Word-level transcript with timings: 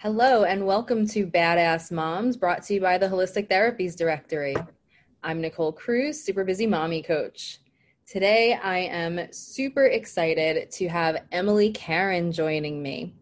Hello, 0.00 0.44
and 0.44 0.64
welcome 0.64 1.08
to 1.08 1.26
Badass 1.26 1.90
Moms, 1.90 2.36
brought 2.36 2.62
to 2.62 2.74
you 2.74 2.80
by 2.80 2.98
the 2.98 3.08
Holistic 3.08 3.48
Therapies 3.48 3.96
Directory. 3.96 4.54
I'm 5.24 5.40
Nicole 5.40 5.72
Cruz, 5.72 6.22
super 6.22 6.44
busy 6.44 6.68
mommy 6.68 7.02
coach. 7.02 7.58
Today, 8.06 8.54
I 8.62 8.78
am 8.78 9.32
super 9.32 9.86
excited 9.86 10.70
to 10.70 10.88
have 10.88 11.24
Emily 11.32 11.72
Karen 11.72 12.30
joining 12.30 12.80
me. 12.80 13.16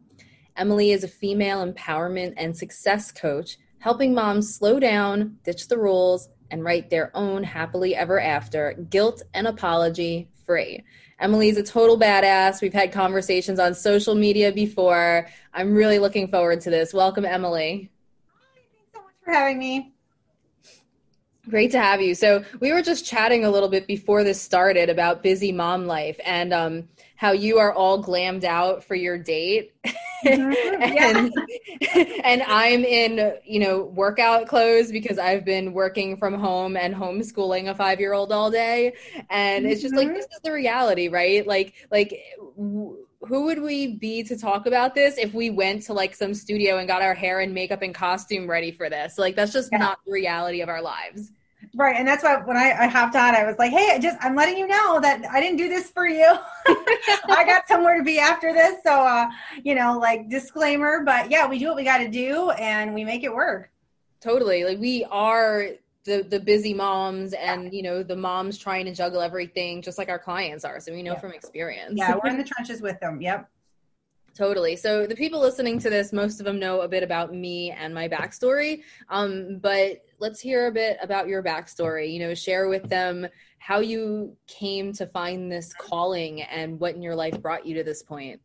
Emily 0.58 0.90
is 0.90 1.02
a 1.02 1.08
female 1.08 1.66
empowerment 1.66 2.34
and 2.36 2.54
success 2.54 3.11
coach, 3.11 3.56
helping 3.79 4.12
moms 4.12 4.54
slow 4.54 4.79
down, 4.79 5.38
ditch 5.45 5.68
the 5.68 5.79
rules, 5.79 6.29
and 6.50 6.62
write 6.62 6.90
their 6.90 7.11
own 7.16 7.43
happily 7.43 7.96
ever 7.96 8.20
after, 8.20 8.74
guilt 8.90 9.22
and 9.32 9.46
apology 9.46 10.29
free. 10.46 10.84
Emily's 11.18 11.56
a 11.56 11.62
total 11.62 11.98
badass. 11.98 12.60
We've 12.60 12.72
had 12.72 12.92
conversations 12.92 13.58
on 13.58 13.74
social 13.74 14.14
media 14.14 14.52
before. 14.52 15.26
I'm 15.52 15.74
really 15.74 15.98
looking 15.98 16.29
forward 16.29 16.61
to 16.62 16.71
this. 16.71 16.94
Welcome, 16.94 17.25
Emily. 17.25 17.90
Hi, 18.29 18.61
thanks 18.74 18.93
so 18.94 19.00
much 19.00 19.14
for 19.24 19.32
having 19.32 19.58
me. 19.58 19.93
Great 21.48 21.71
to 21.72 21.80
have 21.80 22.00
you. 22.00 22.14
So, 22.14 22.44
we 22.61 22.72
were 22.72 22.82
just 22.82 23.07
chatting 23.07 23.44
a 23.44 23.50
little 23.50 23.68
bit 23.68 23.86
before 23.86 24.24
this 24.24 24.40
started 24.40 24.90
about 24.90 25.22
busy 25.22 25.52
mom 25.52 25.86
life 25.86 26.18
and 26.24 26.52
um, 26.52 26.88
how 27.14 27.32
you 27.32 27.58
are 27.58 27.72
all 27.72 28.02
glammed 28.02 28.44
out 28.44 28.85
for 28.85 28.94
your 28.94 29.16
date. 29.16 29.74
And, 30.26 31.32
and 32.24 32.42
I'm 32.42 32.84
in, 32.84 33.34
you 33.44 33.61
know, 33.61 33.84
workout 33.84 34.48
clothes 34.48 34.91
because 34.91 35.19
I've 35.19 35.44
been 35.44 35.72
working 35.72 36.16
from 36.16 36.34
home 36.34 36.77
and 36.77 36.94
homeschooling 36.94 37.69
a 37.69 37.74
five 37.74 38.00
year 38.00 38.12
old 38.12 38.33
all 38.33 38.50
day. 38.50 38.94
And 39.30 39.64
mm-hmm. 39.64 39.72
it's 39.72 39.83
just 39.83 39.94
like, 39.94 40.08
mm-hmm. 40.08 40.16
this 40.16 40.27
is 40.27 40.41
the 40.42 40.52
reality, 40.52 41.08
right? 41.08 41.47
Like, 41.47 41.74
like, 41.91 42.19
w- 42.56 43.06
who 43.20 43.44
would 43.44 43.60
we 43.60 43.94
be 43.97 44.22
to 44.24 44.38
talk 44.38 44.66
about 44.66 44.94
this 44.94 45.19
if 45.19 45.34
we 45.34 45.50
went 45.50 45.83
to 45.83 45.92
like 45.92 46.14
some 46.14 46.34
studio 46.34 46.78
and 46.78 46.86
got 46.86 47.02
our 47.02 47.14
hair 47.14 47.41
and 47.41 47.52
makeup 47.52 47.82
and 47.82 47.94
costume 47.94 48.48
ready 48.48 48.70
for 48.70 48.88
this? 48.88 49.19
Like, 49.19 49.36
that's 49.36 49.52
just 49.52 49.70
yeah. 49.72 49.78
not 49.78 49.98
the 50.06 50.12
reality 50.12 50.60
of 50.60 50.69
our 50.69 50.82
lives. 50.82 51.32
Right. 51.77 51.94
And 51.94 52.08
that's 52.08 52.24
why 52.24 52.36
when 52.36 52.56
I, 52.56 52.72
I 52.72 52.86
hopped 52.86 53.16
on, 53.16 53.34
I 53.34 53.44
was 53.44 53.56
like, 53.58 53.70
hey, 53.70 53.91
I 53.92 53.98
just, 53.98 54.16
I'm 54.22 54.34
letting 54.34 54.56
you 54.56 54.66
know 54.66 54.98
that 54.98 55.27
I 55.30 55.41
didn't 55.41 55.58
do 55.58 55.69
this 55.69 55.91
for 55.91 56.06
you. 56.06 56.24
I 56.66 57.44
got 57.46 57.69
somewhere 57.69 57.98
to 57.98 58.02
be 58.02 58.19
after 58.19 58.55
this. 58.55 58.77
So, 58.82 58.92
uh, 58.92 59.27
you 59.62 59.74
know, 59.74 59.98
like 59.98 60.30
disclaimer, 60.30 61.02
but 61.04 61.30
yeah, 61.30 61.47
we 61.47 61.58
do 61.58 61.66
what 61.66 61.77
we 61.77 61.84
got 61.84 61.98
to 61.98 62.08
do 62.08 62.48
and 62.52 62.94
we 62.94 63.04
make 63.04 63.24
it 63.24 63.34
work. 63.34 63.70
Totally. 64.22 64.64
Like 64.64 64.78
we 64.78 65.04
are 65.10 65.69
the, 66.04 66.22
the 66.22 66.41
busy 66.41 66.72
moms 66.72 67.34
and, 67.34 67.70
you 67.74 67.82
know, 67.82 68.02
the 68.02 68.16
moms 68.16 68.56
trying 68.56 68.86
to 68.86 68.94
juggle 68.94 69.20
everything 69.20 69.82
just 69.82 69.98
like 69.98 70.08
our 70.08 70.19
clients 70.19 70.64
are. 70.64 70.80
So 70.80 70.94
we 70.94 71.02
know 71.02 71.12
yeah. 71.12 71.20
from 71.20 71.32
experience. 71.32 71.92
Yeah. 71.98 72.14
We're 72.14 72.30
in 72.30 72.38
the 72.38 72.44
trenches 72.44 72.80
with 72.80 72.98
them. 73.00 73.20
Yep. 73.20 73.50
Totally. 74.36 74.76
So 74.76 75.06
the 75.06 75.16
people 75.16 75.40
listening 75.40 75.78
to 75.78 75.88
this, 75.88 76.12
most 76.12 76.40
of 76.40 76.44
them 76.44 76.58
know 76.58 76.82
a 76.82 76.88
bit 76.88 77.02
about 77.02 77.32
me 77.32 77.70
and 77.70 77.94
my 77.94 78.06
backstory. 78.06 78.82
Um, 79.08 79.58
but 79.62 80.04
let's 80.18 80.40
hear 80.40 80.66
a 80.66 80.72
bit 80.72 80.98
about 81.00 81.26
your 81.26 81.42
backstory. 81.42 82.12
You 82.12 82.20
know, 82.20 82.34
share 82.34 82.68
with 82.68 82.86
them 82.86 83.26
how 83.58 83.80
you 83.80 84.36
came 84.46 84.92
to 84.92 85.06
find 85.06 85.50
this 85.50 85.72
calling 85.72 86.42
and 86.42 86.78
what 86.78 86.94
in 86.94 87.02
your 87.02 87.14
life 87.14 87.40
brought 87.40 87.64
you 87.64 87.74
to 87.76 87.82
this 87.82 88.02
point. 88.02 88.38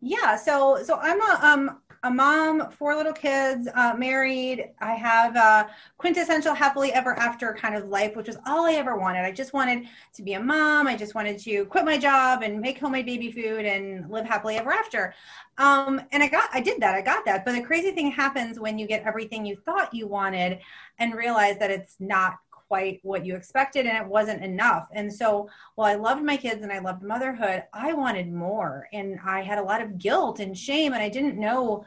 Yeah. 0.00 0.36
So 0.36 0.82
so 0.84 0.98
I'm 1.00 1.20
a 1.20 1.38
um 1.46 1.78
a 2.02 2.10
mom, 2.10 2.70
four 2.70 2.94
little 2.94 3.14
kids, 3.14 3.66
uh, 3.74 3.94
married. 3.96 4.72
I 4.78 4.92
have 4.92 5.36
a 5.36 5.70
quintessential 5.96 6.52
happily 6.52 6.92
ever 6.92 7.18
after 7.18 7.54
kind 7.54 7.74
of 7.74 7.88
life, 7.88 8.14
which 8.14 8.26
was 8.26 8.36
all 8.46 8.66
I 8.66 8.74
ever 8.74 8.94
wanted. 8.98 9.24
I 9.24 9.32
just 9.32 9.54
wanted 9.54 9.86
to 10.12 10.22
be 10.22 10.34
a 10.34 10.40
mom. 10.40 10.86
I 10.86 10.96
just 10.96 11.14
wanted 11.14 11.38
to 11.44 11.64
quit 11.64 11.86
my 11.86 11.96
job 11.96 12.42
and 12.42 12.60
make 12.60 12.78
homemade 12.78 13.06
baby 13.06 13.32
food 13.32 13.64
and 13.64 14.10
live 14.10 14.26
happily 14.26 14.56
ever 14.56 14.70
after. 14.70 15.14
Um, 15.56 16.02
and 16.12 16.22
I 16.22 16.28
got, 16.28 16.50
I 16.52 16.60
did 16.60 16.78
that. 16.82 16.94
I 16.94 17.00
got 17.00 17.24
that. 17.24 17.42
But 17.46 17.52
the 17.52 17.62
crazy 17.62 17.92
thing 17.92 18.10
happens 18.10 18.60
when 18.60 18.78
you 18.78 18.86
get 18.86 19.04
everything 19.04 19.46
you 19.46 19.56
thought 19.56 19.94
you 19.94 20.06
wanted 20.06 20.58
and 20.98 21.14
realize 21.14 21.58
that 21.58 21.70
it's 21.70 21.96
not 22.00 22.34
quite 22.68 23.00
what 23.02 23.24
you 23.24 23.36
expected 23.36 23.86
and 23.86 23.96
it 23.96 24.06
wasn't 24.06 24.42
enough. 24.42 24.88
And 24.92 25.12
so 25.12 25.48
while 25.74 25.90
I 25.90 25.94
loved 25.94 26.22
my 26.22 26.36
kids 26.36 26.62
and 26.62 26.72
I 26.72 26.78
loved 26.78 27.02
motherhood, 27.02 27.64
I 27.72 27.92
wanted 27.92 28.32
more. 28.32 28.88
And 28.92 29.18
I 29.24 29.42
had 29.42 29.58
a 29.58 29.62
lot 29.62 29.82
of 29.82 29.98
guilt 29.98 30.40
and 30.40 30.56
shame 30.56 30.92
and 30.92 31.02
I 31.02 31.08
didn't 31.08 31.38
know 31.38 31.86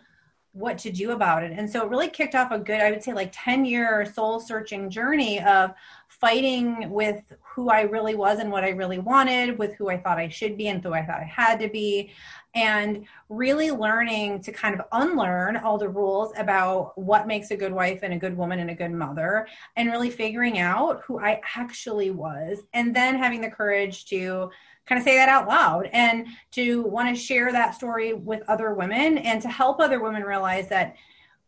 what 0.58 0.78
to 0.80 0.92
do 0.92 1.12
about 1.12 1.44
it. 1.44 1.52
And 1.56 1.70
so 1.70 1.84
it 1.84 1.90
really 1.90 2.10
kicked 2.10 2.34
off 2.34 2.52
a 2.52 2.58
good, 2.58 2.82
I 2.82 2.90
would 2.90 3.04
say, 3.04 3.14
like 3.14 3.30
10 3.32 3.66
year 3.66 4.12
soul 4.12 4.40
searching 4.40 4.90
journey 4.90 5.40
of 5.42 5.72
fighting 6.08 6.90
with 6.90 7.22
who 7.44 7.70
I 7.70 7.82
really 7.82 8.16
was 8.16 8.40
and 8.40 8.52
what 8.52 8.64
I 8.64 8.70
really 8.70 8.98
wanted, 8.98 9.58
with 9.60 9.76
who 9.76 9.90
I 9.90 9.98
thought 9.98 10.18
I 10.18 10.30
should 10.30 10.58
be 10.58 10.68
and 10.68 10.84
who 10.84 10.94
I 10.94 11.06
thought 11.06 11.20
I 11.20 11.26
had 11.26 11.60
to 11.60 11.70
be, 11.70 12.12
and 12.57 13.06
really 13.29 13.69
learning 13.69 14.41
to 14.41 14.51
kind 14.51 14.73
of 14.73 14.81
unlearn 14.91 15.57
all 15.57 15.78
the 15.78 15.88
rules 15.88 16.34
about 16.38 16.97
what 16.97 17.28
makes 17.28 17.51
a 17.51 17.56
good 17.56 17.72
wife 17.72 18.00
and 18.01 18.16
a 18.16 18.18
good 18.18 18.35
woman 18.35 18.59
and 18.59 18.72
a 18.72 18.75
good 18.75 18.91
mother, 18.91 19.47
and 19.75 19.91
really 19.91 20.09
figuring 20.09 20.57
out 20.57 21.01
who 21.06 21.19
I 21.19 21.40
actually 21.56 22.09
was, 22.09 22.63
and 22.73 22.95
then 22.95 23.16
having 23.16 23.41
the 23.41 23.51
courage 23.51 24.06
to 24.07 24.50
kind 24.88 24.97
of 24.97 25.06
say 25.06 25.18
that 25.18 25.29
out 25.29 25.47
loud 25.47 25.88
and 25.94 26.28
to 26.51 26.81
want 26.84 27.16
to 27.16 27.22
share 27.22 27.51
that 27.51 27.75
story 27.75 28.13
with 28.13 28.41
other 28.47 28.74
women 28.74 29.19
and 29.19 29.39
to 29.41 29.50
help 29.50 29.79
other 29.79 30.01
women 30.01 30.24
realize 30.24 30.68
that 30.69 30.95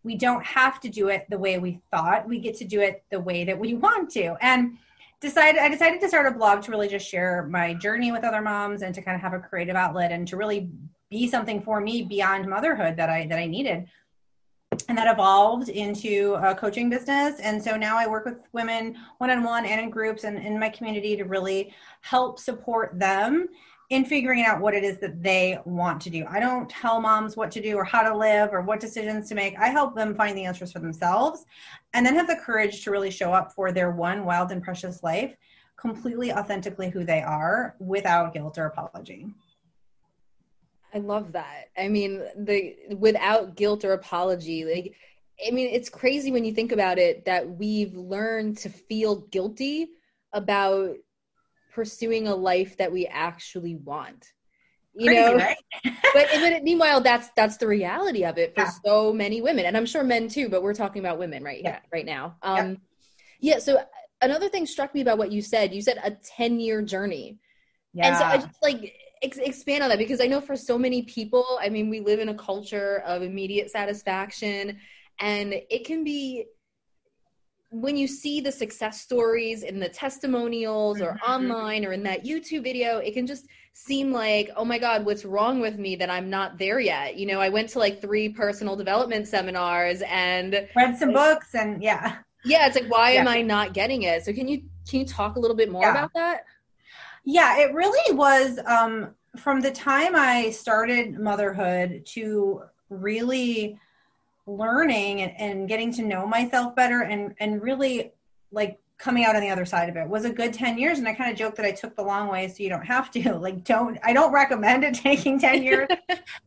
we 0.03 0.15
don't 0.15 0.45
have 0.45 0.79
to 0.81 0.89
do 0.89 1.07
it 1.07 1.25
the 1.29 1.37
way 1.37 1.57
we 1.57 1.81
thought. 1.89 2.27
We 2.27 2.39
get 2.39 2.55
to 2.57 2.65
do 2.65 2.81
it 2.81 3.03
the 3.09 3.19
way 3.19 3.45
that 3.45 3.57
we 3.57 3.73
want 3.73 4.11
to. 4.11 4.35
And 4.41 4.77
decided 5.21 5.61
i 5.61 5.67
decided 5.67 5.99
to 5.99 6.07
start 6.07 6.25
a 6.25 6.31
blog 6.31 6.61
to 6.61 6.71
really 6.71 6.87
just 6.87 7.07
share 7.07 7.45
my 7.49 7.73
journey 7.73 8.11
with 8.11 8.23
other 8.23 8.41
moms 8.41 8.81
and 8.81 8.95
to 8.95 9.01
kind 9.01 9.15
of 9.15 9.21
have 9.21 9.33
a 9.33 9.39
creative 9.39 9.75
outlet 9.75 10.11
and 10.11 10.27
to 10.27 10.37
really 10.37 10.69
be 11.09 11.27
something 11.27 11.61
for 11.61 11.81
me 11.81 12.03
beyond 12.03 12.47
motherhood 12.47 12.95
that 12.95 13.09
i 13.09 13.25
that 13.27 13.39
i 13.39 13.45
needed 13.45 13.87
and 14.87 14.97
that 14.97 15.11
evolved 15.11 15.69
into 15.69 16.35
a 16.41 16.53
coaching 16.53 16.89
business. 16.89 17.39
And 17.39 17.61
so 17.61 17.75
now 17.75 17.97
I 17.97 18.07
work 18.07 18.25
with 18.25 18.37
women 18.53 18.95
one 19.17 19.31
on 19.31 19.43
one 19.43 19.65
and 19.65 19.81
in 19.81 19.89
groups 19.89 20.23
and 20.23 20.37
in 20.37 20.59
my 20.59 20.69
community 20.69 21.17
to 21.17 21.25
really 21.25 21.73
help 22.01 22.39
support 22.39 22.97
them 22.97 23.47
in 23.89 24.05
figuring 24.05 24.45
out 24.45 24.61
what 24.61 24.75
it 24.75 24.83
is 24.83 24.99
that 24.99 25.23
they 25.23 25.57
want 25.65 25.99
to 26.01 26.11
do. 26.11 26.23
I 26.29 26.39
don't 26.39 26.69
tell 26.69 27.01
moms 27.01 27.35
what 27.35 27.49
to 27.51 27.61
do 27.61 27.75
or 27.75 27.83
how 27.83 28.03
to 28.03 28.15
live 28.15 28.53
or 28.53 28.61
what 28.61 28.79
decisions 28.79 29.27
to 29.29 29.35
make. 29.35 29.57
I 29.57 29.69
help 29.69 29.95
them 29.95 30.13
find 30.13 30.37
the 30.37 30.45
answers 30.45 30.71
for 30.71 30.79
themselves 30.79 31.45
and 31.93 32.05
then 32.05 32.13
have 32.15 32.27
the 32.27 32.35
courage 32.35 32.83
to 32.83 32.91
really 32.91 33.09
show 33.09 33.33
up 33.33 33.51
for 33.51 33.71
their 33.71 33.89
one 33.89 34.25
wild 34.25 34.51
and 34.51 34.61
precious 34.61 35.01
life 35.01 35.35
completely 35.77 36.31
authentically 36.31 36.89
who 36.89 37.03
they 37.03 37.21
are 37.21 37.75
without 37.79 38.33
guilt 38.33 38.59
or 38.59 38.65
apology. 38.65 39.27
I 40.93 40.99
love 40.99 41.33
that. 41.33 41.69
I 41.77 41.87
mean, 41.87 42.23
the 42.35 42.75
without 42.97 43.55
guilt 43.55 43.85
or 43.85 43.93
apology, 43.93 44.65
like 44.65 44.95
I 45.45 45.51
mean, 45.51 45.69
it's 45.69 45.89
crazy 45.89 46.31
when 46.31 46.43
you 46.43 46.53
think 46.53 46.71
about 46.71 46.97
it 46.97 47.25
that 47.25 47.49
we've 47.49 47.93
learned 47.93 48.57
to 48.59 48.69
feel 48.69 49.21
guilty 49.27 49.89
about 50.33 50.95
pursuing 51.71 52.27
a 52.27 52.35
life 52.35 52.77
that 52.77 52.91
we 52.91 53.07
actually 53.07 53.75
want. 53.75 54.33
You 54.95 55.07
crazy, 55.07 55.21
know, 55.21 55.35
right? 55.35 55.57
but, 56.13 56.27
but 56.33 56.63
meanwhile, 56.63 56.99
that's 56.99 57.29
that's 57.35 57.57
the 57.57 57.67
reality 57.67 58.25
of 58.25 58.37
it 58.37 58.53
for 58.55 58.61
yeah. 58.61 58.71
so 58.83 59.13
many 59.13 59.41
women, 59.41 59.65
and 59.65 59.77
I'm 59.77 59.85
sure 59.85 60.03
men 60.03 60.27
too. 60.27 60.49
But 60.49 60.61
we're 60.61 60.73
talking 60.73 60.99
about 60.99 61.19
women 61.19 61.43
right 61.43 61.61
yeah. 61.63 61.79
right 61.93 62.05
now. 62.05 62.35
Um, 62.41 62.77
yeah. 63.39 63.55
yeah. 63.55 63.59
So 63.59 63.81
another 64.21 64.49
thing 64.49 64.65
struck 64.65 64.93
me 64.93 65.01
about 65.01 65.17
what 65.17 65.31
you 65.31 65.41
said. 65.41 65.73
You 65.73 65.81
said 65.81 65.99
a 66.03 66.11
10 66.11 66.59
year 66.59 66.81
journey, 66.81 67.37
yeah. 67.93 68.07
and 68.07 68.17
so 68.17 68.25
I 68.25 68.37
just 68.37 68.61
like 68.61 68.93
ex- 69.21 69.37
expand 69.37 69.83
on 69.83 69.89
that 69.89 69.97
because 69.97 70.21
I 70.21 70.27
know 70.27 70.41
for 70.41 70.55
so 70.55 70.77
many 70.77 71.03
people, 71.03 71.59
I 71.61 71.69
mean, 71.69 71.89
we 71.89 71.99
live 71.99 72.19
in 72.19 72.29
a 72.29 72.35
culture 72.35 73.03
of 73.05 73.21
immediate 73.21 73.71
satisfaction, 73.71 74.77
and 75.19 75.53
it 75.53 75.85
can 75.85 76.03
be 76.03 76.45
when 77.71 77.95
you 77.95 78.07
see 78.07 78.41
the 78.41 78.51
success 78.51 78.99
stories 79.01 79.61
in 79.61 79.79
the 79.79 79.89
testimonials 79.89 81.01
or 81.01 81.11
mm-hmm. 81.11 81.31
online 81.31 81.85
or 81.85 81.93
in 81.93 82.01
that 82.03 82.25
YouTube 82.25 82.63
video, 82.63 82.97
it 82.97 83.13
can 83.13 83.27
just 83.27 83.45
seem 83.73 84.11
like, 84.11 84.49
oh 84.55 84.65
my 84.65 84.79
God, 84.79 85.05
what's 85.05 85.23
wrong 85.23 85.59
with 85.59 85.77
me 85.77 85.95
that 85.97 86.09
I'm 86.09 86.29
not 86.29 86.57
there 86.57 86.79
yet? 86.79 87.15
You 87.15 87.27
know, 87.27 87.39
I 87.39 87.49
went 87.49 87.69
to 87.69 87.79
like 87.79 88.01
three 88.01 88.29
personal 88.29 88.75
development 88.75 89.27
seminars 89.27 90.01
and 90.07 90.67
read 90.75 90.97
some 90.97 91.13
books 91.13 91.53
and 91.53 91.81
yeah. 91.81 92.17
Yeah, 92.45 92.65
it's 92.65 92.75
like 92.75 92.89
why 92.89 93.11
yeah. 93.11 93.21
am 93.21 93.27
I 93.27 93.41
not 93.41 93.73
getting 93.73 94.03
it? 94.03 94.25
So 94.25 94.33
can 94.33 94.47
you 94.47 94.63
can 94.89 95.01
you 95.01 95.05
talk 95.05 95.35
a 95.35 95.39
little 95.39 95.57
bit 95.57 95.69
more 95.69 95.83
yeah. 95.83 95.91
about 95.91 96.13
that? 96.15 96.45
Yeah, 97.31 97.59
it 97.59 97.75
really 97.75 98.15
was 98.15 98.57
um, 98.65 99.13
from 99.37 99.61
the 99.61 99.69
time 99.69 100.15
I 100.15 100.49
started 100.49 101.19
motherhood 101.19 102.03
to 102.07 102.63
really 102.89 103.77
learning 104.47 105.21
and, 105.21 105.39
and 105.39 105.69
getting 105.69 105.93
to 105.93 106.01
know 106.01 106.25
myself 106.25 106.75
better 106.75 107.03
and, 107.03 107.35
and 107.39 107.61
really 107.61 108.13
like 108.51 108.79
coming 108.97 109.25
out 109.25 109.35
on 109.35 109.41
the 109.41 109.49
other 109.51 109.63
side 109.63 109.89
of 109.89 109.95
it. 109.95 110.09
Was 110.09 110.25
a 110.25 110.31
good 110.31 110.53
10 110.55 110.79
years 110.79 110.97
and 110.97 111.07
i 111.07 111.13
kind 111.13 111.31
of 111.31 111.37
joke 111.37 111.55
that 111.55 111.65
i 111.65 111.71
took 111.71 111.95
the 111.95 112.01
long 112.01 112.29
way 112.29 112.47
so 112.47 112.63
you 112.63 112.67
don't 112.67 112.85
have 112.85 113.11
to. 113.11 113.33
Like 113.39 113.63
don't 113.63 113.99
i 114.03 114.11
don't 114.11 114.33
recommend 114.33 114.83
it 114.83 114.93
taking 114.95 115.39
10 115.39 115.61
years. 115.69 115.87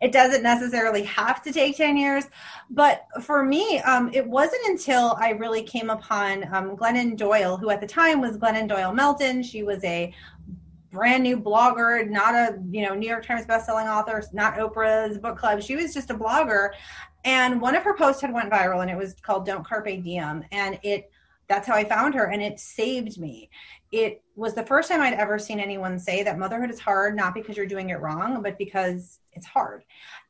It 0.01 0.11
doesn't 0.11 0.43
necessarily 0.43 1.05
have 1.05 1.43
to 1.43 1.53
take 1.53 1.77
10 1.77 1.97
years. 1.97 2.25
But 2.71 3.07
for 3.23 3.45
me 3.45 3.79
um, 3.83 4.11
it 4.13 4.27
wasn't 4.27 4.67
until 4.67 5.17
i 5.21 5.31
really 5.31 5.63
came 5.63 5.91
upon 5.91 6.53
um, 6.53 6.77
glennon 6.77 7.17
doyle 7.17 7.57
who 7.57 7.71
at 7.71 7.81
the 7.81 7.87
time 7.87 8.21
was 8.21 8.37
glennon 8.37 8.67
doyle 8.67 8.93
melton. 8.93 9.45
She 9.45 9.63
was 9.63 9.83
a 9.85 10.13
brand 10.93 11.23
new 11.23 11.41
blogger, 11.41 12.09
not 12.09 12.35
a 12.35 12.59
you 12.71 12.87
know 12.87 12.95
New 12.95 13.09
York 13.09 13.27
Times 13.27 13.47
bestselling 13.47 13.91
author, 13.91 14.23
not 14.33 14.57
Oprah's 14.57 15.19
book 15.19 15.37
club. 15.39 15.63
She 15.63 15.75
was 15.75 15.93
just 15.93 16.11
a 16.11 16.15
blogger, 16.15 16.71
and 17.25 17.61
one 17.61 17.75
of 17.75 17.83
her 17.83 17.97
posts 17.97 18.21
had 18.21 18.33
went 18.33 18.51
viral, 18.51 18.83
and 18.83 18.91
it 18.91 18.97
was 18.97 19.15
called 19.15 19.47
"Don't 19.47 19.67
Carpe 19.67 20.03
Diem," 20.05 20.45
and 20.53 20.79
it 20.83 21.11
that's 21.49 21.67
how 21.67 21.75
I 21.75 21.85
found 21.85 22.15
her, 22.15 22.27
and 22.27 22.43
it 22.43 22.61
saved 22.61 23.19
me. 23.19 23.51
It 23.93 24.23
was 24.35 24.55
the 24.55 24.65
first 24.65 24.91
time 24.91 25.03
I'd 25.03 25.13
ever 25.13 25.39
seen 25.39 25.61
anyone 25.61 25.99
say 25.99 26.23
that 26.23 26.39
motherhood 26.39 26.71
is 26.71 26.81
hard, 26.81 27.15
not 27.15 27.35
because 27.35 27.57
you're 27.57 27.67
doing 27.67 27.91
it 27.91 28.01
wrong, 28.01 28.43
but 28.43 28.57
because 28.57 29.21
it's 29.35 29.47
hard. 29.47 29.85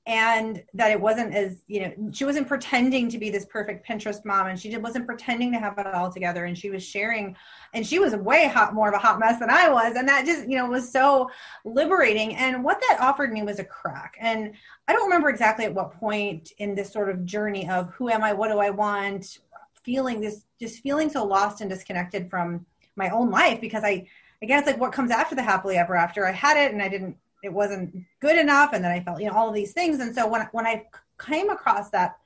And 0.06 0.64
that 0.74 0.90
it 0.90 1.00
wasn't 1.00 1.32
as 1.32 1.62
you 1.68 1.80
know 1.82 2.10
she 2.12 2.24
wasn't 2.24 2.48
pretending 2.48 3.08
to 3.08 3.18
be 3.18 3.30
this 3.30 3.44
perfect 3.44 3.86
pinterest 3.86 4.24
mom 4.24 4.48
and 4.48 4.58
she 4.58 4.76
wasn't 4.76 5.06
pretending 5.06 5.52
to 5.52 5.60
have 5.60 5.78
it 5.78 5.86
all 5.86 6.10
together 6.10 6.46
and 6.46 6.58
she 6.58 6.70
was 6.70 6.82
sharing 6.82 7.36
and 7.72 7.86
she 7.86 8.00
was 8.00 8.14
way 8.16 8.48
hot 8.48 8.74
more 8.74 8.88
of 8.88 8.94
a 8.94 8.98
hot 8.98 9.20
mess 9.20 9.38
than 9.38 9.48
i 9.48 9.68
was 9.68 9.94
and 9.94 10.08
that 10.08 10.26
just 10.26 10.48
you 10.48 10.56
know 10.56 10.66
was 10.66 10.90
so 10.90 11.30
liberating. 11.64 12.34
And 12.34 12.64
what 12.64 12.82
that 12.88 12.98
offered 13.00 13.32
me 13.32 13.44
was 13.44 13.60
a 13.60 13.64
crack. 13.64 14.16
And 14.18 14.54
i 14.88 14.92
don't 14.92 15.04
remember 15.04 15.28
exactly 15.28 15.66
at 15.66 15.74
what 15.74 15.92
point 15.92 16.50
in 16.58 16.74
this 16.74 16.92
sort 16.92 17.08
of 17.08 17.24
journey 17.24 17.68
of 17.68 17.90
who 17.90 18.08
am 18.08 18.24
i 18.24 18.32
what 18.32 18.50
do 18.50 18.58
i 18.58 18.70
want 18.70 19.38
feeling 19.84 20.20
this 20.20 20.46
just 20.58 20.82
feeling 20.82 21.10
so 21.10 21.24
lost 21.24 21.60
and 21.60 21.70
disconnected 21.70 22.28
from 22.28 22.66
my 22.96 23.08
own 23.10 23.30
life 23.30 23.60
because 23.60 23.84
i 23.84 24.06
again 24.42 24.58
it's 24.58 24.66
like 24.66 24.80
what 24.80 24.92
comes 24.92 25.10
after 25.10 25.34
the 25.34 25.42
happily 25.42 25.76
ever 25.76 25.94
after? 25.94 26.26
I 26.26 26.32
had 26.32 26.56
it 26.56 26.72
and 26.72 26.82
i 26.82 26.88
didn't 26.88 27.16
it 27.42 27.52
wasn't 27.52 27.96
good 28.20 28.38
enough 28.38 28.72
and 28.72 28.84
then 28.84 28.92
i 28.92 29.00
felt 29.00 29.20
you 29.20 29.28
know 29.28 29.36
all 29.36 29.48
of 29.48 29.54
these 29.54 29.72
things. 29.72 30.00
And 30.00 30.14
so 30.14 30.26
when 30.26 30.42
when 30.52 30.66
i 30.66 30.84
came 31.20 31.50
across 31.50 31.90
that 31.90 32.16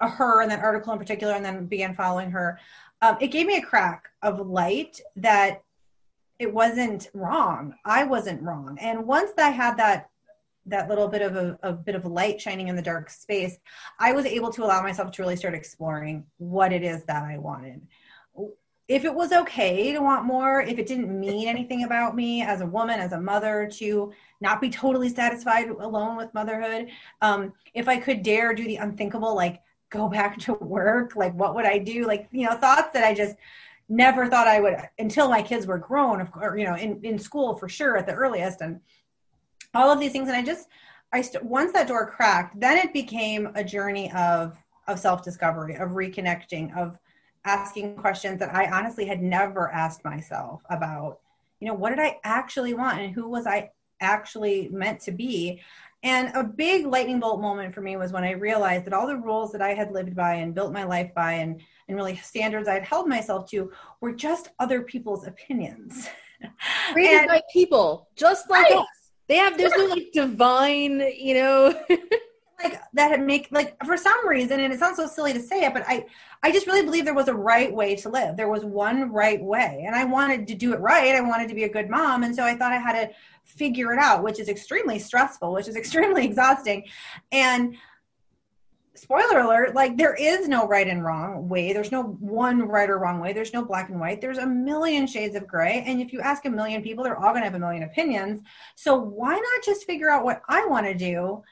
uh, 0.00 0.08
her 0.08 0.42
and 0.42 0.50
that 0.50 0.60
article 0.60 0.92
in 0.92 0.98
particular 0.98 1.34
and 1.34 1.44
then 1.44 1.66
began 1.66 1.94
following 1.94 2.30
her 2.30 2.58
um, 3.02 3.16
it 3.20 3.28
gave 3.28 3.46
me 3.46 3.56
a 3.56 3.62
crack 3.62 4.08
of 4.22 4.46
light 4.46 5.00
that 5.16 5.62
it 6.38 6.52
wasn't 6.52 7.08
wrong. 7.14 7.74
I 7.84 8.04
wasn't 8.04 8.42
wrong. 8.42 8.78
And 8.80 9.06
once 9.06 9.32
i 9.38 9.50
had 9.50 9.76
that 9.78 10.10
that 10.66 10.88
little 10.88 11.08
bit 11.08 11.22
of 11.22 11.36
a, 11.36 11.58
a 11.62 11.72
bit 11.72 11.94
of 11.94 12.04
light 12.04 12.40
shining 12.40 12.68
in 12.68 12.76
the 12.76 12.82
dark 12.82 13.08
space 13.08 13.58
i 13.98 14.12
was 14.12 14.26
able 14.26 14.50
to 14.50 14.64
allow 14.64 14.82
myself 14.82 15.10
to 15.12 15.22
really 15.22 15.36
start 15.36 15.54
exploring 15.54 16.24
what 16.38 16.72
it 16.72 16.82
is 16.82 17.04
that 17.04 17.22
i 17.22 17.38
wanted 17.38 17.80
if 18.88 19.04
it 19.04 19.12
was 19.12 19.32
okay 19.32 19.92
to 19.92 19.98
want 20.00 20.24
more, 20.24 20.60
if 20.60 20.78
it 20.78 20.86
didn't 20.86 21.18
mean 21.18 21.48
anything 21.48 21.82
about 21.84 22.14
me 22.14 22.42
as 22.42 22.60
a 22.60 22.66
woman, 22.66 23.00
as 23.00 23.12
a 23.12 23.20
mother, 23.20 23.68
to 23.74 24.12
not 24.40 24.60
be 24.60 24.70
totally 24.70 25.08
satisfied 25.08 25.68
alone 25.68 26.16
with 26.16 26.32
motherhood, 26.34 26.88
um, 27.20 27.52
if 27.74 27.88
I 27.88 27.98
could 27.98 28.22
dare 28.22 28.54
do 28.54 28.64
the 28.64 28.76
unthinkable, 28.76 29.34
like 29.34 29.60
go 29.90 30.08
back 30.18 30.38
to 30.40 30.54
work, 30.54 31.16
like 31.16 31.34
what 31.34 31.54
would 31.54 31.64
I 31.64 31.78
do? 31.78 32.06
Like, 32.06 32.28
you 32.30 32.46
know, 32.46 32.54
thoughts 32.56 32.90
that 32.92 33.04
I 33.04 33.12
just 33.12 33.36
never 33.88 34.28
thought 34.28 34.46
I 34.48 34.60
would 34.60 34.76
until 34.98 35.28
my 35.28 35.42
kids 35.42 35.66
were 35.66 35.78
grown, 35.78 36.20
of 36.20 36.30
course, 36.30 36.58
you 36.58 36.66
know, 36.66 36.76
in, 36.76 37.00
in 37.04 37.18
school 37.18 37.56
for 37.56 37.68
sure 37.68 37.96
at 37.96 38.06
the 38.06 38.14
earliest, 38.14 38.60
and 38.60 38.80
all 39.74 39.90
of 39.90 39.98
these 39.98 40.12
things. 40.12 40.28
And 40.28 40.36
I 40.36 40.42
just, 40.42 40.68
I 41.12 41.22
st- 41.22 41.44
once 41.44 41.72
that 41.72 41.88
door 41.88 42.08
cracked, 42.08 42.58
then 42.60 42.78
it 42.78 42.92
became 42.92 43.50
a 43.54 43.64
journey 43.64 44.12
of 44.12 44.56
of 44.86 45.00
self 45.00 45.24
discovery, 45.24 45.74
of 45.74 45.90
reconnecting, 45.90 46.76
of 46.76 46.96
asking 47.46 47.96
questions 47.96 48.40
that 48.40 48.54
I 48.54 48.70
honestly 48.70 49.06
had 49.06 49.22
never 49.22 49.70
asked 49.70 50.04
myself 50.04 50.62
about, 50.68 51.20
you 51.60 51.68
know, 51.68 51.74
what 51.74 51.90
did 51.90 52.00
I 52.00 52.18
actually 52.24 52.74
want 52.74 53.00
and 53.00 53.14
who 53.14 53.28
was 53.28 53.46
I 53.46 53.70
actually 54.00 54.68
meant 54.70 55.00
to 55.02 55.12
be? 55.12 55.62
And 56.02 56.30
a 56.34 56.44
big 56.44 56.86
lightning 56.86 57.20
bolt 57.20 57.40
moment 57.40 57.74
for 57.74 57.80
me 57.80 57.96
was 57.96 58.12
when 58.12 58.24
I 58.24 58.32
realized 58.32 58.84
that 58.84 58.92
all 58.92 59.06
the 59.06 59.16
rules 59.16 59.52
that 59.52 59.62
I 59.62 59.74
had 59.74 59.92
lived 59.92 60.14
by 60.14 60.34
and 60.34 60.54
built 60.54 60.72
my 60.72 60.84
life 60.84 61.14
by 61.14 61.34
and, 61.34 61.60
and 61.88 61.96
really 61.96 62.16
standards 62.16 62.68
I 62.68 62.74
had 62.74 62.84
held 62.84 63.08
myself 63.08 63.48
to 63.50 63.72
were 64.00 64.12
just 64.12 64.50
other 64.58 64.82
people's 64.82 65.26
opinions. 65.26 66.08
Created 66.92 67.20
and, 67.20 67.28
by 67.28 67.42
people, 67.52 68.08
just 68.14 68.50
like 68.50 68.68
right. 68.68 68.78
us. 68.78 68.86
They 69.28 69.36
have, 69.36 69.56
there's 69.56 69.72
no 69.72 69.86
like 69.86 70.12
divine, 70.12 71.00
you 71.16 71.34
know. 71.34 71.80
like 72.62 72.80
that 72.94 73.12
it 73.12 73.20
make 73.20 73.48
like 73.50 73.76
for 73.84 73.96
some 73.96 74.26
reason 74.26 74.60
and 74.60 74.72
it 74.72 74.78
sounds 74.78 74.96
so 74.96 75.06
silly 75.06 75.32
to 75.32 75.40
say 75.40 75.64
it 75.64 75.74
but 75.74 75.84
i 75.86 76.04
i 76.42 76.50
just 76.50 76.66
really 76.66 76.82
believe 76.82 77.04
there 77.04 77.14
was 77.14 77.28
a 77.28 77.34
right 77.34 77.72
way 77.72 77.94
to 77.96 78.08
live. 78.08 78.36
There 78.36 78.48
was 78.48 78.64
one 78.64 79.12
right 79.12 79.42
way 79.42 79.84
and 79.86 79.94
i 79.94 80.04
wanted 80.04 80.46
to 80.48 80.54
do 80.54 80.72
it 80.72 80.80
right. 80.80 81.14
I 81.14 81.20
wanted 81.20 81.48
to 81.48 81.54
be 81.54 81.64
a 81.64 81.68
good 81.68 81.90
mom 81.90 82.22
and 82.22 82.34
so 82.34 82.44
i 82.44 82.56
thought 82.56 82.72
i 82.72 82.78
had 82.78 82.92
to 82.92 83.14
figure 83.44 83.92
it 83.92 83.98
out 83.98 84.22
which 84.22 84.40
is 84.40 84.48
extremely 84.48 84.98
stressful 84.98 85.52
which 85.52 85.68
is 85.68 85.76
extremely 85.82 86.24
exhausting. 86.24 86.84
And 87.32 87.76
spoiler 88.94 89.40
alert 89.40 89.74
like 89.74 89.98
there 89.98 90.14
is 90.14 90.48
no 90.48 90.66
right 90.66 90.88
and 90.88 91.04
wrong 91.04 91.50
way. 91.50 91.74
There's 91.74 91.92
no 91.92 92.04
one 92.04 92.62
right 92.62 92.88
or 92.88 92.98
wrong 92.98 93.20
way. 93.20 93.34
There's 93.34 93.52
no 93.52 93.62
black 93.62 93.90
and 93.90 94.00
white. 94.00 94.22
There's 94.22 94.38
a 94.38 94.46
million 94.46 95.06
shades 95.06 95.36
of 95.36 95.46
gray 95.46 95.84
and 95.86 96.00
if 96.00 96.12
you 96.14 96.20
ask 96.20 96.46
a 96.46 96.50
million 96.50 96.82
people 96.82 97.04
they're 97.04 97.18
all 97.18 97.32
going 97.32 97.42
to 97.42 97.50
have 97.50 97.54
a 97.54 97.58
million 97.58 97.82
opinions. 97.82 98.40
So 98.76 98.96
why 98.96 99.34
not 99.34 99.64
just 99.64 99.84
figure 99.84 100.10
out 100.10 100.24
what 100.24 100.40
i 100.48 100.64
want 100.66 100.86
to 100.86 100.94
do 100.94 101.42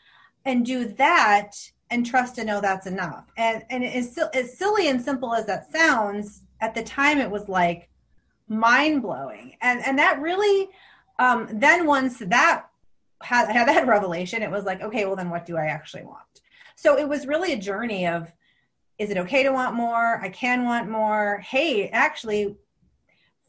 and 0.45 0.65
do 0.67 0.87
that 0.95 1.53
and 1.91 2.05
trust 2.05 2.35
to 2.37 2.45
know 2.45 2.61
that's 2.61 2.87
enough. 2.87 3.31
And 3.37 3.63
and 3.71 3.85
as, 3.85 4.19
as 4.35 4.59
silly 4.59 4.89
and 4.89 5.01
simple 5.01 5.35
as 5.35 5.47
that 5.47 5.71
sounds, 5.71 6.43
at 6.61 6.75
the 6.75 6.83
time 6.83 7.19
it 7.19 7.31
was 7.31 7.49
like 7.49 7.89
mind 8.49 9.03
blowing. 9.03 9.57
And 9.61 9.85
and 9.85 9.99
that 9.99 10.21
really 10.21 10.69
um, 11.19 11.49
then 11.53 11.87
once 11.87 12.19
that 12.19 12.67
had, 13.23 13.49
had 13.51 13.69
that 13.69 13.87
revelation, 13.87 14.43
it 14.43 14.51
was 14.51 14.65
like, 14.65 14.83
okay, 14.83 15.05
well 15.05 15.17
then 15.17 15.31
what 15.31 15.47
do 15.47 15.57
I 15.57 15.67
actually 15.67 16.05
want? 16.05 16.23
So 16.77 16.99
it 16.99 17.09
was 17.09 17.27
really 17.27 17.53
a 17.53 17.59
journey 17.59 18.07
of 18.07 18.33
is 18.99 19.11
it 19.11 19.19
okay 19.19 19.43
to 19.43 19.51
want 19.51 19.75
more? 19.75 20.21
I 20.23 20.29
can 20.29 20.65
want 20.65 20.89
more. 20.89 21.39
Hey, 21.39 21.89
actually 21.89 22.57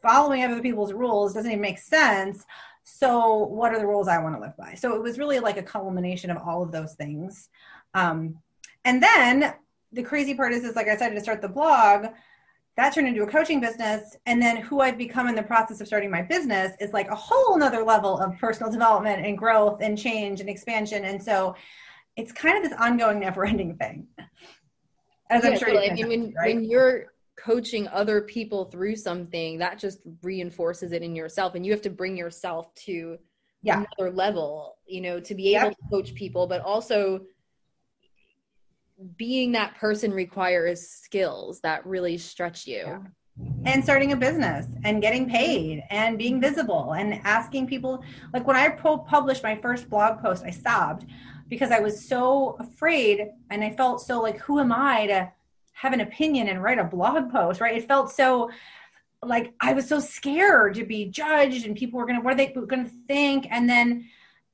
following 0.02 0.44
other 0.44 0.62
people's 0.62 0.94
rules 0.94 1.34
doesn't 1.34 1.52
even 1.52 1.62
make 1.62 1.80
sense 1.80 2.46
so 2.86 3.38
what 3.38 3.74
are 3.74 3.80
the 3.80 3.88
rules 3.88 4.08
i 4.08 4.18
want 4.20 4.36
to 4.36 4.40
live 4.40 4.56
by? 4.56 4.76
So 4.76 4.96
it 4.96 5.02
was 5.02 5.20
really 5.20 5.40
like 5.40 5.58
a 5.58 5.64
culmination 5.64 6.30
of 6.30 6.38
all 6.38 6.62
of 6.64 6.72
those 6.72 6.94
things. 6.94 7.50
Um, 7.94 8.38
and 8.86 9.02
then 9.02 9.56
the 9.92 10.04
crazy 10.04 10.36
part 10.36 10.54
is 10.54 10.64
is 10.64 10.76
like 10.76 10.88
i 10.88 10.94
decided 10.94 11.16
to 11.16 11.22
start 11.22 11.42
the 11.42 11.50
blog 11.50 12.08
that 12.78 12.94
turned 12.94 13.08
into 13.08 13.24
a 13.24 13.28
coaching 13.28 13.60
business. 13.60 14.16
And 14.28 14.40
then 14.40 14.58
who 14.58 14.82
i've 14.82 15.00
become 15.00 15.28
in 15.28 15.36
the 15.36 15.44
process 15.44 15.82
of 15.82 15.88
starting 15.88 16.12
my 16.12 16.22
business 16.22 16.74
is 16.80 16.94
like 16.94 17.10
a 17.10 17.16
whole 17.16 17.58
nother 17.58 17.84
level 17.84 18.20
of 18.20 18.38
personal 18.38 18.72
development 18.72 19.26
and 19.26 19.36
growth 19.38 19.80
and 19.82 19.98
change 19.98 20.40
and 20.40 20.50
expansion. 20.50 21.06
And 21.06 21.22
so 21.22 21.56
it's 22.16 22.32
kind 22.32 22.56
of 22.56 22.70
this 22.70 22.80
ongoing 22.80 23.20
never 23.20 23.46
ending 23.46 23.76
thing. 23.78 24.08
As 25.32 25.44
yeah, 25.44 25.50
i'm 25.50 25.58
sure 25.58 25.70
I 25.70 25.92
mean, 25.92 26.08
when, 26.08 26.34
right? 26.38 26.56
when 26.56 26.64
you're 26.64 27.15
coaching 27.36 27.88
other 27.90 28.22
people 28.22 28.66
through 28.66 28.96
something 28.96 29.58
that 29.58 29.78
just 29.78 30.00
reinforces 30.22 30.92
it 30.92 31.02
in 31.02 31.16
yourself 31.16 31.56
and 31.56 31.66
you 31.66 31.72
have 31.72 31.82
to 31.82 31.90
bring 31.90 32.16
yourself 32.16 32.74
to 32.76 33.18
yeah. 33.62 33.84
another 33.98 34.12
level 34.12 34.78
you 34.88 35.02
know 35.02 35.20
to 35.20 35.36
be 35.36 35.56
able 35.56 35.72
to 35.72 35.78
coach 35.90 36.14
people 36.16 36.48
but 36.48 36.62
also 36.62 37.22
being 39.18 39.52
that 39.52 39.76
person 39.76 40.12
requires 40.12 40.88
skills 40.88 41.60
that 41.62 41.86
really 41.86 42.18
stretch 42.18 42.66
you 42.66 42.84
yeah. 42.86 43.00
and 43.66 43.84
starting 43.84 44.14
a 44.14 44.16
business 44.16 44.68
and 44.86 45.02
getting 45.02 45.30
paid 45.30 45.84
and 45.90 46.18
being 46.18 46.40
visible 46.40 46.94
and 46.94 47.20
asking 47.26 47.68
people 47.68 48.02
like 48.34 48.48
when 48.48 48.56
i 48.56 48.70
published 48.70 49.44
my 49.44 49.56
first 49.58 49.90
blog 49.90 50.22
post 50.22 50.44
i 50.46 50.50
sobbed 50.50 51.06
because 51.50 51.72
i 51.72 51.80
was 51.80 52.08
so 52.08 52.56
afraid 52.60 53.28
and 53.50 53.62
i 53.62 53.70
felt 53.70 54.00
so 54.00 54.22
like 54.22 54.38
who 54.40 54.60
am 54.60 54.72
i 54.72 55.06
to 55.06 55.30
have 55.76 55.94
an 55.94 56.02
opinion 56.02 56.48
and 56.48 56.64
write 56.64 56.80
a 56.80 56.84
blog 56.84 57.32
post, 57.32 57.62
right? 57.62 57.76
It 57.76 57.88
felt 57.88 58.12
so 58.12 58.50
like 59.22 59.54
I 59.60 59.74
was 59.74 59.88
so 59.88 60.00
scared 60.00 60.76
to 60.76 60.86
be 60.86 61.06
judged 61.06 61.66
and 61.66 61.76
people 61.76 62.00
were 62.00 62.06
going 62.06 62.18
to, 62.18 62.24
what 62.24 62.34
are 62.34 62.38
they 62.38 62.48
going 62.48 62.86
to 62.86 62.92
think? 63.08 63.48
And 63.50 63.70
then 63.70 64.08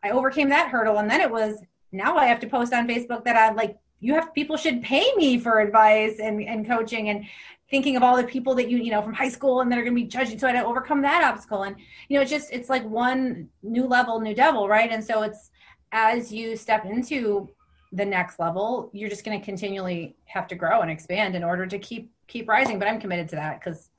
I 0.03 0.11
overcame 0.11 0.49
that 0.49 0.69
hurdle. 0.69 0.97
And 0.97 1.09
then 1.09 1.21
it 1.21 1.29
was, 1.29 1.61
now 1.91 2.17
I 2.17 2.25
have 2.25 2.39
to 2.39 2.47
post 2.47 2.73
on 2.73 2.87
Facebook 2.87 3.23
that 3.25 3.35
I 3.35 3.51
like, 3.53 3.77
you 3.99 4.15
have, 4.15 4.33
people 4.33 4.57
should 4.57 4.81
pay 4.81 5.05
me 5.15 5.37
for 5.37 5.59
advice 5.59 6.19
and, 6.19 6.41
and 6.41 6.65
coaching 6.65 7.09
and 7.09 7.25
thinking 7.69 7.95
of 7.95 8.03
all 8.03 8.17
the 8.17 8.23
people 8.23 8.55
that 8.55 8.69
you, 8.69 8.79
you 8.79 8.89
know, 8.89 9.01
from 9.01 9.13
high 9.13 9.29
school 9.29 9.61
and 9.61 9.71
that 9.71 9.77
are 9.77 9.83
going 9.83 9.95
to 9.95 10.01
be 10.01 10.07
judging. 10.07 10.39
So 10.39 10.47
I 10.47 10.53
had 10.53 10.61
to 10.61 10.67
overcome 10.67 11.03
that 11.03 11.23
obstacle. 11.23 11.63
And, 11.63 11.75
you 12.09 12.15
know, 12.15 12.21
it's 12.21 12.31
just, 12.31 12.51
it's 12.51 12.69
like 12.69 12.83
one 12.83 13.47
new 13.61 13.85
level, 13.85 14.19
new 14.19 14.33
devil, 14.33 14.67
right? 14.67 14.91
And 14.91 15.03
so 15.03 15.21
it's, 15.21 15.51
as 15.91 16.31
you 16.31 16.55
step 16.55 16.85
into 16.85 17.49
the 17.91 18.05
next 18.05 18.39
level 18.39 18.89
you're 18.93 19.09
just 19.09 19.25
going 19.25 19.37
to 19.37 19.43
continually 19.43 20.15
have 20.25 20.47
to 20.47 20.55
grow 20.55 20.81
and 20.81 20.89
expand 20.89 21.35
in 21.35 21.43
order 21.43 21.65
to 21.65 21.77
keep 21.77 22.11
keep 22.27 22.47
rising 22.47 22.79
but 22.79 22.87
i'm 22.87 22.99
committed 22.99 23.27
to 23.27 23.35
that 23.35 23.59
because 23.59 23.89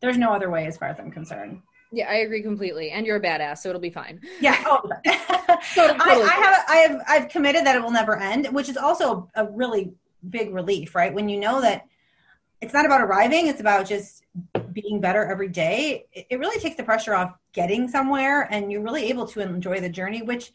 there's 0.00 0.18
no 0.18 0.32
other 0.32 0.50
way 0.50 0.66
as 0.66 0.76
far 0.76 0.88
as 0.88 0.98
i'm 0.98 1.10
concerned. 1.10 1.60
Yeah 1.90 2.08
i 2.10 2.16
agree 2.16 2.42
completely 2.42 2.90
and 2.90 3.06
you're 3.06 3.16
a 3.16 3.20
badass 3.20 3.58
so 3.58 3.70
it'll 3.70 3.80
be 3.80 3.90
fine. 3.90 4.20
Yeah 4.40 4.62
oh. 4.66 4.82
totally, 5.74 5.98
I, 5.98 6.22
I 6.22 6.44
have 6.44 6.64
i 6.68 6.76
have 6.76 7.02
i've 7.08 7.28
committed 7.28 7.64
that 7.64 7.74
it 7.76 7.82
will 7.82 7.90
never 7.90 8.16
end 8.16 8.48
which 8.48 8.68
is 8.68 8.76
also 8.76 9.28
a 9.34 9.46
really 9.46 9.92
big 10.28 10.52
relief 10.52 10.94
right? 10.94 11.12
When 11.12 11.28
you 11.28 11.40
know 11.40 11.60
that 11.60 11.86
it's 12.60 12.74
not 12.74 12.84
about 12.84 13.00
arriving 13.00 13.46
it's 13.46 13.60
about 13.60 13.88
just 13.88 14.24
being 14.72 15.00
better 15.00 15.24
every 15.24 15.48
day 15.48 16.04
it 16.12 16.38
really 16.38 16.60
takes 16.60 16.76
the 16.76 16.82
pressure 16.82 17.14
off 17.14 17.32
getting 17.52 17.88
somewhere 17.88 18.42
and 18.52 18.70
you're 18.70 18.82
really 18.82 19.08
able 19.08 19.26
to 19.26 19.40
enjoy 19.40 19.80
the 19.80 19.88
journey 19.88 20.22
which 20.22 20.52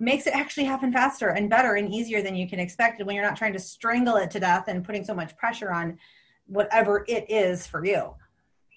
makes 0.00 0.26
it 0.26 0.34
actually 0.34 0.64
happen 0.64 0.92
faster 0.92 1.28
and 1.28 1.50
better 1.50 1.74
and 1.74 1.92
easier 1.92 2.22
than 2.22 2.34
you 2.34 2.48
can 2.48 2.58
expect 2.58 3.04
when 3.04 3.14
you're 3.14 3.24
not 3.24 3.36
trying 3.36 3.52
to 3.52 3.58
strangle 3.58 4.16
it 4.16 4.30
to 4.30 4.40
death 4.40 4.64
and 4.68 4.84
putting 4.84 5.04
so 5.04 5.14
much 5.14 5.36
pressure 5.36 5.70
on 5.70 5.98
whatever 6.46 7.04
it 7.06 7.30
is 7.30 7.66
for 7.66 7.84
you 7.84 8.14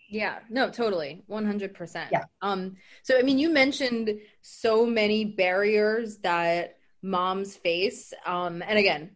Yeah, 0.09 0.39
no, 0.49 0.69
totally. 0.69 1.23
100%. 1.29 2.11
Yeah. 2.11 2.25
Um 2.41 2.75
so 3.01 3.17
I 3.17 3.23
mean 3.23 3.39
you 3.39 3.49
mentioned 3.49 4.19
so 4.41 4.85
many 4.85 5.25
barriers 5.25 6.17
that 6.19 6.77
moms 7.01 7.55
face 7.55 8.13
um 8.25 8.61
and 8.67 8.77
again, 8.77 9.11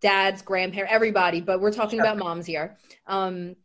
dads, 0.00 0.40
grandparents, 0.42 0.92
everybody, 0.94 1.40
but 1.40 1.60
we're 1.60 1.72
talking 1.72 1.98
sure. 1.98 2.06
about 2.06 2.18
moms 2.18 2.46
here. 2.46 2.78
Um 3.06 3.56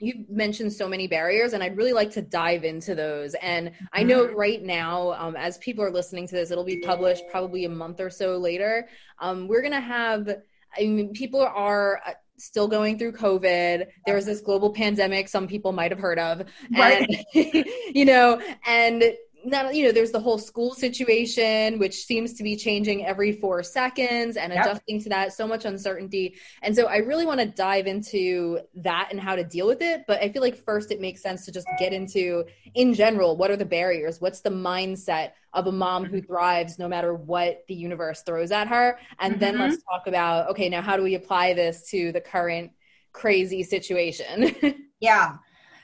you 0.00 0.24
mentioned 0.28 0.72
so 0.72 0.88
many 0.88 1.06
barriers 1.06 1.52
and 1.52 1.62
i'd 1.62 1.76
really 1.76 1.92
like 1.92 2.10
to 2.10 2.22
dive 2.22 2.64
into 2.64 2.94
those 2.94 3.34
and 3.34 3.70
i 3.92 4.02
know 4.02 4.26
mm-hmm. 4.26 4.36
right 4.36 4.62
now 4.62 5.12
um, 5.12 5.36
as 5.36 5.58
people 5.58 5.84
are 5.84 5.90
listening 5.90 6.26
to 6.26 6.34
this 6.34 6.50
it'll 6.50 6.64
be 6.64 6.80
published 6.80 7.22
probably 7.30 7.64
a 7.64 7.68
month 7.68 8.00
or 8.00 8.10
so 8.10 8.36
later 8.36 8.88
um, 9.20 9.46
we're 9.46 9.62
going 9.62 9.72
to 9.72 9.80
have 9.80 10.28
i 10.76 10.80
mean 10.80 11.12
people 11.12 11.40
are 11.40 12.00
uh, 12.06 12.12
still 12.38 12.66
going 12.66 12.98
through 12.98 13.12
covid 13.12 13.86
there 14.06 14.14
was 14.14 14.26
this 14.26 14.40
global 14.40 14.72
pandemic 14.72 15.28
some 15.28 15.46
people 15.46 15.72
might 15.72 15.90
have 15.90 16.00
heard 16.00 16.18
of 16.18 16.42
right. 16.76 17.06
you 17.34 18.04
know 18.04 18.40
and 18.66 19.04
not 19.44 19.74
you 19.74 19.84
know 19.84 19.92
there's 19.92 20.10
the 20.10 20.20
whole 20.20 20.38
school 20.38 20.74
situation 20.74 21.78
which 21.78 22.04
seems 22.04 22.34
to 22.34 22.42
be 22.42 22.56
changing 22.56 23.04
every 23.06 23.32
four 23.32 23.62
seconds 23.62 24.36
and 24.36 24.52
yep. 24.52 24.64
adjusting 24.64 25.00
to 25.00 25.08
that 25.08 25.32
so 25.32 25.46
much 25.46 25.64
uncertainty. 25.64 26.34
And 26.62 26.74
so 26.74 26.86
i 26.86 26.98
really 26.98 27.26
want 27.26 27.40
to 27.40 27.46
dive 27.46 27.86
into 27.86 28.60
that 28.76 29.08
and 29.10 29.20
how 29.20 29.36
to 29.36 29.44
deal 29.44 29.66
with 29.66 29.82
it 29.82 30.04
but 30.06 30.22
i 30.22 30.28
feel 30.28 30.42
like 30.42 30.56
first 30.56 30.90
it 30.90 31.00
makes 31.00 31.22
sense 31.22 31.44
to 31.46 31.52
just 31.52 31.66
get 31.78 31.92
into 31.92 32.44
in 32.74 32.94
general 32.94 33.36
what 33.36 33.50
are 33.50 33.56
the 33.56 33.64
barriers? 33.64 34.20
What's 34.20 34.40
the 34.40 34.50
mindset 34.50 35.32
of 35.52 35.66
a 35.66 35.72
mom 35.72 36.04
who 36.04 36.20
thrives 36.20 36.78
no 36.78 36.88
matter 36.88 37.14
what 37.14 37.64
the 37.68 37.74
universe 37.74 38.22
throws 38.22 38.50
at 38.50 38.68
her? 38.68 38.98
And 39.18 39.34
mm-hmm. 39.34 39.40
then 39.40 39.58
let's 39.58 39.82
talk 39.82 40.06
about 40.06 40.48
okay 40.50 40.68
now 40.68 40.82
how 40.82 40.96
do 40.96 41.02
we 41.02 41.14
apply 41.14 41.54
this 41.54 41.88
to 41.90 42.12
the 42.12 42.20
current 42.20 42.72
crazy 43.12 43.62
situation? 43.62 44.54
Yeah 45.00 45.36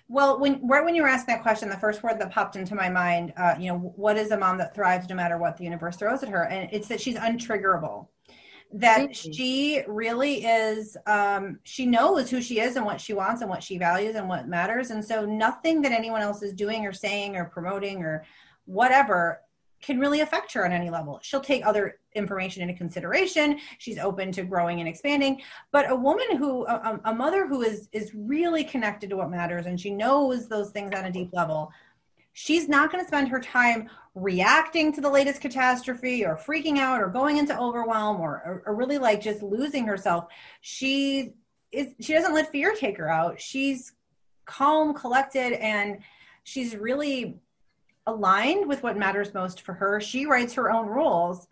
well, 0.09 0.39
when 0.39 0.67
right 0.67 0.85
when 0.85 0.95
you 0.95 1.03
were 1.03 1.09
asking 1.09 1.35
that 1.35 1.43
question, 1.43 1.69
the 1.69 1.77
first 1.77 2.03
word 2.03 2.21
that 2.21 2.31
popped 2.31 2.57
into 2.57 2.75
my 2.75 2.89
mind, 2.89 3.33
uh, 3.37 3.55
you 3.59 3.73
know, 3.73 3.79
what 3.97 4.17
is 4.17 4.31
a 4.31 4.39
mom 4.39 4.57
that 4.59 4.75
thrives 4.75 5.09
no 5.09 5.17
matter 5.17 5.37
what 5.37 5.57
the 5.57 5.65
universe 5.65 5.97
throws 5.97 6.23
at 6.23 6.29
her? 6.29 6.45
And 6.45 6.69
it's 6.73 6.89
that 6.89 7.01
she's 7.01 7.17
untriggerable. 7.17 8.07
That 8.73 9.11
mm-hmm. 9.11 9.33
she 9.33 9.83
really 9.89 10.45
is. 10.45 10.97
Um, 11.07 11.59
she 11.65 11.87
knows 11.87 12.31
who 12.31 12.41
she 12.41 12.61
is 12.61 12.77
and 12.77 12.85
what 12.85 13.01
she 13.01 13.15
wants 13.15 13.41
and 13.41 13.51
what 13.51 13.63
she 13.63 13.79
values 13.79 14.15
and 14.15 14.29
what 14.29 14.49
matters. 14.49 14.91
And 14.91 15.05
so, 15.05 15.25
nothing 15.25 15.83
that 15.83 15.93
anyone 15.93 16.23
else 16.23 16.43
is 16.43 16.53
doing 16.53 16.87
or 16.87 16.93
saying 16.93 17.37
or 17.37 17.47
promoting 17.47 18.03
or 18.03 18.25
whatever 18.65 19.41
can 19.83 19.99
really 19.99 20.21
affect 20.21 20.53
her 20.53 20.65
on 20.65 20.73
any 20.73 20.91
level. 20.91 21.19
She'll 21.23 21.41
take 21.41 21.67
other 21.67 21.99
information 22.17 22.63
into 22.63 22.75
consideration. 22.75 23.59
She's 23.79 23.99
open 23.99 24.33
to 24.33 24.43
growing 24.43 24.81
and 24.81 24.89
expanding. 24.89 25.41
But 25.71 25.91
a 25.91 25.95
woman 25.95 26.37
who, 26.37 26.67
a, 26.67 27.01
a, 27.05 27.15
mother 27.15 27.47
who 27.47 27.63
is 27.63 27.89
is 27.93 28.13
really 28.15 28.65
connected 28.65 29.11
to 29.11 29.17
what 29.17 29.31
matters 29.31 29.67
and 29.67 29.81
she 29.81 29.91
knows 29.91 30.49
those 30.49 30.71
things 30.71 30.93
on 30.95 31.05
a 31.05 31.11
deep 31.11 31.31
level, 31.33 31.71
she's 32.33 32.69
not 32.69 32.91
going 32.91 33.03
to 33.03 33.09
spend 33.09 33.29
her 33.29 33.41
time 33.41 33.89
reacting 34.15 34.93
to 34.93 35.01
the 35.01 35.11
latest 35.11 35.41
catastrophe 35.41 36.25
or 36.25 36.37
freaking 36.37 36.79
out 36.79 37.01
or 37.01 37.09
going 37.09 37.37
into 37.37 37.59
overwhelm 37.59 38.21
or, 38.21 38.43
or, 38.45 38.63
or 38.67 38.75
really 38.75 38.99
like 38.99 39.21
just 39.21 39.43
losing 39.43 39.87
herself. 39.87 40.27
She 40.61 41.35
is 41.73 41.89
she 42.01 42.13
doesn't 42.13 42.35
let 42.35 42.51
fear 42.51 42.75
take 42.75 42.97
her 42.97 43.11
out. 43.11 43.41
She's 43.41 43.93
calm, 44.47 44.95
collected, 44.95 45.53
and 45.55 45.99
she's 46.45 46.77
really 46.77 47.39
aligned 48.07 48.69
with 48.69 48.83
what 48.83 48.97
matters 48.97 49.35
most 49.35 49.63
for 49.63 49.75
her. 49.75 50.01
She 50.01 50.27
writes 50.27 50.55
her 50.55 50.71
own 50.71 50.87
rules. 50.87 51.49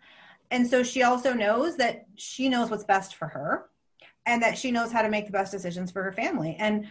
And 0.51 0.67
so 0.67 0.83
she 0.83 1.03
also 1.03 1.33
knows 1.33 1.77
that 1.77 2.05
she 2.15 2.49
knows 2.49 2.69
what's 2.69 2.83
best 2.83 3.15
for 3.15 3.27
her 3.27 3.69
and 4.25 4.41
that 4.41 4.57
she 4.57 4.71
knows 4.71 4.91
how 4.91 5.01
to 5.01 5.09
make 5.09 5.25
the 5.25 5.31
best 5.31 5.51
decisions 5.51 5.91
for 5.91 6.03
her 6.03 6.11
family. 6.11 6.55
And 6.59 6.87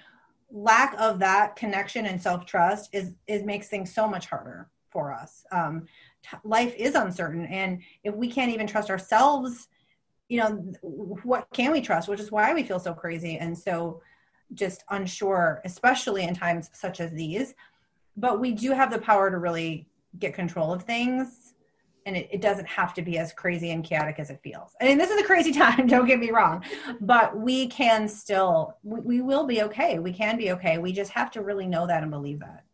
lack 0.50 0.94
of 0.99 1.18
that 1.20 1.56
connection 1.56 2.06
and 2.06 2.20
self-trust 2.20 2.90
is 2.92 3.14
is 3.26 3.42
makes 3.42 3.68
things 3.68 3.92
so 3.92 4.08
much 4.08 4.26
harder 4.26 4.68
for 4.90 5.12
us. 5.12 5.44
Um, 5.50 5.87
t- 6.23 6.37
life 6.44 6.75
is 6.76 6.94
uncertain 6.94 7.46
and 7.46 7.82
if 8.04 8.14
we 8.14 8.28
can't 8.28 8.52
even 8.52 8.66
trust 8.66 8.90
ourselves, 8.90 9.68
you 10.28 10.38
know, 10.38 10.50
what 10.82 11.49
can 11.52 11.73
we 11.73 11.80
trust, 11.80 12.08
which 12.08 12.20
is 12.20 12.30
why 12.30 12.54
we 12.54 12.62
feel 12.62 12.78
so 12.78 12.94
crazy 12.94 13.38
and 13.38 13.56
so 13.56 14.00
just 14.52 14.84
unsure, 14.90 15.61
especially 15.64 16.23
in 16.23 16.34
times 16.34 16.70
such 16.73 17.00
as 17.00 17.11
these 17.12 17.54
but 18.16 18.40
we 18.40 18.52
do 18.52 18.73
have 18.73 18.90
the 18.90 18.99
power 18.99 19.30
to 19.30 19.38
really 19.38 19.87
get 20.18 20.34
control 20.34 20.73
of 20.73 20.82
things 20.82 21.43
and 22.06 22.16
it, 22.16 22.28
it, 22.30 22.40
doesn't 22.40 22.66
have 22.66 22.92
to 22.94 23.02
be 23.02 23.18
as 23.18 23.32
crazy 23.32 23.70
and 23.70 23.84
chaotic 23.84 24.16
as 24.18 24.30
it 24.30 24.40
feels. 24.42 24.73
I 24.80 24.84
mean, 24.84 24.99
this 24.99 25.11
is 25.11 25.20
a 25.20 25.25
crazy 25.25 25.52
time, 25.64 25.87
don't 25.87 26.06
get 26.06 26.18
me 26.18 26.30
wrong, 26.30 26.62
but 27.00 27.37
we 27.37 27.66
can 27.68 28.08
still, 28.08 28.76
we, 28.82 29.00
we, 29.00 29.20
will 29.23 29.46
be 29.46 29.62
okay. 29.62 29.99
We 29.99 30.12
can 30.12 30.37
be 30.37 30.52
okay. 30.52 30.78
We 30.78 30.92
just 30.92 31.11
have 31.12 31.30
to 31.32 31.42
really 31.42 31.66
know 31.66 31.87
that 31.87 32.02
and 32.02 32.11
believe 32.11 32.40
that. 32.40 32.64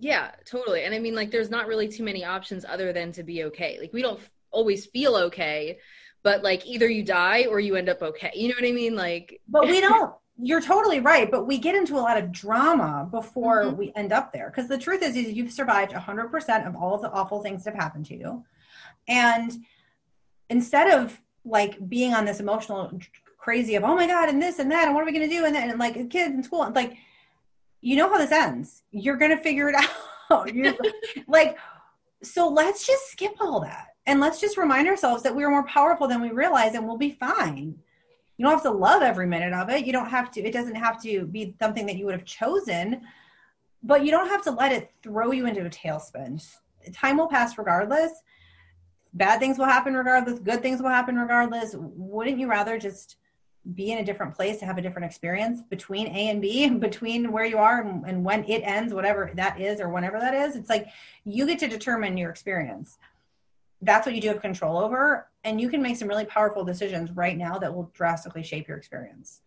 Yeah, 0.00 0.32
totally. 0.44 0.84
And 0.84 0.94
I 0.94 0.98
mean, 0.98 1.14
like, 1.14 1.30
there's 1.30 1.50
not 1.50 1.66
really 1.66 1.88
too 1.88 2.04
many 2.04 2.24
options 2.24 2.64
other 2.64 2.92
than 2.92 3.12
to 3.12 3.22
be 3.22 3.44
okay. 3.44 3.78
Like, 3.80 3.92
we 3.92 4.02
don't 4.02 4.20
always 4.50 4.86
feel 4.86 5.16
okay, 5.16 5.78
but 6.22 6.42
like, 6.42 6.66
either 6.66 6.88
you 6.88 7.02
die 7.02 7.46
or 7.48 7.60
you 7.60 7.76
end 7.76 7.88
up 7.88 8.02
okay. 8.02 8.32
You 8.34 8.48
know 8.48 8.54
what 8.58 8.68
I 8.68 8.72
mean? 8.72 8.96
Like, 8.96 9.40
but 9.48 9.66
we 9.66 9.80
don't 9.82 10.12
you're 10.36 10.60
totally 10.60 10.98
right 10.98 11.30
but 11.30 11.46
we 11.46 11.58
get 11.58 11.76
into 11.76 11.94
a 11.94 12.02
lot 12.02 12.18
of 12.18 12.32
drama 12.32 13.06
before 13.10 13.64
mm-hmm. 13.64 13.76
we 13.76 13.92
end 13.94 14.12
up 14.12 14.32
there 14.32 14.50
because 14.50 14.68
the 14.68 14.76
truth 14.76 15.00
is, 15.02 15.16
is 15.16 15.32
you've 15.32 15.52
survived 15.52 15.92
100% 15.92 16.66
of 16.66 16.74
all 16.74 16.96
of 16.96 17.02
the 17.02 17.10
awful 17.12 17.40
things 17.40 17.62
that 17.62 17.74
have 17.74 17.82
happened 17.82 18.04
to 18.04 18.16
you 18.16 18.44
and 19.08 19.52
instead 20.50 20.90
of 20.90 21.20
like 21.44 21.88
being 21.88 22.14
on 22.14 22.24
this 22.24 22.40
emotional 22.40 22.98
crazy 23.38 23.74
of 23.74 23.84
oh 23.84 23.94
my 23.94 24.06
god 24.06 24.28
and 24.28 24.40
this 24.40 24.58
and 24.58 24.70
that 24.70 24.86
and 24.86 24.94
what 24.94 25.02
are 25.02 25.06
we 25.06 25.12
going 25.12 25.28
to 25.28 25.34
do? 25.34 25.44
And 25.44 25.54
then 25.54 25.70
and 25.70 25.78
like 25.78 25.94
kids 26.10 26.34
in 26.34 26.42
school 26.42 26.70
like 26.74 26.96
you 27.80 27.96
know 27.96 28.08
how 28.08 28.18
this 28.18 28.32
ends. 28.32 28.82
You're 28.90 29.16
going 29.16 29.36
to 29.36 29.42
figure 29.42 29.68
it 29.68 29.76
out. 30.30 30.50
Like 31.28 31.58
so 32.22 32.48
let's 32.48 32.86
just 32.86 33.10
skip 33.10 33.34
all 33.40 33.60
that. 33.60 33.88
And 34.06 34.20
let's 34.20 34.40
just 34.40 34.56
remind 34.56 34.88
ourselves 34.88 35.22
that 35.22 35.34
we 35.34 35.44
are 35.44 35.50
more 35.50 35.66
powerful 35.66 36.08
than 36.08 36.22
we 36.22 36.30
realize 36.30 36.74
and 36.74 36.86
we'll 36.86 36.96
be 36.96 37.10
fine. 37.10 37.76
You 38.36 38.44
don't 38.44 38.52
have 38.52 38.62
to 38.62 38.70
love 38.70 39.02
every 39.02 39.26
minute 39.26 39.52
of 39.52 39.70
it. 39.70 39.86
You 39.86 39.92
don't 39.92 40.08
have 40.08 40.30
to 40.32 40.42
it 40.42 40.52
doesn't 40.52 40.74
have 40.74 41.00
to 41.02 41.26
be 41.26 41.54
something 41.60 41.86
that 41.86 41.96
you 41.96 42.06
would 42.06 42.14
have 42.14 42.24
chosen 42.24 43.02
but 43.84 44.04
you 44.04 44.10
don't 44.10 44.28
have 44.28 44.42
to 44.42 44.50
let 44.50 44.72
it 44.72 44.90
throw 45.02 45.30
you 45.30 45.46
into 45.46 45.66
a 45.66 45.70
tailspin. 45.70 46.42
Time 46.92 47.18
will 47.18 47.28
pass 47.28 47.58
regardless 47.58 48.22
bad 49.14 49.38
things 49.38 49.58
will 49.58 49.64
happen 49.64 49.94
regardless 49.94 50.38
good 50.40 50.60
things 50.60 50.82
will 50.82 50.90
happen 50.90 51.16
regardless. 51.16 51.74
Wouldn't 51.78 52.38
you 52.38 52.48
rather 52.48 52.78
just 52.78 53.16
be 53.74 53.92
in 53.92 53.98
a 53.98 54.04
different 54.04 54.34
place 54.34 54.58
to 54.58 54.66
have 54.66 54.76
a 54.76 54.82
different 54.82 55.06
experience 55.06 55.62
between 55.62 56.08
a 56.08 56.28
and 56.28 56.42
b 56.42 56.68
between 56.78 57.32
where 57.32 57.46
you 57.46 57.56
are 57.56 57.80
and, 57.80 58.04
and 58.04 58.24
when 58.24 58.44
it 58.44 58.58
ends 58.58 58.92
whatever 58.92 59.30
that 59.36 59.58
is 59.60 59.80
or 59.80 59.88
whenever 59.88 60.18
that 60.18 60.34
is? 60.34 60.56
It's 60.56 60.68
like 60.68 60.88
you 61.24 61.46
get 61.46 61.58
to 61.60 61.68
determine 61.68 62.16
your 62.16 62.30
experience. 62.30 62.98
That's 63.80 64.06
what 64.06 64.14
you 64.14 64.20
do 64.20 64.28
have 64.28 64.40
control 64.40 64.78
over. 64.78 65.28
And 65.44 65.60
you 65.60 65.68
can 65.68 65.82
make 65.82 65.96
some 65.96 66.08
really 66.08 66.24
powerful 66.24 66.64
decisions 66.64 67.10
right 67.12 67.36
now 67.36 67.58
that 67.58 67.74
will 67.74 67.90
drastically 67.94 68.42
shape 68.42 68.66
your 68.66 68.76
experience. 68.76 69.40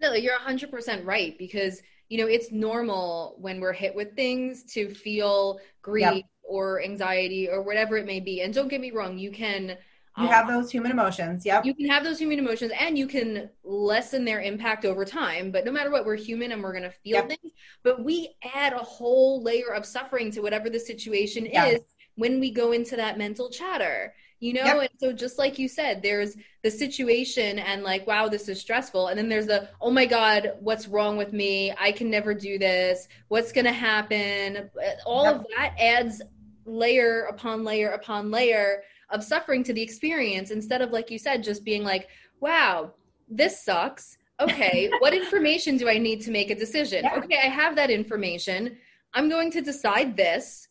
No 0.00 0.14
you're 0.14 0.38
100% 0.38 1.04
right 1.04 1.36
because 1.36 1.82
you 2.08 2.18
know 2.18 2.26
it's 2.26 2.50
normal 2.50 3.36
when 3.38 3.60
we're 3.60 3.72
hit 3.72 3.94
with 3.94 4.14
things 4.16 4.64
to 4.64 4.88
feel 4.94 5.60
grief 5.82 6.14
yep. 6.14 6.24
Or 6.50 6.82
anxiety 6.82 7.48
or 7.48 7.62
whatever 7.62 7.96
it 7.96 8.04
may 8.04 8.20
be. 8.20 8.42
And 8.42 8.52
don't 8.52 8.68
get 8.68 8.80
me 8.80 8.90
wrong 8.90 9.18
you 9.18 9.30
can 9.30 9.76
you 10.18 10.24
um, 10.24 10.28
have 10.28 10.48
those 10.48 10.70
human 10.72 10.90
emotions 10.90 11.46
yep. 11.46 11.64
you 11.64 11.72
can 11.72 11.88
have 11.88 12.02
those 12.02 12.18
human 12.18 12.40
emotions 12.40 12.72
and 12.78 12.98
you 12.98 13.06
can 13.06 13.48
lessen 13.62 14.24
their 14.24 14.40
impact 14.40 14.84
over 14.84 15.04
time 15.04 15.52
but 15.52 15.64
no 15.64 15.70
matter 15.70 15.88
what 15.88 16.04
we're 16.04 16.16
human 16.16 16.50
and 16.50 16.60
we're 16.60 16.72
going 16.72 16.82
to 16.82 16.90
feel 16.90 17.16
yep. 17.16 17.28
things. 17.28 17.52
But 17.84 18.04
we 18.04 18.34
add 18.54 18.72
a 18.72 18.78
whole 18.78 19.40
layer 19.40 19.72
of 19.72 19.86
suffering 19.86 20.32
to 20.32 20.40
whatever 20.40 20.68
the 20.68 20.80
situation 20.80 21.46
is 21.46 21.80
when 22.16 22.40
we 22.40 22.50
go 22.50 22.72
into 22.72 22.96
that 22.96 23.18
mental 23.18 23.50
chatter 23.50 24.12
you 24.40 24.54
know? 24.54 24.64
Yep. 24.64 24.76
and 24.80 24.90
so 24.98 25.12
just 25.12 25.38
like 25.38 25.58
you 25.58 25.68
said 25.68 26.02
there's 26.02 26.34
the 26.62 26.70
situation 26.70 27.58
and 27.58 27.82
like 27.82 28.06
wow 28.06 28.28
this 28.28 28.48
is 28.48 28.60
stressful. 28.60 29.08
And 29.08 29.18
then 29.18 29.28
there's 29.28 29.46
the 29.46 29.68
oh 29.80 29.90
my 29.90 30.06
god 30.06 30.54
what's 30.60 30.88
wrong 30.88 31.16
with 31.16 31.32
me? 31.32 31.72
I 31.78 31.92
can 31.92 32.10
never 32.10 32.34
do 32.34 32.58
this. 32.58 33.06
What's 33.28 33.52
going 33.52 33.66
to 33.66 33.72
happen? 33.72 34.70
All 35.06 35.24
yep. 35.26 35.34
of 35.36 35.46
that 35.56 35.74
adds 35.78 36.22
layer 36.70 37.24
upon 37.24 37.64
layer 37.64 37.90
upon 37.90 38.30
layer 38.30 38.82
of 39.10 39.24
suffering 39.24 39.64
to 39.64 39.72
the 39.72 39.82
experience 39.82 40.50
instead 40.50 40.80
of 40.82 40.90
like 40.90 41.10
you 41.10 41.18
said 41.18 41.42
just 41.42 41.64
being 41.64 41.82
like 41.82 42.08
wow 42.40 42.92
this 43.28 43.62
sucks. 43.62 44.18
Okay 44.40 44.90
what 45.00 45.14
information 45.14 45.76
do 45.76 45.88
i 45.88 45.98
need 45.98 46.20
to 46.22 46.30
make 46.30 46.50
a 46.50 46.54
decision? 46.54 47.04
Yeah. 47.04 47.16
okay 47.16 47.38
i 47.42 47.48
have 47.48 47.76
that 47.76 47.90
information. 47.90 48.76
I'm 49.12 49.28
going 49.28 49.50
to 49.52 49.60
decide 49.60 50.16
this 50.16 50.68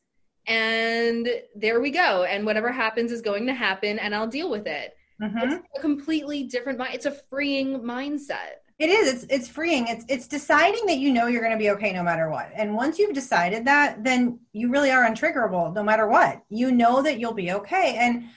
and 0.47 1.27
there 1.55 1.81
we 1.81 1.91
go 1.91 2.23
and 2.23 2.45
whatever 2.45 2.71
happens 2.71 3.11
is 3.11 3.21
going 3.21 3.45
to 3.47 3.53
happen 3.53 3.99
and 3.99 4.15
i'll 4.15 4.27
deal 4.27 4.49
with 4.49 4.67
it. 4.67 4.95
Mm-hmm. 5.21 5.37
it's 5.37 5.67
a 5.77 5.81
completely 5.81 6.43
different 6.43 6.79
mind 6.79 6.93
it's 6.93 7.05
a 7.05 7.11
freeing 7.11 7.81
mindset 7.81 8.58
it 8.79 8.89
is 8.89 9.13
it's 9.13 9.25
it's 9.29 9.47
freeing. 9.49 9.87
It's 9.87 10.05
it's 10.07 10.27
deciding 10.27 10.85
that 10.85 10.97
you 10.97 11.11
know 11.11 11.27
you're 11.27 11.41
going 11.41 11.53
to 11.53 11.57
be 11.57 11.69
okay 11.71 11.91
no 11.91 12.01
matter 12.01 12.29
what. 12.29 12.49
And 12.55 12.73
once 12.73 12.97
you've 12.97 13.13
decided 13.13 13.65
that 13.65 14.05
then 14.05 14.39
you 14.53 14.71
really 14.71 14.89
are 14.89 15.05
untriggerable 15.05 15.75
no 15.75 15.83
matter 15.83 16.07
what. 16.07 16.41
You 16.49 16.71
know 16.71 17.01
that 17.01 17.19
you'll 17.19 17.33
be 17.33 17.51
okay. 17.51 17.97
And 17.99 18.29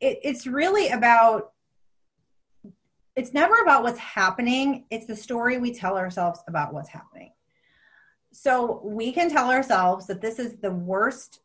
it, 0.00 0.20
it's 0.22 0.46
really 0.46 0.90
about 0.90 1.50
it's 3.16 3.34
never 3.34 3.56
about 3.56 3.82
what's 3.82 3.98
happening. 3.98 4.84
It's 4.90 5.06
the 5.06 5.16
story 5.16 5.58
we 5.58 5.74
tell 5.74 5.96
ourselves 5.96 6.38
about 6.46 6.72
what's 6.72 6.88
happening. 6.88 7.32
So 8.32 8.80
we 8.84 9.10
can 9.10 9.28
tell 9.28 9.50
ourselves 9.50 10.06
that 10.06 10.20
this 10.20 10.38
is 10.38 10.58
the 10.58 10.70
worst 10.70 11.40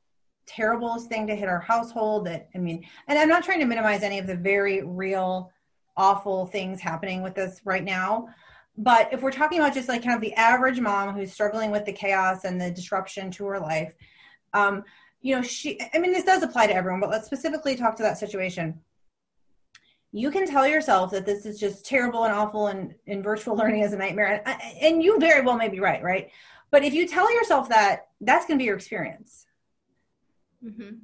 terriblest 0.45 1.07
thing 1.07 1.25
to 1.25 1.35
hit 1.35 1.47
our 1.47 1.61
household 1.61 2.25
that 2.25 2.49
i 2.53 2.57
mean 2.57 2.85
and 3.07 3.17
i'm 3.17 3.29
not 3.29 3.45
trying 3.45 3.59
to 3.61 3.65
minimize 3.65 4.03
any 4.03 4.19
of 4.19 4.27
the 4.27 4.35
very 4.35 4.83
real 4.83 5.49
awful 5.95 6.45
things 6.47 6.81
happening 6.81 7.21
with 7.21 7.35
this 7.35 7.61
right 7.65 7.83
now. 7.83 8.27
But 8.77 9.13
if 9.13 9.21
we're 9.21 9.31
talking 9.31 9.59
about 9.59 9.73
just 9.73 9.87
like 9.87 10.03
kind 10.03 10.15
of 10.15 10.21
the 10.21 10.33
average 10.33 10.79
mom 10.79 11.15
who's 11.15 11.31
struggling 11.31 11.69
with 11.69 11.85
the 11.85 11.93
chaos 11.93 12.43
and 12.43 12.59
the 12.59 12.71
disruption 12.71 13.29
to 13.31 13.45
her 13.45 13.59
life 13.59 13.93
um, 14.53 14.83
you 15.21 15.35
know 15.35 15.41
she 15.41 15.79
i 15.93 15.99
mean 15.99 16.11
this 16.11 16.25
does 16.25 16.43
apply 16.43 16.67
to 16.67 16.75
everyone 16.75 16.99
but 16.99 17.09
let's 17.09 17.25
specifically 17.25 17.75
talk 17.75 17.95
to 17.95 18.03
that 18.03 18.17
situation. 18.17 18.79
You 20.15 20.29
can 20.29 20.45
tell 20.45 20.67
yourself 20.67 21.09
that 21.11 21.25
this 21.25 21.45
is 21.47 21.59
just 21.59 21.87
terrible 21.87 22.25
and 22.25 22.33
awful 22.33 22.67
and, 22.67 22.93
and 23.07 23.23
virtual 23.23 23.55
learning 23.61 23.81
is 23.81 23.93
a 23.93 23.97
nightmare. 23.97 24.43
And, 24.45 24.61
and 24.81 25.03
you 25.03 25.19
very 25.19 25.41
well 25.41 25.57
may 25.57 25.69
be 25.69 25.79
right 25.79 26.03
right? 26.03 26.29
But 26.71 26.83
if 26.83 26.93
you 26.93 27.07
tell 27.07 27.33
yourself 27.33 27.69
that 27.69 28.09
that's 28.21 28.45
going 28.45 28.57
to 28.57 28.61
be 28.61 28.65
your 28.65 28.75
experience. 28.75 29.45
Mm-hmm. 30.63 30.95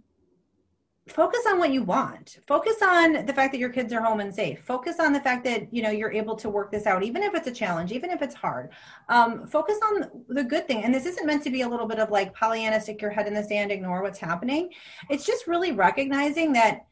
Focus 1.12 1.42
on 1.48 1.60
what 1.60 1.72
you 1.72 1.84
want. 1.84 2.40
Focus 2.48 2.76
on 2.82 3.26
the 3.26 3.34
fact 3.34 3.52
that 3.52 3.60
your 3.60 3.70
kids 3.70 3.92
are 3.94 4.02
home 4.02 4.20
and 4.20 4.34
safe. 4.34 4.62
Focus 4.64 5.00
on 5.00 5.14
the 5.14 5.20
fact 5.20 5.44
that 5.46 5.74
you 5.74 5.82
know 5.82 5.90
you're 5.90 6.12
able 6.12 6.36
to 6.36 6.50
work 6.50 6.72
this 6.72 6.86
out 6.86 7.04
even 7.04 7.24
if 7.24 7.34
it's 7.34 7.48
a 7.48 7.52
challenge 7.52 7.92
even 7.92 8.10
if 8.10 8.22
it's 8.22 8.36
hard. 8.36 8.70
Um, 9.10 9.48
focus 9.48 9.78
on 9.84 10.24
the 10.30 10.44
good 10.44 10.68
thing 10.68 10.84
and 10.84 10.94
this 10.94 11.06
isn't 11.06 11.26
meant 11.26 11.44
to 11.44 11.50
be 11.50 11.62
a 11.62 11.68
little 11.68 11.88
bit 11.88 12.00
of 12.00 12.10
like 12.10 12.34
pollyanna 12.34 12.80
stick 12.80 13.02
your 13.02 13.12
head 13.12 13.28
in 13.28 13.34
the 13.34 13.44
sand 13.44 13.72
ignore 13.72 14.02
what's 14.02 14.20
happening. 14.20 14.70
It's 15.10 15.26
just 15.26 15.48
really 15.48 15.72
recognizing 15.72 16.54
that 16.54 16.88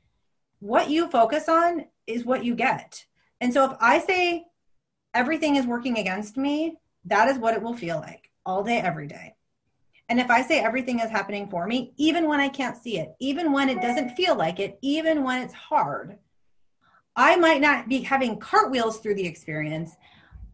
what 0.60 0.90
you 0.90 1.10
focus 1.10 1.48
on 1.48 1.86
is 2.08 2.26
what 2.26 2.44
you 2.44 2.56
get. 2.56 3.06
And 3.40 3.54
so 3.54 3.66
if 3.66 3.78
i 3.80 4.00
say 4.00 4.46
everything 5.14 5.56
is 5.56 5.66
working 5.66 5.98
against 5.98 6.38
me 6.38 6.78
that 7.06 7.28
is 7.30 7.38
what 7.38 7.56
it 7.56 7.62
will 7.62 7.76
feel 7.76 7.98
like 7.98 8.30
all 8.46 8.64
day 8.64 8.80
every 8.80 9.08
day 9.08 9.37
and 10.10 10.20
if 10.20 10.30
I 10.30 10.42
say 10.42 10.60
everything 10.60 11.00
is 11.00 11.12
happening 11.12 11.50
for 11.50 11.68
me, 11.68 11.94
even 11.98 12.28
when 12.28 12.40
I 12.40 12.48
can't 12.48 12.78
see 12.78 12.98
it, 12.98 13.16
even 13.20 13.52
when 13.52 13.70
it 13.70 13.82
doesn't 13.82 14.16
feel 14.16 14.36
like 14.36 14.60
it, 14.60 14.80
even 14.82 15.24
when 15.24 15.42
it's 15.42 15.54
hard, 15.54 16.18
I 17.16 17.36
might 17.36 17.60
not 17.60 17.90
be 17.90 18.02
having 18.02 18.40
cartwheels 18.40 19.00
through 19.00 19.16
the 19.16 19.26
experience, 19.26 19.98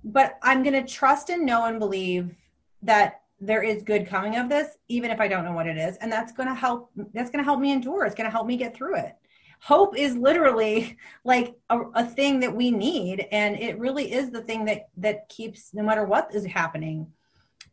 but 0.03 0.39
I'm 0.41 0.63
going 0.63 0.73
to 0.81 0.91
trust 0.91 1.29
and 1.29 1.45
know 1.45 1.65
and 1.65 1.77
believe 1.77 2.33
that 2.81 3.21
there 3.39 3.61
is 3.61 3.83
good 3.83 4.07
coming 4.07 4.37
of 4.37 4.49
this, 4.49 4.77
even 4.87 5.11
if 5.11 5.19
I 5.19 5.27
don't 5.27 5.43
know 5.43 5.51
what 5.51 5.67
it 5.67 5.77
is. 5.77 5.97
And 5.97 6.11
that's 6.11 6.31
going 6.31 6.49
to 6.49 6.55
help, 6.55 6.89
that's 7.13 7.29
going 7.29 7.43
to 7.43 7.45
help 7.45 7.59
me 7.59 7.71
endure. 7.71 8.05
It's 8.05 8.15
going 8.15 8.25
to 8.25 8.31
help 8.31 8.47
me 8.47 8.57
get 8.57 8.75
through 8.75 8.95
it. 8.95 9.15
Hope 9.59 9.97
is 9.97 10.15
literally 10.15 10.97
like 11.25 11.55
a, 11.69 11.79
a 11.93 12.05
thing 12.05 12.39
that 12.39 12.55
we 12.55 12.71
need. 12.71 13.27
And 13.31 13.59
it 13.59 13.77
really 13.77 14.11
is 14.11 14.31
the 14.31 14.41
thing 14.41 14.65
that, 14.65 14.87
that 14.97 15.29
keeps, 15.29 15.73
no 15.73 15.83
matter 15.83 16.05
what 16.05 16.33
is 16.33 16.45
happening, 16.45 17.07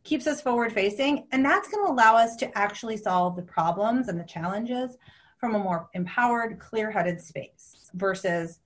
keeps 0.03 0.27
us 0.27 0.41
forward 0.41 0.73
facing. 0.73 1.27
And 1.31 1.43
that's 1.43 1.69
going 1.69 1.85
to 1.85 1.91
allow 1.91 2.15
us 2.15 2.35
to 2.37 2.57
actually 2.57 2.97
solve 2.97 3.35
the 3.35 3.41
problems 3.41 4.07
and 4.07 4.19
the 4.19 4.25
challenges 4.25 4.97
from 5.37 5.55
a 5.55 5.59
more 5.59 5.89
empowered, 5.93 6.59
clear 6.59 6.91
headed 6.91 7.19
space 7.19 7.89
versus 7.93 8.59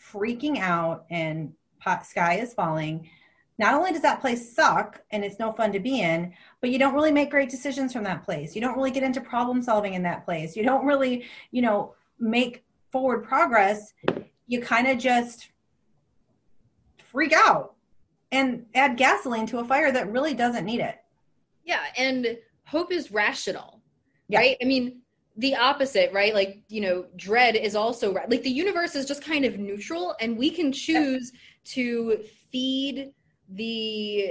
freaking 0.00 0.58
out 0.58 1.04
and 1.10 1.52
sky 2.02 2.34
is 2.34 2.54
falling. 2.54 3.08
Not 3.58 3.74
only 3.74 3.92
does 3.92 4.02
that 4.02 4.20
place 4.20 4.54
suck 4.54 5.02
and 5.10 5.24
it's 5.24 5.38
no 5.38 5.52
fun 5.52 5.72
to 5.72 5.80
be 5.80 6.00
in, 6.00 6.32
but 6.60 6.70
you 6.70 6.78
don't 6.78 6.94
really 6.94 7.12
make 7.12 7.30
great 7.30 7.50
decisions 7.50 7.92
from 7.92 8.04
that 8.04 8.24
place. 8.24 8.54
You 8.54 8.60
don't 8.62 8.76
really 8.76 8.90
get 8.90 9.02
into 9.02 9.20
problem 9.20 9.62
solving 9.62 9.94
in 9.94 10.02
that 10.04 10.24
place. 10.24 10.56
You 10.56 10.62
don't 10.62 10.86
really, 10.86 11.24
you 11.50 11.62
know, 11.62 11.94
make 12.18 12.64
forward 12.90 13.24
progress. 13.24 13.92
You 14.46 14.60
kind 14.60 14.88
of 14.88 14.98
just 14.98 15.50
freak 17.10 17.32
out 17.32 17.74
and 18.32 18.66
add 18.74 18.96
gasoline 18.96 19.46
to 19.46 19.58
a 19.58 19.64
fire 19.64 19.90
that 19.92 20.10
really 20.10 20.34
doesn't 20.34 20.64
need 20.64 20.80
it. 20.80 20.96
Yeah, 21.64 21.80
and 21.96 22.38
hope 22.64 22.92
is 22.92 23.10
rational, 23.10 23.80
yeah. 24.28 24.38
right? 24.38 24.56
I 24.62 24.64
mean, 24.64 25.00
the 25.36 25.56
opposite, 25.56 26.12
right? 26.12 26.34
Like, 26.34 26.62
you 26.68 26.80
know, 26.80 27.06
dread 27.16 27.56
is 27.56 27.74
also 27.74 28.12
like 28.12 28.42
the 28.42 28.50
universe 28.50 28.94
is 28.94 29.06
just 29.06 29.24
kind 29.24 29.44
of 29.44 29.58
neutral, 29.58 30.14
and 30.20 30.36
we 30.36 30.50
can 30.50 30.72
choose 30.72 31.32
yeah. 31.32 31.38
to 31.74 32.24
feed 32.50 33.12
the 33.48 34.30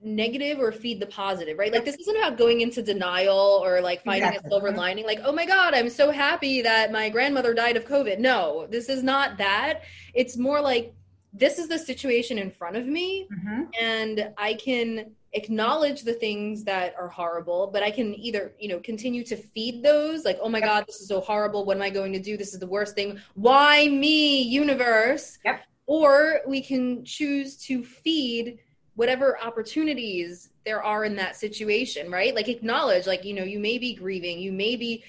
negative 0.00 0.60
or 0.60 0.70
feed 0.70 1.00
the 1.00 1.06
positive, 1.06 1.58
right? 1.58 1.72
Like 1.72 1.84
this 1.84 1.96
isn't 1.96 2.16
about 2.16 2.38
going 2.38 2.60
into 2.60 2.82
denial 2.82 3.60
or 3.64 3.80
like 3.80 4.04
finding 4.04 4.28
exactly. 4.28 4.48
a 4.48 4.50
silver 4.50 4.70
lining, 4.70 5.04
like, 5.04 5.20
oh 5.24 5.32
my 5.32 5.44
God, 5.44 5.74
I'm 5.74 5.90
so 5.90 6.10
happy 6.10 6.62
that 6.62 6.92
my 6.92 7.08
grandmother 7.08 7.52
died 7.52 7.76
of 7.76 7.84
COVID. 7.84 8.18
No, 8.18 8.68
this 8.70 8.88
is 8.88 9.02
not 9.02 9.38
that. 9.38 9.82
It's 10.14 10.36
more 10.36 10.60
like 10.60 10.94
this 11.38 11.58
is 11.58 11.68
the 11.68 11.78
situation 11.78 12.38
in 12.38 12.50
front 12.50 12.76
of 12.76 12.86
me 12.86 13.28
mm-hmm. 13.32 13.62
and 13.80 14.32
i 14.36 14.54
can 14.54 15.10
acknowledge 15.34 16.02
the 16.02 16.14
things 16.14 16.64
that 16.64 16.94
are 16.98 17.08
horrible 17.08 17.68
but 17.72 17.82
i 17.82 17.90
can 17.90 18.14
either 18.14 18.52
you 18.58 18.68
know 18.68 18.80
continue 18.80 19.22
to 19.22 19.36
feed 19.36 19.82
those 19.82 20.24
like 20.24 20.38
oh 20.40 20.48
my 20.48 20.58
yep. 20.58 20.68
god 20.68 20.86
this 20.86 21.00
is 21.00 21.08
so 21.08 21.20
horrible 21.20 21.64
what 21.64 21.76
am 21.76 21.82
i 21.82 21.90
going 21.90 22.12
to 22.12 22.18
do 22.18 22.36
this 22.36 22.54
is 22.54 22.60
the 22.60 22.66
worst 22.66 22.94
thing 22.94 23.18
why 23.34 23.88
me 23.88 24.42
universe 24.42 25.38
yep. 25.44 25.62
or 25.86 26.40
we 26.46 26.62
can 26.62 27.04
choose 27.04 27.56
to 27.56 27.84
feed 27.84 28.58
whatever 28.94 29.38
opportunities 29.40 30.50
there 30.64 30.82
are 30.82 31.04
in 31.04 31.14
that 31.14 31.36
situation 31.36 32.10
right 32.10 32.34
like 32.34 32.48
acknowledge 32.48 33.06
like 33.06 33.24
you 33.24 33.34
know 33.34 33.44
you 33.44 33.60
may 33.60 33.78
be 33.78 33.94
grieving 33.94 34.38
you 34.38 34.50
may 34.50 34.76
be 34.76 35.04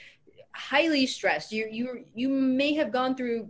highly 0.52 1.08
stressed 1.08 1.52
you 1.52 1.68
you 1.72 2.04
you 2.13 2.28
may 2.28 2.74
have 2.74 2.92
gone 2.92 3.15
through 3.15 3.50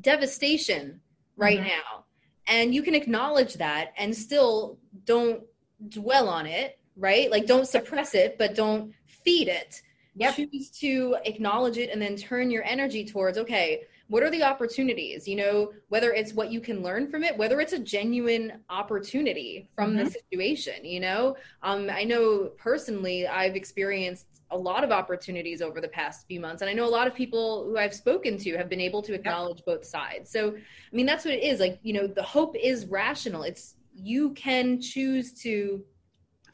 devastation 0.00 1.00
right 1.36 1.58
mm-hmm. 1.58 1.68
now 1.68 2.05
and 2.46 2.74
you 2.74 2.82
can 2.82 2.94
acknowledge 2.94 3.54
that 3.54 3.92
and 3.96 4.14
still 4.14 4.78
don't 5.04 5.42
dwell 5.88 6.28
on 6.28 6.46
it 6.46 6.78
right 6.96 7.30
like 7.30 7.46
don't 7.46 7.68
suppress 7.68 8.14
it 8.14 8.36
but 8.38 8.54
don't 8.54 8.92
feed 9.06 9.48
it 9.48 9.82
yep. 10.14 10.34
choose 10.34 10.70
to 10.70 11.16
acknowledge 11.24 11.78
it 11.78 11.90
and 11.90 12.00
then 12.00 12.16
turn 12.16 12.50
your 12.50 12.64
energy 12.64 13.04
towards 13.04 13.36
okay 13.38 13.82
what 14.08 14.22
are 14.22 14.30
the 14.30 14.42
opportunities 14.42 15.26
you 15.26 15.36
know 15.36 15.72
whether 15.88 16.12
it's 16.12 16.32
what 16.32 16.50
you 16.50 16.60
can 16.60 16.82
learn 16.82 17.10
from 17.10 17.22
it 17.22 17.36
whether 17.36 17.60
it's 17.60 17.72
a 17.72 17.78
genuine 17.78 18.60
opportunity 18.70 19.68
from 19.74 19.94
mm-hmm. 19.94 20.04
the 20.04 20.10
situation 20.10 20.84
you 20.84 21.00
know 21.00 21.36
um, 21.62 21.90
i 21.90 22.04
know 22.04 22.50
personally 22.56 23.26
i've 23.26 23.56
experienced 23.56 24.26
a 24.50 24.56
lot 24.56 24.84
of 24.84 24.90
opportunities 24.90 25.60
over 25.60 25.80
the 25.80 25.88
past 25.88 26.26
few 26.26 26.40
months. 26.40 26.62
And 26.62 26.70
i 26.70 26.72
know 26.72 26.86
a 26.86 26.88
lot 26.88 27.06
of 27.06 27.14
people 27.14 27.64
who 27.64 27.78
i've 27.78 27.94
spoken 27.94 28.38
to 28.38 28.56
have 28.56 28.68
been 28.68 28.80
able 28.80 29.02
to 29.02 29.14
acknowledge 29.14 29.62
both 29.64 29.84
sides. 29.84 30.30
So 30.30 30.50
i 30.50 30.96
mean 30.96 31.06
that's 31.06 31.24
what 31.24 31.34
it 31.34 31.42
is. 31.42 31.60
Like 31.60 31.78
you 31.82 31.92
know 31.92 32.06
the 32.06 32.22
hope 32.22 32.56
is 32.56 32.86
rational. 32.86 33.42
It's 33.42 33.76
you 33.94 34.30
can 34.34 34.80
choose 34.80 35.32
to 35.42 35.82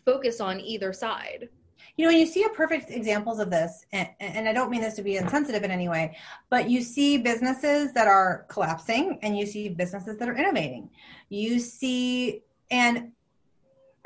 focus 0.05 0.40
on 0.40 0.61
either 0.61 0.92
side. 0.92 1.48
You 1.96 2.07
know 2.07 2.12
you 2.12 2.26
see 2.26 2.44
a 2.44 2.48
perfect 2.48 2.90
examples 2.90 3.38
of 3.38 3.50
this 3.50 3.85
and, 3.92 4.09
and 4.20 4.48
i 4.48 4.52
don't 4.52 4.70
mean 4.70 4.81
this 4.81 4.94
to 4.94 5.02
be 5.02 5.16
insensitive 5.16 5.62
in 5.62 5.70
any 5.70 5.88
way 5.90 6.16
but 6.48 6.70
you 6.70 6.81
see 6.81 7.18
businesses 7.18 7.92
that 7.92 8.07
are 8.07 8.46
collapsing 8.48 9.18
and 9.22 9.37
you 9.37 9.44
see 9.44 9.68
businesses 9.68 10.16
that 10.18 10.28
are 10.28 10.37
innovating. 10.37 10.88
You 11.28 11.59
see 11.59 12.42
and 12.70 13.12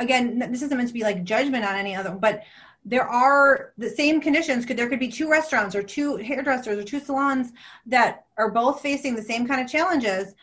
again 0.01 0.39
this 0.51 0.63
isn't 0.63 0.77
meant 0.77 0.89
to 0.89 0.95
be 0.95 1.03
like 1.03 1.23
judgment 1.23 1.65
on 1.65 1.77
any 1.77 1.95
other 1.95 2.11
but 2.11 2.43
there 2.89 3.07
are 3.07 3.73
the 3.77 3.91
same 3.91 4.21
conditions 4.21 4.65
could 4.65 4.77
there 4.77 4.89
could 4.89 5.01
be 5.01 5.09
two 5.09 5.29
restaurants 5.29 5.75
or 5.75 5.83
two 5.83 6.17
hairdressers 6.17 6.79
or 6.79 6.85
two 6.85 7.01
salons 7.01 7.53
that 7.85 8.27
are 8.39 8.51
both 8.51 8.81
facing 8.81 9.17
the 9.17 9.23
same 9.23 9.47
kind 9.47 9.61
of 9.61 9.69
challenges. 9.69 10.35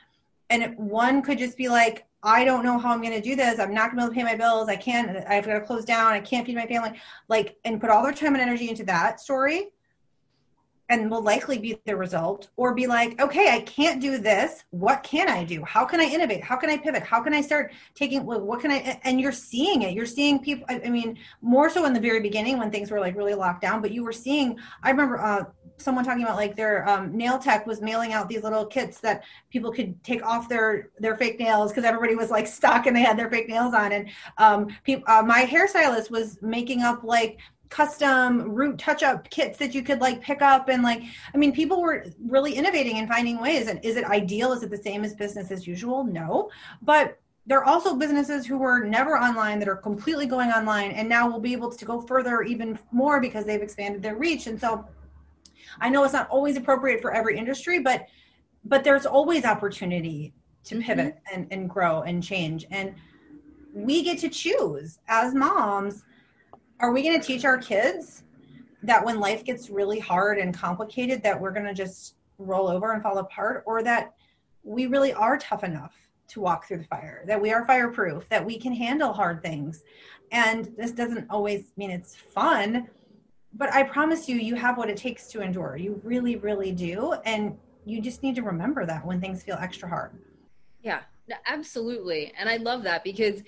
And 0.49 0.77
one 0.77 1.21
could 1.21 1.39
just 1.39 1.57
be 1.57 1.69
like 1.69 2.05
i 2.21 2.45
don't 2.45 2.63
know 2.63 2.77
how 2.77 2.91
i'm 2.91 3.01
going 3.01 3.13
to 3.13 3.21
do 3.21 3.35
this. 3.35 3.59
I'm 3.59 3.73
not 3.73 3.91
going 3.91 3.91
to 3.91 3.95
be 3.97 4.01
able 4.03 4.09
to 4.09 4.15
pay 4.15 4.23
my 4.23 4.35
bills. 4.35 4.67
I 4.67 4.75
can't 4.75 5.25
i've 5.27 5.45
got 5.45 5.53
to 5.53 5.61
close 5.61 5.85
down. 5.85 6.11
I 6.11 6.19
can't 6.19 6.45
feed 6.45 6.55
my 6.55 6.67
family 6.67 6.99
like 7.29 7.55
and 7.63 7.79
put 7.79 7.89
all 7.89 8.03
their 8.03 8.13
time 8.13 8.33
and 8.33 8.41
energy 8.41 8.69
into 8.69 8.83
that 8.83 9.21
story 9.21 9.69
and 10.99 11.09
will 11.09 11.21
likely 11.21 11.57
be 11.57 11.79
the 11.85 11.95
result 11.95 12.49
or 12.55 12.73
be 12.73 12.87
like 12.87 13.19
okay 13.21 13.49
i 13.49 13.61
can't 13.61 14.01
do 14.01 14.17
this. 14.17 14.63
What 14.69 15.03
can 15.03 15.29
i 15.29 15.43
do? 15.43 15.63
How 15.63 15.85
can 15.85 15.99
i 15.99 16.05
innovate? 16.05 16.43
How 16.43 16.55
can 16.55 16.69
i 16.69 16.77
pivot? 16.77 17.03
How 17.03 17.21
can 17.21 17.33
i 17.33 17.41
start 17.41 17.73
taking 17.95 18.25
what 18.25 18.61
can 18.61 18.71
i 18.71 18.99
and 19.03 19.19
you're 19.19 19.31
seeing 19.31 19.83
it. 19.83 19.93
You're 19.93 20.05
seeing 20.05 20.39
people 20.39 20.65
i 20.69 20.89
mean 20.89 21.17
more 21.41 21.69
so 21.69 21.85
in 21.85 21.93
the 21.93 21.99
very 21.99 22.19
beginning 22.19 22.57
when 22.57 22.71
things 22.71 22.91
were 22.91 22.99
like 22.99 23.15
really 23.15 23.33
locked 23.33 23.61
down 23.61 23.81
but 23.81 23.91
you 23.91 24.03
were 24.03 24.13
seeing 24.13 24.57
i 24.83 24.89
remember 24.89 25.19
uh, 25.19 25.43
someone 25.77 26.05
talking 26.05 26.23
about 26.23 26.35
like 26.35 26.55
their 26.55 26.87
um, 26.87 27.15
nail 27.15 27.37
tech 27.37 27.65
was 27.65 27.81
mailing 27.81 28.13
out 28.13 28.29
these 28.29 28.43
little 28.43 28.65
kits 28.65 28.99
that 28.99 29.23
people 29.49 29.71
could 29.71 30.01
take 30.03 30.25
off 30.25 30.47
their 30.47 30.89
their 30.99 31.15
fake 31.15 31.39
nails 31.39 31.71
because 31.71 31.83
everybody 31.83 32.15
was 32.15 32.29
like 32.29 32.47
stuck 32.47 32.85
and 32.85 32.95
they 32.95 33.01
had 33.01 33.17
their 33.17 33.29
fake 33.29 33.49
nails 33.49 33.73
on. 33.73 33.91
And 33.91 34.09
um, 34.37 34.67
people, 34.83 35.03
uh, 35.07 35.23
my 35.23 35.45
hairstylist 35.45 36.09
was 36.09 36.41
making 36.41 36.81
up 36.81 37.03
like 37.03 37.39
custom 37.69 38.51
root 38.51 38.77
touch 38.77 39.01
up 39.01 39.27
kits 39.29 39.57
that 39.57 39.73
you 39.73 39.81
could 39.81 39.99
like 39.99 40.21
pick 40.21 40.43
up 40.43 40.69
and 40.69 40.83
like 40.83 41.01
i 41.33 41.37
mean 41.37 41.51
people 41.51 41.81
were 41.81 42.05
really 42.27 42.53
innovating 42.53 42.97
and 42.97 43.07
finding 43.07 43.39
ways. 43.39 43.67
And 43.67 43.83
is 43.83 43.95
it 43.95 44.05
ideal? 44.05 44.51
Is 44.51 44.63
it 44.63 44.69
the 44.69 44.77
same 44.77 45.03
as 45.03 45.15
business 45.15 45.51
as 45.51 45.65
usual? 45.65 46.03
No. 46.03 46.49
But 46.81 47.19
there 47.45 47.59
are 47.59 47.65
also 47.65 47.95
businesses 47.95 48.45
who 48.45 48.57
were 48.57 48.85
never 48.85 49.17
online 49.17 49.59
that 49.59 49.67
are 49.67 49.75
completely 49.75 50.25
going 50.25 50.49
online 50.51 50.91
and 50.91 51.09
now 51.09 51.29
will 51.29 51.39
be 51.39 51.51
able 51.51 51.69
to 51.71 51.85
go 51.85 51.99
further 51.99 52.43
even 52.43 52.79
more 52.91 53.19
because 53.19 53.43
they've 53.45 53.61
expanded 53.61 54.01
their 54.01 54.15
reach. 54.15 54.47
And 54.47 54.59
so 54.59 54.85
i 55.79 55.89
know 55.89 56.03
it's 56.03 56.13
not 56.13 56.29
always 56.29 56.55
appropriate 56.57 57.01
for 57.01 57.11
every 57.13 57.35
industry 57.35 57.79
but 57.79 58.05
but 58.65 58.83
there's 58.83 59.05
always 59.05 59.45
opportunity 59.45 60.33
to 60.65 60.75
mm-hmm. 60.75 60.83
pivot 60.83 61.19
and, 61.31 61.47
and 61.51 61.69
grow 61.69 62.01
and 62.01 62.23
change. 62.23 62.65
And 62.71 62.95
we 63.73 64.03
get 64.03 64.19
to 64.19 64.29
choose 64.29 64.99
as 65.07 65.33
moms 65.33 66.03
are 66.83 66.91
we 66.91 67.01
going 67.01 67.19
to 67.19 67.25
teach 67.25 67.45
our 67.45 67.57
kids 67.57 68.23
that 68.83 69.03
when 69.03 69.17
life 69.19 69.45
gets 69.45 69.69
really 69.69 69.99
hard 69.99 70.37
and 70.37 70.53
complicated 70.53 71.23
that 71.23 71.39
we're 71.39 71.51
going 71.51 71.65
to 71.65 71.73
just 71.73 72.15
roll 72.37 72.67
over 72.67 72.91
and 72.91 73.01
fall 73.01 73.17
apart? 73.19 73.63
Or 73.65 73.81
that 73.83 74.13
we 74.63 74.87
really 74.87 75.13
are 75.13 75.37
tough 75.37 75.63
enough 75.63 75.95
to 76.27 76.41
walk 76.41 76.67
through 76.67 76.79
the 76.79 76.83
fire? 76.83 77.23
That 77.25 77.41
we 77.41 77.53
are 77.53 77.65
fireproof? 77.65 78.27
That 78.27 78.45
we 78.45 78.59
can 78.59 78.73
handle 78.73 79.13
hard 79.13 79.41
things? 79.41 79.83
And 80.33 80.73
this 80.77 80.91
doesn't 80.91 81.25
always 81.29 81.71
mean 81.77 81.89
it's 81.89 82.15
fun 82.15 82.89
but 83.55 83.71
i 83.71 83.83
promise 83.83 84.27
you 84.27 84.35
you 84.37 84.55
have 84.55 84.79
what 84.79 84.89
it 84.89 84.97
takes 84.97 85.27
to 85.27 85.41
endure. 85.41 85.77
You 85.77 86.01
really 86.03 86.37
really 86.37 86.71
do. 86.71 87.13
And 87.23 87.55
you 87.85 88.01
just 88.01 88.23
need 88.23 88.33
to 88.35 88.41
remember 88.41 88.83
that 88.87 89.05
when 89.05 89.21
things 89.21 89.43
feel 89.43 89.57
extra 89.59 89.87
hard. 89.87 90.11
Yeah 90.81 91.01
absolutely. 91.45 92.33
And 92.37 92.49
i 92.49 92.57
love 92.57 92.83
that 92.83 93.03
because 93.03 93.41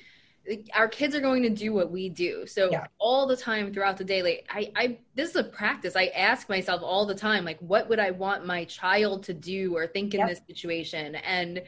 our 0.74 0.88
kids 0.88 1.16
are 1.16 1.20
going 1.20 1.42
to 1.44 1.50
do 1.50 1.74
what 1.74 1.92
we 1.92 2.10
do 2.10 2.46
so 2.46 2.70
yeah. 2.72 2.86
all 3.00 3.26
the 3.26 3.36
time 3.36 3.74
throughout 3.74 3.98
the 3.98 4.04
day 4.04 4.22
like 4.22 4.48
I, 4.50 4.72
I 4.76 4.98
this 5.16 5.32
is 5.32 5.36
a 5.36 5.44
practice 5.44 5.96
i 5.96 6.08
ask 6.08 6.50
myself 6.50 6.82
all 6.84 7.06
the 7.06 7.16
time 7.16 7.46
like 7.46 7.60
what 7.60 7.90
would 7.90 8.00
i 8.00 8.12
want 8.12 8.46
my 8.46 8.66
child 8.66 9.24
to 9.24 9.34
do 9.34 9.76
or 9.76 9.88
think 9.88 10.14
in 10.14 10.20
yep. 10.20 10.30
this 10.30 10.42
situation 10.48 11.16
and 11.16 11.64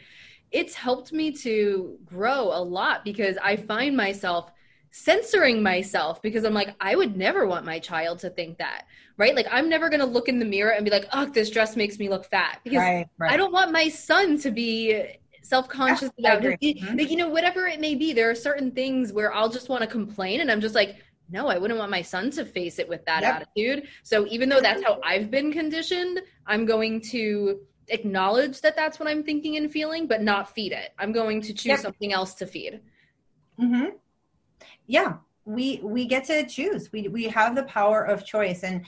it's 0.52 0.76
helped 0.76 1.12
me 1.12 1.32
to 1.32 1.98
grow 2.06 2.44
a 2.54 2.62
lot 2.62 3.04
because 3.04 3.38
i 3.44 3.56
find 3.56 3.98
myself 3.98 4.52
censoring 4.92 5.62
myself 5.62 6.22
because 6.22 6.44
i'm 6.44 6.54
like 6.54 6.76
i 6.80 6.96
would 6.96 7.18
never 7.18 7.46
want 7.48 7.66
my 7.66 7.80
child 7.80 8.20
to 8.20 8.30
think 8.30 8.58
that 8.58 8.86
right 9.18 9.36
like 9.36 9.48
i'm 9.52 9.70
never 9.70 9.90
going 9.90 10.00
to 10.00 10.06
look 10.06 10.30
in 10.30 10.40
the 10.40 10.46
mirror 10.46 10.72
and 10.72 10.86
be 10.86 10.92
like 10.92 11.08
oh 11.13 11.26
this 11.26 11.50
dress 11.50 11.76
makes 11.76 12.00
me 12.00 12.10
look 12.10 12.26
fat 12.26 12.60
because 12.63 12.80
right, 12.80 13.08
right. 13.18 13.32
i 13.32 13.38
don't 13.38 13.52
want 13.52 13.72
my 13.72 13.90
son 13.90 14.38
to 14.38 14.50
be 14.50 15.18
self-conscious 15.48 16.12
about 16.20 16.44
it. 16.44 16.60
Mm-hmm. 16.60 16.98
Like, 16.98 17.10
you 17.10 17.16
know, 17.16 17.30
whatever 17.30 17.68
it 17.68 17.80
may 17.80 17.96
be, 17.96 18.12
there 18.12 18.30
are 18.30 18.36
certain 18.36 18.72
things 18.72 19.14
where 19.14 19.34
I'll 19.34 19.50
just 19.50 19.70
want 19.70 19.82
to 19.82 19.88
complain 19.88 20.42
and 20.42 20.52
I'm 20.52 20.60
just 20.60 20.76
like, 20.76 20.98
no, 21.30 21.48
I 21.48 21.58
wouldn't 21.58 21.80
want 21.80 21.92
my 21.92 22.02
son 22.02 22.32
to 22.32 22.46
face 22.46 22.80
it 22.80 22.88
with 22.88 23.06
that 23.06 23.22
yep. 23.22 23.36
attitude. 23.36 23.88
So 24.04 24.28
even 24.28 24.50
though 24.50 24.62
that's 24.62 24.84
how 24.84 25.00
I've 25.04 25.32
been 25.32 25.52
conditioned, 25.52 26.22
I'm 26.46 26.66
going 26.66 27.02
to 27.12 27.60
acknowledge 27.90 28.62
that 28.62 28.76
that's 28.76 29.00
what 29.00 29.08
I'm 29.10 29.24
thinking 29.24 29.58
and 29.58 29.72
feeling, 29.72 30.08
but 30.08 30.22
not 30.22 30.54
feed 30.54 30.72
it. 30.72 30.94
I'm 31.00 31.12
going 31.12 31.42
to 31.42 31.54
choose 31.54 31.66
yep. 31.66 31.80
something 31.80 32.14
else 32.14 32.34
to 32.36 32.46
feed. 32.46 32.82
Mm-hmm. 33.60 33.96
Yeah, 34.86 35.18
we 35.46 35.82
we 35.84 36.06
get 36.06 36.24
to 36.26 36.46
choose. 36.46 36.92
We 36.94 37.10
we 37.10 37.24
have 37.26 37.56
the 37.56 37.64
power 37.64 38.04
of 38.04 38.26
choice, 38.26 38.64
and 38.64 38.86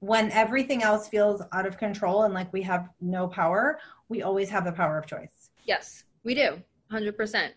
when 0.00 0.30
everything 0.32 0.82
else 0.82 1.08
feels 1.08 1.42
out 1.52 1.66
of 1.66 1.78
control 1.78 2.24
and 2.24 2.34
like 2.34 2.52
we 2.52 2.62
have 2.62 2.88
no 3.00 3.26
power, 3.26 3.78
we 4.08 4.20
always 4.22 4.50
have 4.50 4.66
the 4.66 4.72
power 4.72 4.98
of 4.98 5.06
choice. 5.06 5.39
Yes, 5.70 6.02
we 6.24 6.34
do. 6.34 6.60
100%. 6.92 7.50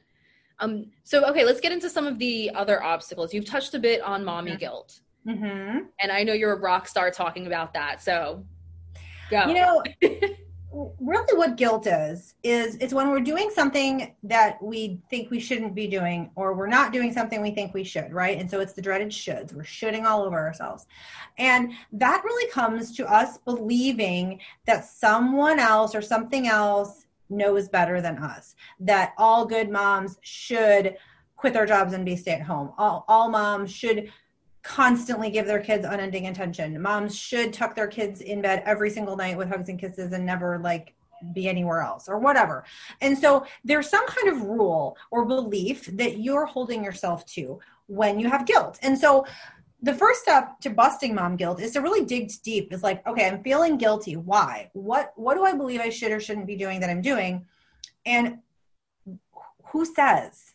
Um, 0.59 0.85
so, 1.03 1.25
okay, 1.31 1.43
let's 1.43 1.59
get 1.59 1.71
into 1.71 1.89
some 1.89 2.05
of 2.05 2.19
the 2.19 2.51
other 2.53 2.83
obstacles. 2.83 3.33
You've 3.33 3.45
touched 3.45 3.73
a 3.73 3.79
bit 3.79 4.03
on 4.03 4.23
mommy 4.23 4.51
mm-hmm. 4.51 4.59
guilt. 4.59 4.99
Mm-hmm. 5.27 5.85
And 5.99 6.11
I 6.11 6.21
know 6.21 6.33
you're 6.33 6.53
a 6.53 6.59
rock 6.59 6.87
star 6.87 7.09
talking 7.09 7.47
about 7.47 7.73
that. 7.73 8.03
So, 8.03 8.45
go. 9.31 9.47
You 9.47 9.55
know, 9.55 9.83
really 10.99 11.35
what 11.35 11.55
guilt 11.55 11.87
is, 11.87 12.35
is 12.43 12.75
it's 12.75 12.93
when 12.93 13.09
we're 13.09 13.19
doing 13.19 13.49
something 13.49 14.13
that 14.21 14.61
we 14.61 15.01
think 15.09 15.31
we 15.31 15.39
shouldn't 15.39 15.73
be 15.73 15.87
doing, 15.87 16.29
or 16.35 16.53
we're 16.53 16.67
not 16.67 16.93
doing 16.93 17.11
something 17.11 17.41
we 17.41 17.49
think 17.49 17.73
we 17.73 17.83
should, 17.83 18.13
right? 18.13 18.37
And 18.37 18.47
so 18.47 18.59
it's 18.59 18.73
the 18.73 18.81
dreaded 18.83 19.09
shoulds. 19.09 19.55
We're 19.55 19.63
shooting 19.63 20.05
all 20.05 20.21
over 20.21 20.37
ourselves. 20.37 20.85
And 21.39 21.71
that 21.93 22.21
really 22.23 22.51
comes 22.51 22.95
to 22.97 23.11
us 23.11 23.39
believing 23.39 24.39
that 24.67 24.85
someone 24.85 25.57
else 25.57 25.95
or 25.95 26.03
something 26.03 26.47
else 26.47 27.02
knows 27.33 27.67
better 27.69 28.01
than 28.01 28.17
us 28.17 28.55
that 28.79 29.13
all 29.17 29.45
good 29.45 29.69
moms 29.69 30.17
should 30.21 30.97
quit 31.35 31.53
their 31.53 31.65
jobs 31.65 31.93
and 31.93 32.05
be 32.05 32.15
stay 32.15 32.31
at 32.31 32.41
home 32.41 32.71
all, 32.77 33.05
all 33.07 33.29
moms 33.29 33.71
should 33.71 34.11
constantly 34.63 35.29
give 35.29 35.45
their 35.45 35.59
kids 35.59 35.85
unending 35.85 36.27
attention 36.27 36.81
moms 36.81 37.17
should 37.17 37.51
tuck 37.51 37.75
their 37.75 37.87
kids 37.87 38.21
in 38.21 38.41
bed 38.41 38.63
every 38.65 38.89
single 38.89 39.17
night 39.17 39.37
with 39.37 39.49
hugs 39.49 39.69
and 39.69 39.79
kisses 39.79 40.13
and 40.13 40.25
never 40.25 40.57
like 40.59 40.95
be 41.31 41.47
anywhere 41.47 41.81
else 41.81 42.09
or 42.09 42.19
whatever. 42.19 42.65
And 43.01 43.17
so 43.17 43.45
there's 43.63 43.89
some 43.89 44.05
kind 44.07 44.29
of 44.29 44.41
rule 44.41 44.97
or 45.11 45.25
belief 45.25 45.85
that 45.93 46.19
you're 46.19 46.45
holding 46.45 46.83
yourself 46.83 47.25
to 47.27 47.59
when 47.87 48.19
you 48.19 48.29
have 48.29 48.45
guilt. 48.45 48.79
And 48.81 48.97
so 48.97 49.25
the 49.83 49.93
first 49.93 50.21
step 50.21 50.59
to 50.61 50.69
busting 50.69 51.13
mom 51.13 51.35
guilt 51.35 51.61
is 51.61 51.73
to 51.73 51.81
really 51.81 52.05
dig 52.05 52.31
deep. 52.41 52.71
It's 52.71 52.83
like 52.83 53.05
okay 53.05 53.27
i'm 53.27 53.43
feeling 53.43 53.77
guilty. 53.77 54.15
Why? 54.15 54.71
What 54.73 55.13
what 55.15 55.35
do 55.35 55.43
i 55.43 55.53
believe 55.53 55.81
i 55.81 55.89
should 55.89 56.11
or 56.11 56.19
shouldn't 56.19 56.47
be 56.47 56.55
doing 56.55 56.79
that 56.79 56.89
i'm 56.89 57.01
doing? 57.01 57.45
And 58.05 58.39
who 59.65 59.85
says? 59.85 60.53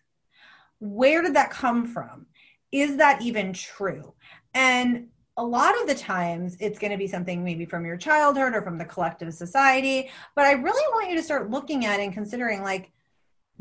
Where 0.81 1.23
did 1.23 1.35
that 1.35 1.51
come 1.51 1.87
from? 1.87 2.27
Is 2.73 2.97
that 2.97 3.23
even 3.23 3.53
true? 3.53 4.15
And 4.55 5.09
a 5.37 5.45
lot 5.45 5.81
of 5.81 5.87
the 5.87 5.95
times 5.95 6.57
it's 6.59 6.79
going 6.79 6.91
to 6.91 6.97
be 6.99 7.07
something 7.07 7.45
maybe 7.45 7.65
from 7.65 7.85
your 7.85 7.97
childhood 7.97 8.55
or 8.55 8.63
from 8.63 8.77
the 8.77 8.85
collective 8.85 9.33
society 9.33 10.11
but 10.35 10.45
i 10.45 10.51
really 10.51 10.93
want 10.95 11.09
you 11.09 11.17
to 11.17 11.23
start 11.23 11.49
looking 11.49 11.87
at 11.87 12.01
and 12.01 12.13
considering 12.13 12.61
like 12.61 12.91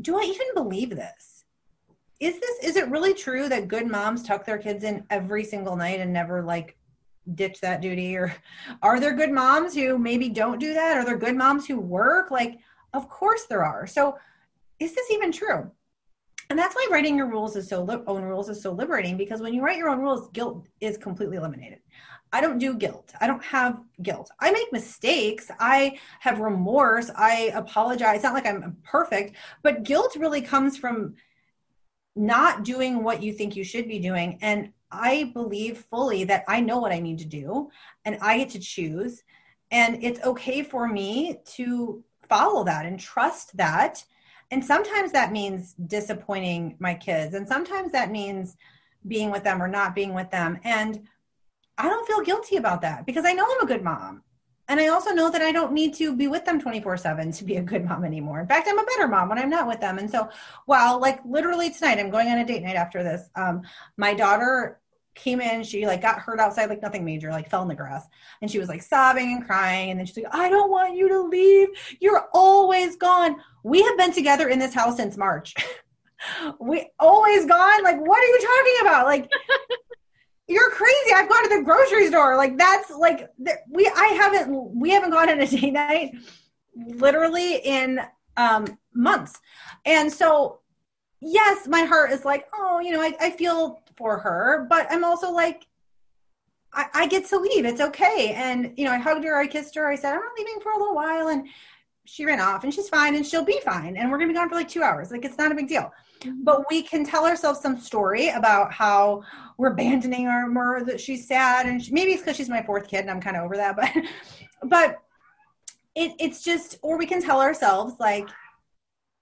do 0.00 0.18
i 0.18 0.22
even 0.22 0.46
believe 0.54 0.90
this 0.90 1.37
is 2.20 2.40
this 2.40 2.58
is 2.64 2.76
it 2.76 2.88
really 2.88 3.14
true 3.14 3.48
that 3.48 3.68
good 3.68 3.86
moms 3.86 4.22
tuck 4.22 4.44
their 4.44 4.58
kids 4.58 4.84
in 4.84 5.04
every 5.10 5.44
single 5.44 5.76
night 5.76 6.00
and 6.00 6.12
never 6.12 6.42
like 6.42 6.76
ditch 7.34 7.60
that 7.60 7.80
duty? 7.80 8.16
Or 8.16 8.34
are 8.82 8.98
there 8.98 9.14
good 9.14 9.30
moms 9.30 9.74
who 9.74 9.98
maybe 9.98 10.28
don't 10.28 10.58
do 10.58 10.74
that? 10.74 10.96
Are 10.96 11.04
there 11.04 11.18
good 11.18 11.36
moms 11.36 11.66
who 11.66 11.78
work? 11.78 12.30
Like 12.30 12.58
of 12.92 13.08
course 13.08 13.44
there 13.46 13.64
are. 13.64 13.86
So 13.86 14.16
is 14.80 14.94
this 14.94 15.10
even 15.10 15.30
true? 15.30 15.70
And 16.50 16.58
that's 16.58 16.74
why 16.74 16.88
writing 16.90 17.16
your 17.16 17.28
rules 17.28 17.56
is 17.56 17.68
so 17.68 17.82
li- 17.82 18.02
own 18.06 18.22
rules 18.22 18.48
is 18.48 18.62
so 18.62 18.72
liberating 18.72 19.16
because 19.16 19.40
when 19.40 19.52
you 19.52 19.62
write 19.62 19.76
your 19.76 19.90
own 19.90 20.00
rules 20.00 20.30
guilt 20.30 20.66
is 20.80 20.96
completely 20.96 21.36
eliminated. 21.36 21.80
I 22.32 22.40
don't 22.40 22.58
do 22.58 22.74
guilt. 22.74 23.12
I 23.20 23.26
don't 23.26 23.42
have 23.44 23.80
guilt. 24.02 24.30
I 24.40 24.50
make 24.50 24.70
mistakes. 24.72 25.50
I 25.58 25.98
have 26.20 26.40
remorse. 26.40 27.10
I 27.16 27.52
apologize. 27.54 28.16
It's 28.16 28.24
not 28.24 28.34
like 28.34 28.46
i'm 28.46 28.76
perfect 28.82 29.36
but 29.62 29.84
guilt 29.84 30.16
really 30.16 30.40
comes 30.40 30.76
from 30.76 31.14
not 32.18 32.64
doing 32.64 33.02
what 33.04 33.22
you 33.22 33.32
think 33.32 33.54
you 33.54 33.64
should 33.64 33.88
be 33.88 33.98
doing. 33.98 34.38
And 34.42 34.72
I 34.90 35.30
believe 35.34 35.86
fully 35.90 36.24
that 36.24 36.44
I 36.48 36.60
know 36.60 36.78
what 36.78 36.92
I 36.92 36.98
need 36.98 37.18
to 37.18 37.24
do 37.24 37.70
and 38.04 38.18
I 38.20 38.38
get 38.38 38.50
to 38.50 38.58
choose. 38.58 39.22
And 39.70 40.02
it's 40.02 40.24
okay 40.24 40.62
for 40.62 40.88
me 40.88 41.38
to 41.56 42.02
follow 42.28 42.64
that 42.64 42.86
and 42.86 42.98
trust 42.98 43.56
that. 43.56 44.04
And 44.50 44.64
sometimes 44.64 45.12
that 45.12 45.30
means 45.30 45.74
disappointing 45.74 46.76
my 46.78 46.94
kids. 46.94 47.34
And 47.34 47.46
sometimes 47.46 47.92
that 47.92 48.10
means 48.10 48.56
being 49.06 49.30
with 49.30 49.44
them 49.44 49.62
or 49.62 49.68
not 49.68 49.94
being 49.94 50.14
with 50.14 50.30
them. 50.30 50.58
And 50.64 51.06
I 51.76 51.88
don't 51.88 52.06
feel 52.06 52.22
guilty 52.22 52.56
about 52.56 52.80
that 52.82 53.06
because 53.06 53.24
I 53.24 53.32
know 53.32 53.46
I'm 53.48 53.62
a 53.62 53.66
good 53.66 53.84
mom 53.84 54.22
and 54.68 54.78
I 54.78 54.88
also 54.88 55.10
know 55.10 55.30
that 55.30 55.42
I 55.42 55.50
don't 55.50 55.72
need 55.72 55.94
to 55.94 56.14
be 56.14 56.28
with 56.28 56.44
them 56.44 56.60
24 56.60 56.96
7 56.98 57.32
to 57.32 57.44
be 57.44 57.56
a 57.56 57.62
good 57.62 57.84
mom 57.84 58.04
anymore. 58.04 58.40
In 58.40 58.46
fact, 58.46 58.68
I'm 58.68 58.78
a 58.78 58.84
better 58.84 59.08
mom 59.08 59.30
when 59.30 59.38
I'm 59.38 59.50
not 59.50 59.66
with 59.66 59.80
them. 59.80 59.98
And 59.98 60.10
so, 60.10 60.28
while 60.66 61.00
like 61.00 61.20
literally 61.24 61.70
tonight, 61.70 61.98
I'm 61.98 62.10
going 62.10 62.28
on 62.28 62.38
a 62.38 62.44
date 62.44 62.62
night 62.62 62.76
after 62.76 63.02
this. 63.02 63.28
Um, 63.34 63.62
my 63.96 64.14
daughter 64.14 64.78
came 65.14 65.40
in, 65.40 65.64
she 65.64 65.86
like 65.86 66.00
got 66.00 66.20
hurt 66.20 66.38
outside, 66.38 66.68
like 66.68 66.82
nothing 66.82 67.04
major, 67.04 67.30
like 67.30 67.50
fell 67.50 67.62
in 67.62 67.68
the 67.68 67.74
grass. 67.74 68.06
And 68.40 68.50
she 68.50 68.58
was 68.58 68.68
like 68.68 68.82
sobbing 68.82 69.32
and 69.32 69.44
crying. 69.44 69.90
And 69.90 69.98
then 69.98 70.06
she's 70.06 70.16
like, 70.16 70.34
I 70.34 70.48
don't 70.48 70.70
want 70.70 70.96
you 70.96 71.08
to 71.08 71.22
leave. 71.22 71.68
You're 72.00 72.28
always 72.32 72.96
gone. 72.96 73.36
We 73.64 73.82
have 73.82 73.96
been 73.96 74.12
together 74.12 74.48
in 74.48 74.58
this 74.58 74.74
house 74.74 74.96
since 74.96 75.16
March. 75.16 75.54
we 76.60 76.88
always 76.98 77.46
gone. 77.46 77.82
Like, 77.82 77.98
what 78.00 78.18
are 78.18 78.26
you 78.26 78.40
talking 78.40 78.76
about? 78.82 79.06
Like, 79.06 79.30
you're 80.48 80.70
crazy. 80.70 81.12
I've 81.14 81.28
gone 81.28 81.42
to 81.42 81.56
the 81.56 81.62
grocery 81.62 82.08
store. 82.08 82.36
Like 82.36 82.56
that's 82.56 82.90
like 82.90 83.28
we 83.68 83.86
I 83.94 84.06
haven't 84.18 84.74
we 84.74 84.90
haven't 84.90 85.10
gone 85.10 85.28
on 85.28 85.40
a 85.40 85.46
date 85.46 85.72
night 85.72 86.12
literally 86.74 87.56
in 87.56 88.00
um 88.36 88.66
months. 88.94 89.40
And 89.84 90.10
so 90.10 90.60
yes, 91.20 91.68
my 91.68 91.82
heart 91.82 92.12
is 92.12 92.24
like, 92.24 92.46
oh, 92.54 92.80
you 92.80 92.92
know, 92.92 93.00
I, 93.00 93.14
I 93.20 93.30
feel 93.30 93.82
for 93.96 94.18
her, 94.18 94.66
but 94.70 94.86
I'm 94.90 95.04
also 95.04 95.30
like, 95.30 95.66
I, 96.72 96.86
I 96.94 97.06
get 97.06 97.26
to 97.26 97.38
leave. 97.38 97.64
It's 97.64 97.80
okay. 97.80 98.32
And 98.34 98.72
you 98.76 98.84
know, 98.84 98.92
I 98.92 98.98
hugged 98.98 99.24
her, 99.24 99.38
I 99.38 99.46
kissed 99.46 99.74
her, 99.74 99.86
I 99.86 99.96
said, 99.96 100.14
I'm 100.14 100.20
not 100.20 100.32
leaving 100.38 100.60
for 100.62 100.72
a 100.72 100.78
little 100.78 100.94
while 100.94 101.28
and 101.28 101.46
she 102.08 102.24
ran 102.24 102.40
off 102.40 102.64
and 102.64 102.72
she's 102.72 102.88
fine 102.88 103.14
and 103.14 103.26
she'll 103.26 103.44
be 103.44 103.60
fine. 103.64 103.96
And 103.96 104.10
we're 104.10 104.18
gonna 104.18 104.32
be 104.32 104.34
gone 104.34 104.48
for 104.48 104.54
like 104.54 104.68
two 104.68 104.82
hours. 104.82 105.10
Like 105.10 105.24
it's 105.24 105.38
not 105.38 105.52
a 105.52 105.54
big 105.54 105.68
deal 105.68 105.92
mm-hmm. 106.20 106.42
but 106.42 106.64
we 106.70 106.82
can 106.82 107.04
tell 107.04 107.24
ourselves 107.24 107.60
some 107.60 107.78
story 107.78 108.28
about 108.30 108.72
how 108.72 109.22
we're 109.56 109.72
abandoning 109.72 110.26
her 110.26 110.84
that 110.84 111.00
she's 111.00 111.26
sad 111.26 111.66
and 111.66 111.82
she, 111.82 111.92
maybe 111.92 112.12
it's 112.12 112.22
because 112.22 112.36
she's 112.36 112.48
my 112.48 112.62
fourth 112.62 112.88
kid 112.88 113.00
and 113.00 113.10
i'm 113.10 113.20
kind 113.20 113.36
of 113.36 113.44
over 113.44 113.56
that 113.56 113.76
but 113.76 113.92
but 114.64 114.98
it, 115.94 116.12
it's 116.18 116.42
just 116.42 116.78
or 116.82 116.98
we 116.98 117.06
can 117.06 117.22
tell 117.22 117.40
ourselves 117.40 117.94
like 117.98 118.28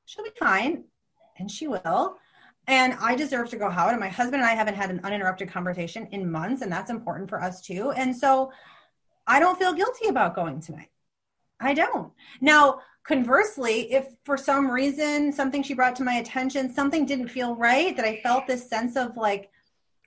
she'll 0.05 0.25
be 0.25 0.31
fine 0.39 0.85
and 1.39 1.51
she 1.51 1.67
will 1.69 2.17
and 2.67 2.95
i 3.01 3.15
deserve 3.15 3.49
to 3.49 3.57
go 3.57 3.67
out 3.69 3.91
and 3.91 4.01
my 4.01 4.09
husband 4.09 4.43
and 4.43 4.51
i 4.51 4.55
haven't 4.55 4.75
had 4.75 4.91
an 4.91 5.01
uninterrupted 5.05 5.49
conversation 5.49 6.07
in 6.13 6.31
months 6.31 6.63
and 6.63 6.71
that's 6.71 6.91
important 6.91 7.29
for 7.29 7.43
us 7.43 7.61
too 7.61 7.91
and 7.93 8.15
so 8.15 8.51
i 9.27 9.41
don't 9.41 9.59
feel 9.59 9.73
guilty 9.73 10.09
about 10.09 10.35
going 10.35 10.61
tonight 10.61 10.89
i 11.61 11.75
don't 11.75 12.13
now 12.41 12.81
conversely, 13.07 13.93
if 13.93 14.09
for 14.25 14.37
some 14.37 14.71
reason 14.71 15.33
something 15.33 15.63
she 15.63 15.75
brought 15.75 15.95
to 15.97 16.03
my 16.03 16.15
attention, 16.15 16.73
something 16.73 17.07
didn't 17.07 17.29
feel 17.29 17.55
right, 17.55 17.97
that 17.97 18.05
I 18.05 18.21
felt 18.21 18.47
this 18.47 18.69
sense 18.69 18.97
of 18.97 19.17
like, 19.17 19.51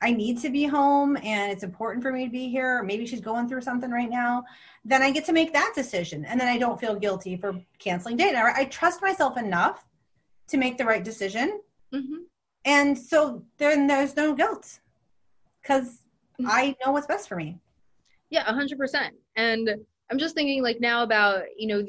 I 0.02 0.12
need 0.12 0.40
to 0.42 0.50
be 0.50 0.66
home 0.66 1.18
and 1.18 1.52
it's 1.52 1.64
important 1.64 2.04
for 2.04 2.12
me 2.12 2.26
to 2.26 2.32
be 2.32 2.50
here, 2.50 2.80
or 2.80 2.84
maybe 2.84 3.06
she's 3.06 3.22
going 3.22 3.48
through 3.48 3.62
something 3.62 3.92
right 3.92 4.10
now, 4.10 4.44
then 4.86 5.02
I 5.02 5.12
get 5.12 5.26
to 5.26 5.34
make 5.34 5.54
that 5.54 5.74
decision. 5.76 6.26
And 6.26 6.40
then 6.40 6.48
I 6.48 6.58
don't 6.58 6.80
feel 6.80 6.96
guilty 6.96 7.38
for 7.38 7.60
canceling 7.80 8.18
date. 8.18 8.36
I, 8.36 8.62
I 8.62 8.66
trust 8.66 9.02
myself 9.02 9.38
enough 9.38 9.86
to 10.48 10.58
make 10.58 10.78
the 10.78 10.86
right 10.86 11.04
decision. 11.04 11.62
Mm-hmm. 11.94 12.24
And 12.66 12.98
so 12.98 13.44
then 13.58 13.88
there's 13.88 14.16
no 14.16 14.34
guilt 14.34 14.80
because 15.62 16.04
mm-hmm. 16.40 16.48
I 16.50 16.76
know 16.86 16.92
what's 16.92 17.08
best 17.08 17.30
for 17.30 17.36
me. 17.36 17.60
Yeah, 18.30 18.46
100%. 18.46 19.10
And 19.38 19.70
I'm 20.12 20.17
just 20.17 20.36
thinking 20.36 20.63
like 20.63 20.80
now 20.80 21.04
about, 21.04 21.43
you 21.58 21.67
know, 21.67 21.86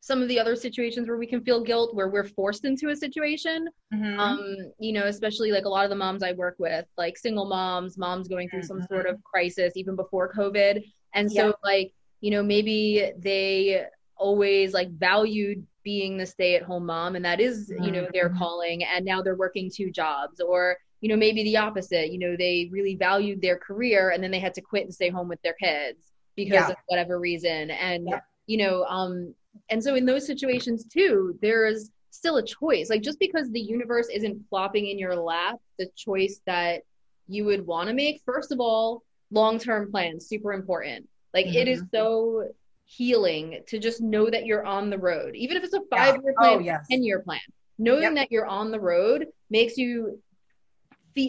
some 0.00 0.22
of 0.22 0.28
the 0.28 0.38
other 0.38 0.56
situations 0.56 1.06
where 1.08 1.18
we 1.18 1.26
can 1.26 1.42
feel 1.42 1.62
guilt 1.62 1.94
where 1.94 2.08
we're 2.08 2.24
forced 2.24 2.64
into 2.64 2.88
a 2.88 2.96
situation 2.96 3.68
mm-hmm. 3.92 4.18
um 4.18 4.56
you 4.78 4.92
know 4.92 5.04
especially 5.04 5.52
like 5.52 5.64
a 5.64 5.68
lot 5.68 5.84
of 5.84 5.90
the 5.90 5.96
moms 5.96 6.22
i 6.22 6.32
work 6.32 6.56
with 6.58 6.86
like 6.96 7.18
single 7.18 7.44
moms 7.44 7.98
moms 7.98 8.26
going 8.28 8.48
through 8.48 8.60
mm-hmm. 8.60 8.80
some 8.80 8.86
sort 8.86 9.06
of 9.06 9.22
crisis 9.22 9.72
even 9.76 9.96
before 9.96 10.32
covid 10.32 10.82
and 11.14 11.30
so 11.30 11.48
yeah. 11.48 11.52
like 11.62 11.92
you 12.20 12.30
know 12.30 12.42
maybe 12.42 13.12
they 13.18 13.84
always 14.16 14.72
like 14.72 14.90
valued 14.92 15.64
being 15.84 16.16
the 16.16 16.26
stay 16.26 16.56
at 16.56 16.62
home 16.62 16.86
mom 16.86 17.16
and 17.16 17.24
that 17.24 17.40
is 17.40 17.70
mm-hmm. 17.70 17.84
you 17.84 17.92
know 17.92 18.06
their 18.12 18.28
mm-hmm. 18.28 18.38
calling 18.38 18.84
and 18.84 19.04
now 19.04 19.20
they're 19.20 19.36
working 19.36 19.70
two 19.70 19.90
jobs 19.90 20.40
or 20.40 20.76
you 21.00 21.08
know 21.08 21.16
maybe 21.16 21.42
the 21.44 21.56
opposite 21.56 22.10
you 22.10 22.18
know 22.18 22.34
they 22.36 22.68
really 22.72 22.96
valued 22.96 23.40
their 23.42 23.58
career 23.58 24.10
and 24.10 24.22
then 24.22 24.30
they 24.30 24.40
had 24.40 24.54
to 24.54 24.60
quit 24.60 24.84
and 24.84 24.94
stay 24.94 25.10
home 25.10 25.28
with 25.28 25.40
their 25.42 25.54
kids 25.54 26.12
because 26.38 26.68
yeah. 26.68 26.68
of 26.68 26.76
whatever 26.86 27.18
reason 27.18 27.70
and 27.72 28.06
yeah. 28.08 28.20
you 28.46 28.56
know 28.56 28.84
um 28.84 29.34
and 29.70 29.82
so 29.82 29.96
in 29.96 30.06
those 30.06 30.24
situations 30.24 30.84
too 30.84 31.36
there's 31.42 31.90
still 32.10 32.36
a 32.36 32.42
choice 32.44 32.88
like 32.88 33.02
just 33.02 33.18
because 33.18 33.50
the 33.50 33.60
universe 33.60 34.08
isn't 34.08 34.40
flopping 34.48 34.86
in 34.86 34.98
your 34.98 35.16
lap 35.16 35.56
the 35.80 35.88
choice 35.96 36.40
that 36.46 36.82
you 37.26 37.44
would 37.44 37.66
want 37.66 37.88
to 37.88 37.94
make 37.94 38.22
first 38.24 38.52
of 38.52 38.60
all 38.60 39.02
long-term 39.32 39.90
plans 39.90 40.28
super 40.28 40.52
important 40.52 41.08
like 41.34 41.46
mm-hmm. 41.46 41.56
it 41.56 41.68
is 41.68 41.80
mm-hmm. 41.80 41.96
so 41.96 42.48
healing 42.84 43.60
to 43.66 43.78
just 43.78 44.00
know 44.00 44.30
that 44.30 44.46
you're 44.46 44.64
on 44.64 44.90
the 44.90 44.98
road 44.98 45.34
even 45.34 45.56
if 45.56 45.64
it's 45.64 45.74
a 45.74 45.82
five 45.90 46.20
year 46.22 46.34
plan 46.38 46.56
oh, 46.56 46.58
yes. 46.60 46.86
10 46.88 47.02
year 47.02 47.20
plan 47.20 47.40
knowing 47.78 48.02
yep. 48.02 48.14
that 48.14 48.30
you're 48.30 48.46
on 48.46 48.70
the 48.70 48.80
road 48.80 49.26
makes 49.50 49.76
you 49.76 50.20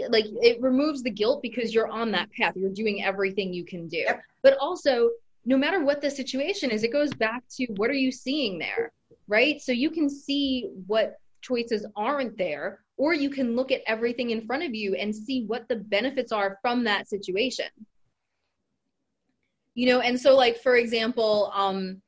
like 0.10 0.26
it 0.42 0.62
removes 0.62 1.04
the 1.04 1.10
guilt 1.10 1.42
because 1.42 1.74
you're 1.74 1.88
on 1.88 2.12
that 2.12 2.32
path 2.32 2.54
you're 2.56 2.70
doing 2.70 3.04
everything 3.04 3.54
you 3.54 3.66
can 3.66 3.88
do 3.88 3.98
yep. 3.98 4.22
but 4.42 4.58
also 4.60 5.10
no 5.46 5.58
matter 5.58 5.84
what 5.84 6.02
the 6.02 6.12
situation 6.12 6.70
is, 6.72 6.84
it 6.84 6.92
goes 6.92 7.14
back 7.14 7.44
to 7.58 7.66
what 7.78 7.90
are 7.90 7.94
you 7.94 8.12
seeing 8.12 8.60
there, 8.60 8.92
right? 9.28 9.62
So 9.62 9.72
you 9.72 9.90
can 9.90 10.10
see 10.10 10.70
what 10.88 11.20
choices 11.42 11.86
aren't 11.96 12.38
there, 12.38 12.82
or 12.98 13.14
you 13.14 13.30
can 13.30 13.56
look 13.56 13.72
at 13.72 13.82
everything 13.88 14.32
in 14.32 14.46
front 14.46 14.64
of 14.64 14.76
you 14.76 14.96
and 14.96 15.16
see 15.16 15.46
what 15.46 15.68
the 15.68 15.78
benefits 15.78 16.32
are 16.32 16.60
from 16.62 16.84
that 16.84 17.08
situation. 17.08 17.66
You 19.76 19.88
know, 19.88 20.02
and 20.02 20.20
so 20.20 20.36
like 20.36 20.62
for 20.62 20.76
example, 20.76 21.52
um, 21.54 22.02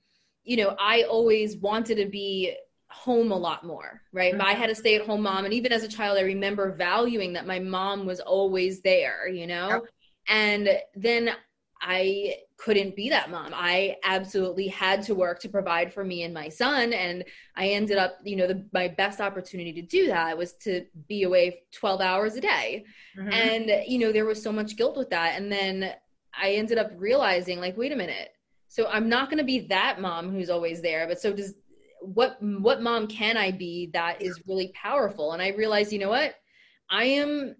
you 0.43 0.57
know, 0.57 0.75
I 0.79 1.03
always 1.03 1.57
wanted 1.57 1.95
to 1.95 2.05
be 2.07 2.55
home 2.91 3.31
a 3.31 3.37
lot 3.37 3.65
more, 3.65 4.01
right? 4.11 4.33
Mm-hmm. 4.33 4.41
I 4.41 4.53
had 4.53 4.69
a 4.69 4.75
stay 4.75 4.95
at 4.95 5.05
home 5.05 5.23
mom. 5.23 5.45
And 5.45 5.53
even 5.53 5.71
as 5.71 5.83
a 5.83 5.87
child, 5.87 6.17
I 6.17 6.21
remember 6.21 6.71
valuing 6.71 7.33
that 7.33 7.47
my 7.47 7.59
mom 7.59 8.05
was 8.05 8.19
always 8.19 8.81
there, 8.81 9.27
you 9.27 9.47
know? 9.47 9.69
Yep. 9.69 9.81
And 10.27 10.69
then 10.95 11.31
I 11.81 12.35
couldn't 12.57 12.95
be 12.95 13.09
that 13.09 13.31
mom. 13.31 13.53
I 13.55 13.97
absolutely 14.03 14.67
had 14.67 15.01
to 15.03 15.15
work 15.15 15.39
to 15.39 15.49
provide 15.49 15.91
for 15.91 16.03
me 16.03 16.23
and 16.23 16.33
my 16.33 16.47
son. 16.47 16.93
And 16.93 17.23
I 17.55 17.69
ended 17.69 17.97
up, 17.97 18.19
you 18.23 18.35
know, 18.35 18.45
the, 18.45 18.63
my 18.71 18.87
best 18.87 19.19
opportunity 19.19 19.73
to 19.73 19.81
do 19.81 20.07
that 20.07 20.37
was 20.37 20.53
to 20.63 20.85
be 21.07 21.23
away 21.23 21.63
12 21.71 22.01
hours 22.01 22.35
a 22.35 22.41
day. 22.41 22.85
Mm-hmm. 23.17 23.33
And, 23.33 23.83
you 23.87 23.97
know, 23.97 24.11
there 24.11 24.25
was 24.25 24.41
so 24.41 24.51
much 24.51 24.77
guilt 24.77 24.95
with 24.95 25.09
that. 25.09 25.41
And 25.41 25.51
then 25.51 25.91
I 26.39 26.51
ended 26.51 26.77
up 26.77 26.91
realizing, 26.95 27.59
like, 27.59 27.77
wait 27.77 27.91
a 27.91 27.95
minute. 27.95 28.29
So 28.67 28.87
I'm 28.87 29.09
not 29.09 29.29
going 29.29 29.39
to 29.39 29.43
be 29.43 29.61
that 29.67 29.99
mom 29.99 30.31
who's 30.31 30.49
always 30.49 30.81
there. 30.81 31.07
But 31.07 31.19
so 31.19 31.33
does 31.33 31.55
what, 32.01 32.37
what 32.41 32.81
mom 32.81 33.07
can 33.07 33.37
I 33.37 33.51
be 33.51 33.89
that 33.93 34.21
is 34.21 34.41
really 34.47 34.71
powerful? 34.73 35.33
And 35.33 35.41
I 35.41 35.49
realized, 35.49 35.93
you 35.93 35.99
know 35.99 36.09
what? 36.09 36.35
I 36.89 37.05
am 37.05 37.55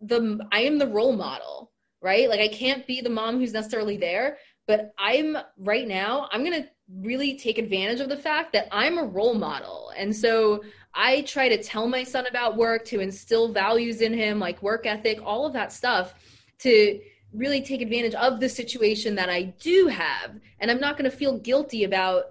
the, 0.00 0.46
I 0.52 0.60
am 0.60 0.78
the 0.78 0.86
role 0.86 1.16
model 1.16 1.72
right? 2.00 2.28
Like 2.28 2.40
I 2.40 2.48
can't 2.48 2.86
be 2.86 3.00
the 3.00 3.10
mom 3.10 3.38
who's 3.38 3.52
necessarily 3.52 3.96
there, 3.96 4.38
but 4.66 4.92
I'm 4.98 5.36
right 5.58 5.88
now, 5.88 6.28
I'm 6.30 6.44
going 6.44 6.62
to 6.62 6.68
really 7.02 7.36
take 7.36 7.58
advantage 7.58 8.00
of 8.00 8.08
the 8.08 8.16
fact 8.16 8.52
that 8.52 8.68
I'm 8.70 8.98
a 8.98 9.04
role 9.04 9.34
model. 9.34 9.92
And 9.96 10.14
so 10.14 10.62
I 10.94 11.22
try 11.22 11.48
to 11.48 11.62
tell 11.62 11.88
my 11.88 12.04
son 12.04 12.26
about 12.26 12.56
work, 12.56 12.84
to 12.86 13.00
instill 13.00 13.52
values 13.52 14.00
in 14.00 14.12
him, 14.12 14.38
like 14.38 14.62
work 14.62 14.86
ethic, 14.86 15.20
all 15.22 15.46
of 15.46 15.52
that 15.54 15.72
stuff, 15.72 16.14
to 16.60 17.00
really 17.32 17.60
take 17.60 17.82
advantage 17.82 18.14
of 18.14 18.40
the 18.40 18.48
situation 18.48 19.14
that 19.14 19.28
I 19.28 19.42
do 19.60 19.86
have. 19.88 20.38
And 20.60 20.70
I'm 20.70 20.80
not 20.80 20.96
going 20.96 21.10
to 21.10 21.16
feel 21.16 21.38
guilty 21.38 21.84
about 21.84 22.24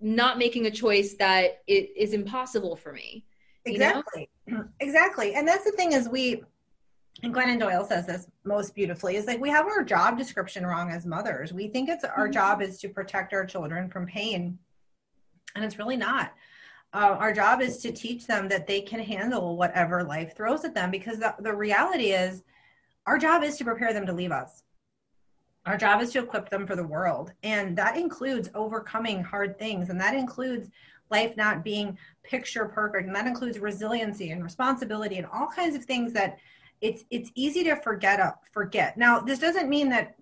not 0.00 0.38
making 0.38 0.66
a 0.66 0.70
choice 0.70 1.14
that 1.14 1.62
it 1.66 1.90
is 1.96 2.12
impossible 2.12 2.76
for 2.76 2.92
me. 2.92 3.24
Exactly. 3.64 4.28
Know? 4.46 4.64
Exactly. 4.80 5.34
And 5.34 5.46
that's 5.46 5.64
the 5.64 5.72
thing 5.72 5.92
is 5.92 6.08
we 6.08 6.42
and 7.22 7.34
Glennon 7.34 7.58
Doyle 7.58 7.84
says 7.84 8.06
this 8.06 8.26
most 8.44 8.74
beautifully 8.74 9.16
is 9.16 9.26
like 9.26 9.40
we 9.40 9.50
have 9.50 9.66
our 9.66 9.82
job 9.82 10.16
description 10.16 10.66
wrong 10.66 10.90
as 10.90 11.04
mothers. 11.04 11.52
We 11.52 11.68
think 11.68 11.88
it's 11.88 12.04
our 12.04 12.24
mm-hmm. 12.24 12.32
job 12.32 12.62
is 12.62 12.78
to 12.80 12.88
protect 12.88 13.32
our 13.32 13.44
children 13.44 13.90
from 13.90 14.06
pain, 14.06 14.58
and 15.54 15.64
it's 15.64 15.78
really 15.78 15.96
not. 15.96 16.32
Uh, 16.92 17.16
our 17.18 17.32
job 17.32 17.60
is 17.60 17.78
to 17.78 17.92
teach 17.92 18.26
them 18.26 18.48
that 18.48 18.66
they 18.66 18.80
can 18.80 19.00
handle 19.00 19.56
whatever 19.56 20.02
life 20.02 20.36
throws 20.36 20.64
at 20.64 20.74
them 20.74 20.90
because 20.90 21.18
the, 21.18 21.34
the 21.38 21.54
reality 21.54 22.10
is 22.10 22.42
our 23.06 23.16
job 23.16 23.44
is 23.44 23.56
to 23.58 23.64
prepare 23.64 23.92
them 23.92 24.06
to 24.06 24.12
leave 24.12 24.32
us. 24.32 24.64
Our 25.66 25.76
job 25.76 26.00
is 26.00 26.12
to 26.12 26.20
equip 26.20 26.48
them 26.48 26.66
for 26.66 26.76
the 26.76 26.86
world. 26.86 27.32
And 27.42 27.76
that 27.76 27.96
includes 27.96 28.48
overcoming 28.54 29.22
hard 29.22 29.58
things. 29.58 29.90
And 29.90 30.00
that 30.00 30.14
includes 30.14 30.70
life 31.10 31.36
not 31.36 31.64
being 31.64 31.98
picture 32.22 32.66
perfect. 32.66 33.06
And 33.06 33.14
that 33.14 33.26
includes 33.26 33.58
resiliency 33.58 34.30
and 34.30 34.42
responsibility 34.42 35.18
and 35.18 35.26
all 35.26 35.48
kinds 35.48 35.76
of 35.76 35.84
things 35.84 36.12
that 36.14 36.38
it's 36.80 37.04
it's 37.10 37.30
easy 37.34 37.62
to 37.64 37.76
forget 37.76 38.20
up 38.20 38.44
forget 38.52 38.96
now 38.96 39.20
this 39.20 39.38
doesn't 39.38 39.68
mean 39.68 39.88
that 39.88 40.16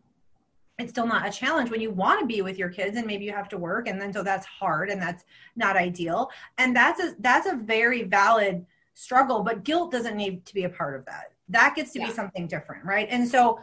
it's 0.78 0.90
still 0.90 1.06
not 1.06 1.26
a 1.26 1.30
challenge 1.30 1.70
when 1.70 1.80
you 1.80 1.90
want 1.90 2.20
to 2.20 2.26
be 2.26 2.42
with 2.42 2.58
your 2.58 2.68
kids 2.68 2.96
and 2.96 3.06
maybe 3.06 3.24
you 3.24 3.32
have 3.32 3.48
to 3.48 3.58
work 3.58 3.88
and 3.88 4.00
then 4.00 4.12
so 4.12 4.22
that's 4.22 4.46
hard 4.46 4.90
and 4.90 5.00
that's 5.00 5.24
not 5.56 5.76
ideal 5.76 6.30
and 6.58 6.74
that's 6.74 7.00
a 7.00 7.14
that's 7.20 7.46
a 7.46 7.56
very 7.56 8.02
valid 8.02 8.64
struggle 8.94 9.42
but 9.42 9.64
guilt 9.64 9.92
doesn't 9.92 10.16
need 10.16 10.44
to 10.44 10.54
be 10.54 10.64
a 10.64 10.68
part 10.68 10.96
of 10.96 11.04
that 11.04 11.32
that 11.48 11.74
gets 11.76 11.92
to 11.92 12.00
yeah. 12.00 12.06
be 12.06 12.12
something 12.12 12.46
different 12.46 12.84
right 12.84 13.08
and 13.10 13.26
so 13.26 13.60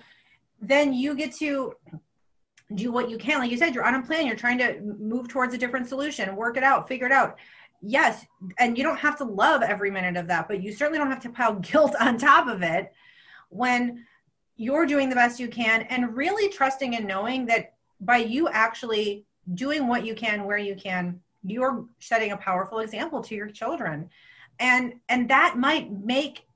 then 0.61 0.93
you 0.93 1.15
get 1.15 1.33
to 1.35 1.73
do 2.73 2.91
what 2.91 3.09
you 3.09 3.17
can. 3.17 3.39
Like 3.39 3.51
you 3.51 3.57
said 3.57 3.75
you're 3.75 3.85
on 3.85 3.95
a 3.95 4.01
plan. 4.01 4.25
You're 4.25 4.35
trying 4.35 4.57
to 4.59 4.79
move 4.81 5.27
towards 5.27 5.53
a 5.53 5.57
different 5.57 5.87
solution 5.87 6.35
work 6.35 6.57
it 6.57 6.63
out 6.63 6.87
figure 6.87 7.05
it 7.05 7.11
out. 7.11 7.37
Yes, 7.81 8.25
and 8.57 8.77
you 8.77 8.83
don't 8.83 8.97
have 8.97 9.17
to 9.17 9.23
love 9.23 9.61
every 9.61 9.91
minute 9.91 10.17
of 10.17 10.27
that, 10.27 10.47
but 10.47 10.63
you 10.63 10.71
certainly 10.73 10.97
don't 10.97 11.11
have 11.11 11.21
to 11.21 11.29
pile 11.29 11.53
guilt 11.59 11.93
on 11.99 12.17
top 12.17 12.47
of 12.47 12.63
it 12.63 12.91
when 13.49 14.05
you're 14.57 14.85
doing 14.85 15.09
the 15.09 15.15
best 15.15 15.39
you 15.39 15.47
can 15.47 15.83
and 15.83 16.15
really 16.15 16.49
trusting 16.49 16.95
and 16.95 17.05
knowing 17.05 17.45
that 17.45 17.73
by 17.99 18.17
you 18.17 18.47
actually 18.49 19.25
doing 19.53 19.87
what 19.87 20.05
you 20.05 20.15
can 20.15 20.45
where 20.45 20.57
you 20.57 20.75
can 20.75 21.19
you're 21.45 21.85
setting 21.99 22.31
a 22.31 22.37
powerful 22.37 22.79
example 22.79 23.21
to 23.21 23.35
your 23.35 23.49
children. 23.49 24.09
And 24.59 24.95
and 25.09 25.29
that 25.29 25.57
might 25.57 25.91
make 25.91 26.47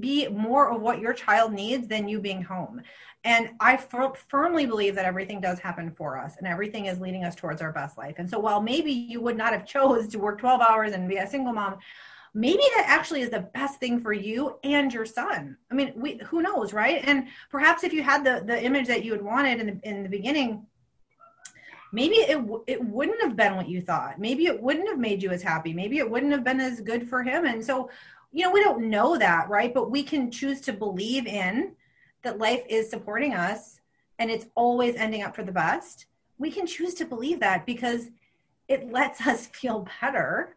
be 0.00 0.28
more 0.28 0.70
of 0.70 0.80
what 0.80 1.00
your 1.00 1.12
child 1.12 1.52
needs 1.52 1.88
than 1.88 2.08
you 2.08 2.20
being 2.20 2.42
home 2.42 2.82
and 3.24 3.50
I 3.60 3.74
f- 3.74 4.24
firmly 4.28 4.66
believe 4.66 4.94
that 4.94 5.04
everything 5.04 5.40
does 5.40 5.58
happen 5.58 5.90
for 5.90 6.18
us 6.18 6.36
and 6.38 6.46
everything 6.46 6.86
is 6.86 7.00
leading 7.00 7.24
us 7.24 7.34
towards 7.34 7.60
our 7.60 7.72
best 7.72 7.98
life. 7.98 8.14
And 8.18 8.28
so 8.30 8.38
while 8.38 8.62
maybe 8.62 8.92
you 8.92 9.20
would 9.20 9.36
not 9.36 9.52
have 9.52 9.66
chose 9.66 10.08
to 10.08 10.18
work 10.18 10.38
12 10.38 10.60
hours 10.60 10.92
and 10.92 11.08
be 11.08 11.16
a 11.16 11.26
single 11.26 11.52
mom, 11.52 11.78
maybe 12.32 12.62
that 12.76 12.84
actually 12.86 13.22
is 13.22 13.30
the 13.30 13.48
best 13.54 13.80
thing 13.80 14.00
for 14.00 14.12
you 14.12 14.58
and 14.62 14.92
your 14.92 15.04
son. 15.04 15.56
I 15.70 15.74
mean, 15.74 15.92
we, 15.96 16.18
who 16.26 16.42
knows, 16.42 16.72
right? 16.72 17.02
And 17.04 17.26
perhaps 17.50 17.82
if 17.82 17.92
you 17.92 18.02
had 18.02 18.24
the, 18.24 18.44
the 18.46 18.62
image 18.62 18.86
that 18.86 19.04
you 19.04 19.12
had 19.12 19.22
wanted 19.22 19.60
in 19.60 19.66
the, 19.66 19.88
in 19.88 20.02
the 20.04 20.08
beginning, 20.08 20.64
maybe 21.92 22.16
it, 22.16 22.38
it 22.68 22.84
wouldn't 22.84 23.20
have 23.20 23.34
been 23.34 23.56
what 23.56 23.68
you 23.68 23.80
thought. 23.80 24.20
Maybe 24.20 24.46
it 24.46 24.62
wouldn't 24.62 24.88
have 24.88 24.98
made 24.98 25.22
you 25.22 25.30
as 25.30 25.42
happy. 25.42 25.72
Maybe 25.72 25.98
it 25.98 26.08
wouldn't 26.08 26.32
have 26.32 26.44
been 26.44 26.60
as 26.60 26.80
good 26.80 27.08
for 27.08 27.22
him. 27.24 27.46
And 27.46 27.64
so, 27.64 27.90
you 28.32 28.44
know, 28.44 28.52
we 28.52 28.62
don't 28.62 28.90
know 28.90 29.16
that, 29.18 29.48
right? 29.48 29.72
But 29.72 29.90
we 29.90 30.02
can 30.02 30.30
choose 30.30 30.60
to 30.62 30.72
believe 30.72 31.26
in 31.26 31.74
that 32.22 32.38
life 32.38 32.62
is 32.68 32.90
supporting 32.90 33.34
us 33.34 33.80
and 34.18 34.30
it's 34.30 34.46
always 34.54 34.96
ending 34.96 35.22
up 35.22 35.34
for 35.34 35.44
the 35.44 35.52
best, 35.52 36.06
we 36.38 36.50
can 36.50 36.66
choose 36.66 36.94
to 36.94 37.04
believe 37.04 37.40
that 37.40 37.66
because 37.66 38.10
it 38.66 38.92
lets 38.92 39.26
us 39.26 39.46
feel 39.52 39.86
better. 40.00 40.56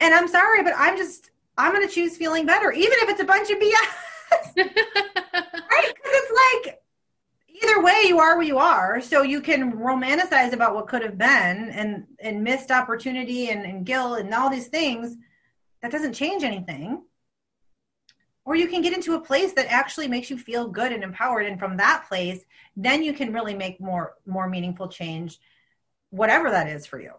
And 0.00 0.14
I'm 0.14 0.28
sorry, 0.28 0.62
but 0.62 0.74
I'm 0.76 0.96
just, 0.96 1.30
I'm 1.56 1.72
going 1.72 1.86
to 1.86 1.94
choose 1.94 2.16
feeling 2.16 2.46
better, 2.46 2.72
even 2.72 2.92
if 3.02 3.10
it's 3.10 3.20
a 3.20 3.24
bunch 3.24 3.50
of 3.50 3.58
BS. 3.58 4.56
right? 4.56 5.94
Because 5.94 6.12
it's 6.12 6.64
like, 6.64 6.82
either 7.62 7.82
way, 7.82 8.02
you 8.06 8.18
are 8.18 8.36
where 8.36 8.46
you 8.46 8.58
are. 8.58 9.00
So 9.00 9.22
you 9.22 9.40
can 9.40 9.72
romanticize 9.72 10.52
about 10.52 10.74
what 10.74 10.88
could 10.88 11.02
have 11.02 11.16
been 11.16 11.70
and, 11.70 12.06
and 12.18 12.42
missed 12.42 12.70
opportunity 12.70 13.50
and, 13.50 13.64
and 13.64 13.86
guilt 13.86 14.18
and 14.18 14.34
all 14.34 14.50
these 14.50 14.66
things. 14.66 15.16
That 15.84 15.92
doesn't 15.92 16.14
change 16.14 16.44
anything 16.44 17.02
or 18.46 18.56
you 18.56 18.68
can 18.68 18.82
get 18.82 18.94
into 18.94 19.14
a 19.14 19.20
place 19.20 19.52
that 19.52 19.66
actually 19.68 20.08
makes 20.08 20.30
you 20.30 20.38
feel 20.38 20.66
good 20.66 20.92
and 20.92 21.02
empowered 21.04 21.44
and 21.44 21.58
from 21.58 21.76
that 21.76 22.06
place 22.08 22.44
then 22.74 23.02
you 23.02 23.12
can 23.12 23.34
really 23.34 23.54
make 23.54 23.80
more 23.80 24.14
more 24.26 24.48
meaningful 24.48 24.88
change 24.88 25.38
whatever 26.08 26.50
that 26.50 26.68
is 26.68 26.86
for 26.86 26.98
you 26.98 27.12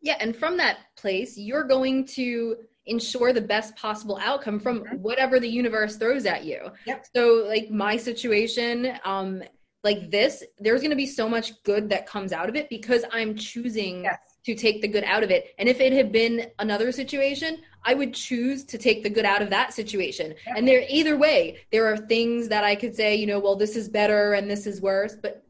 yeah 0.00 0.16
and 0.20 0.36
from 0.36 0.56
that 0.56 0.78
place 0.96 1.36
you're 1.36 1.64
going 1.64 2.04
to 2.04 2.56
ensure 2.86 3.32
the 3.32 3.40
best 3.40 3.74
possible 3.74 4.18
outcome 4.22 4.60
from 4.60 4.80
mm-hmm. 4.80 4.96
whatever 4.96 5.40
the 5.40 5.48
universe 5.48 5.96
throws 5.96 6.26
at 6.26 6.44
you 6.44 6.70
yep. 6.86 7.04
so 7.12 7.44
like 7.48 7.70
my 7.70 7.96
situation 7.96 8.96
um 9.04 9.42
like 9.82 10.10
this 10.10 10.44
there's 10.58 10.80
going 10.80 10.90
to 10.90 10.96
be 10.96 11.06
so 11.06 11.28
much 11.28 11.60
good 11.64 11.88
that 11.88 12.06
comes 12.06 12.32
out 12.32 12.48
of 12.48 12.56
it 12.56 12.68
because 12.70 13.04
i'm 13.12 13.34
choosing 13.34 14.04
yes. 14.04 14.18
To 14.44 14.54
take 14.54 14.80
the 14.80 14.88
good 14.88 15.04
out 15.04 15.22
of 15.22 15.30
it 15.30 15.54
and 15.58 15.68
if 15.68 15.80
it 15.80 15.92
had 15.92 16.10
been 16.12 16.46
another 16.58 16.90
situation 16.92 17.58
I 17.84 17.94
would 17.94 18.12
choose 18.12 18.64
to 18.64 18.78
take 18.78 19.02
the 19.02 19.10
good 19.10 19.24
out 19.24 19.40
of 19.40 19.50
that 19.50 19.72
situation. 19.72 20.34
And 20.46 20.66
there, 20.66 20.84
either 20.88 21.16
way, 21.16 21.60
there 21.72 21.90
are 21.90 21.96
things 21.96 22.48
that 22.48 22.64
I 22.64 22.74
could 22.74 22.94
say, 22.94 23.16
you 23.16 23.26
know, 23.26 23.38
well, 23.38 23.56
this 23.56 23.76
is 23.76 23.88
better 23.88 24.34
and 24.34 24.50
this 24.50 24.66
is 24.66 24.80
worse, 24.80 25.16
but 25.16 25.42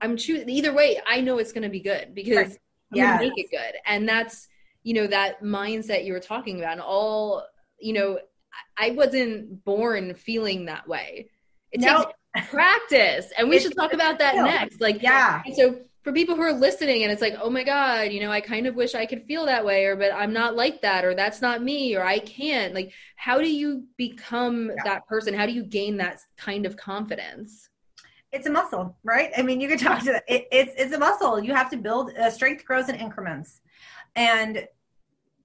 I'm 0.00 0.16
choosing 0.16 0.48
either 0.48 0.72
way. 0.72 1.00
I 1.06 1.20
know 1.20 1.38
it's 1.38 1.52
going 1.52 1.64
to 1.64 1.68
be 1.68 1.80
good 1.80 2.14
because 2.14 2.36
right. 2.36 2.58
I'm 2.92 2.98
going 2.98 3.18
to 3.18 3.28
make 3.28 3.44
it 3.44 3.50
good. 3.50 3.74
And 3.86 4.08
that's, 4.08 4.48
you 4.82 4.94
know, 4.94 5.06
that 5.08 5.42
mindset 5.42 6.04
you 6.04 6.12
were 6.12 6.20
talking 6.20 6.58
about 6.58 6.72
and 6.72 6.80
all, 6.80 7.44
you 7.78 7.92
know, 7.92 8.18
I 8.76 8.90
wasn't 8.90 9.64
born 9.64 10.14
feeling 10.14 10.66
that 10.66 10.86
way. 10.86 11.28
It 11.72 11.80
nope. 11.80 12.12
takes 12.36 12.48
practice. 12.48 13.32
And 13.36 13.48
we 13.48 13.58
should 13.58 13.74
talk 13.74 13.92
about 13.92 14.18
that 14.18 14.36
next. 14.36 14.80
Like, 14.80 15.02
yeah. 15.02 15.42
So 15.56 15.80
for 16.02 16.12
people 16.12 16.34
who 16.34 16.42
are 16.42 16.52
listening 16.52 17.02
and 17.02 17.12
it's 17.12 17.20
like 17.20 17.34
oh 17.42 17.50
my 17.50 17.62
god 17.62 18.10
you 18.10 18.20
know 18.20 18.30
i 18.30 18.40
kind 18.40 18.66
of 18.66 18.74
wish 18.74 18.94
i 18.94 19.04
could 19.04 19.22
feel 19.24 19.44
that 19.44 19.64
way 19.64 19.84
or 19.84 19.96
but 19.96 20.12
i'm 20.14 20.32
not 20.32 20.56
like 20.56 20.80
that 20.80 21.04
or 21.04 21.14
that's 21.14 21.42
not 21.42 21.62
me 21.62 21.94
or 21.94 22.04
i 22.04 22.18
can't. 22.18 22.74
Like 22.74 22.92
how 23.16 23.38
do 23.38 23.50
you 23.50 23.84
become 23.96 24.68
yeah. 24.68 24.82
that 24.84 25.06
person? 25.06 25.34
How 25.34 25.46
do 25.46 25.52
you 25.52 25.64
gain 25.64 25.96
that 25.98 26.20
kind 26.36 26.66
of 26.66 26.76
confidence? 26.76 27.68
It's 28.32 28.46
a 28.46 28.50
muscle 28.50 28.96
right? 29.04 29.30
I 29.36 29.42
mean 29.42 29.60
you 29.60 29.68
can 29.68 29.78
talk 29.78 30.02
to 30.04 30.22
it, 30.28 30.48
it's 30.50 30.72
it's 30.76 30.94
a 30.94 30.98
muscle. 30.98 31.42
You 31.42 31.54
have 31.54 31.70
to 31.70 31.76
build 31.76 32.12
uh, 32.16 32.30
strength 32.30 32.64
grows 32.64 32.88
in 32.88 32.94
increments. 32.94 33.60
And 34.16 34.66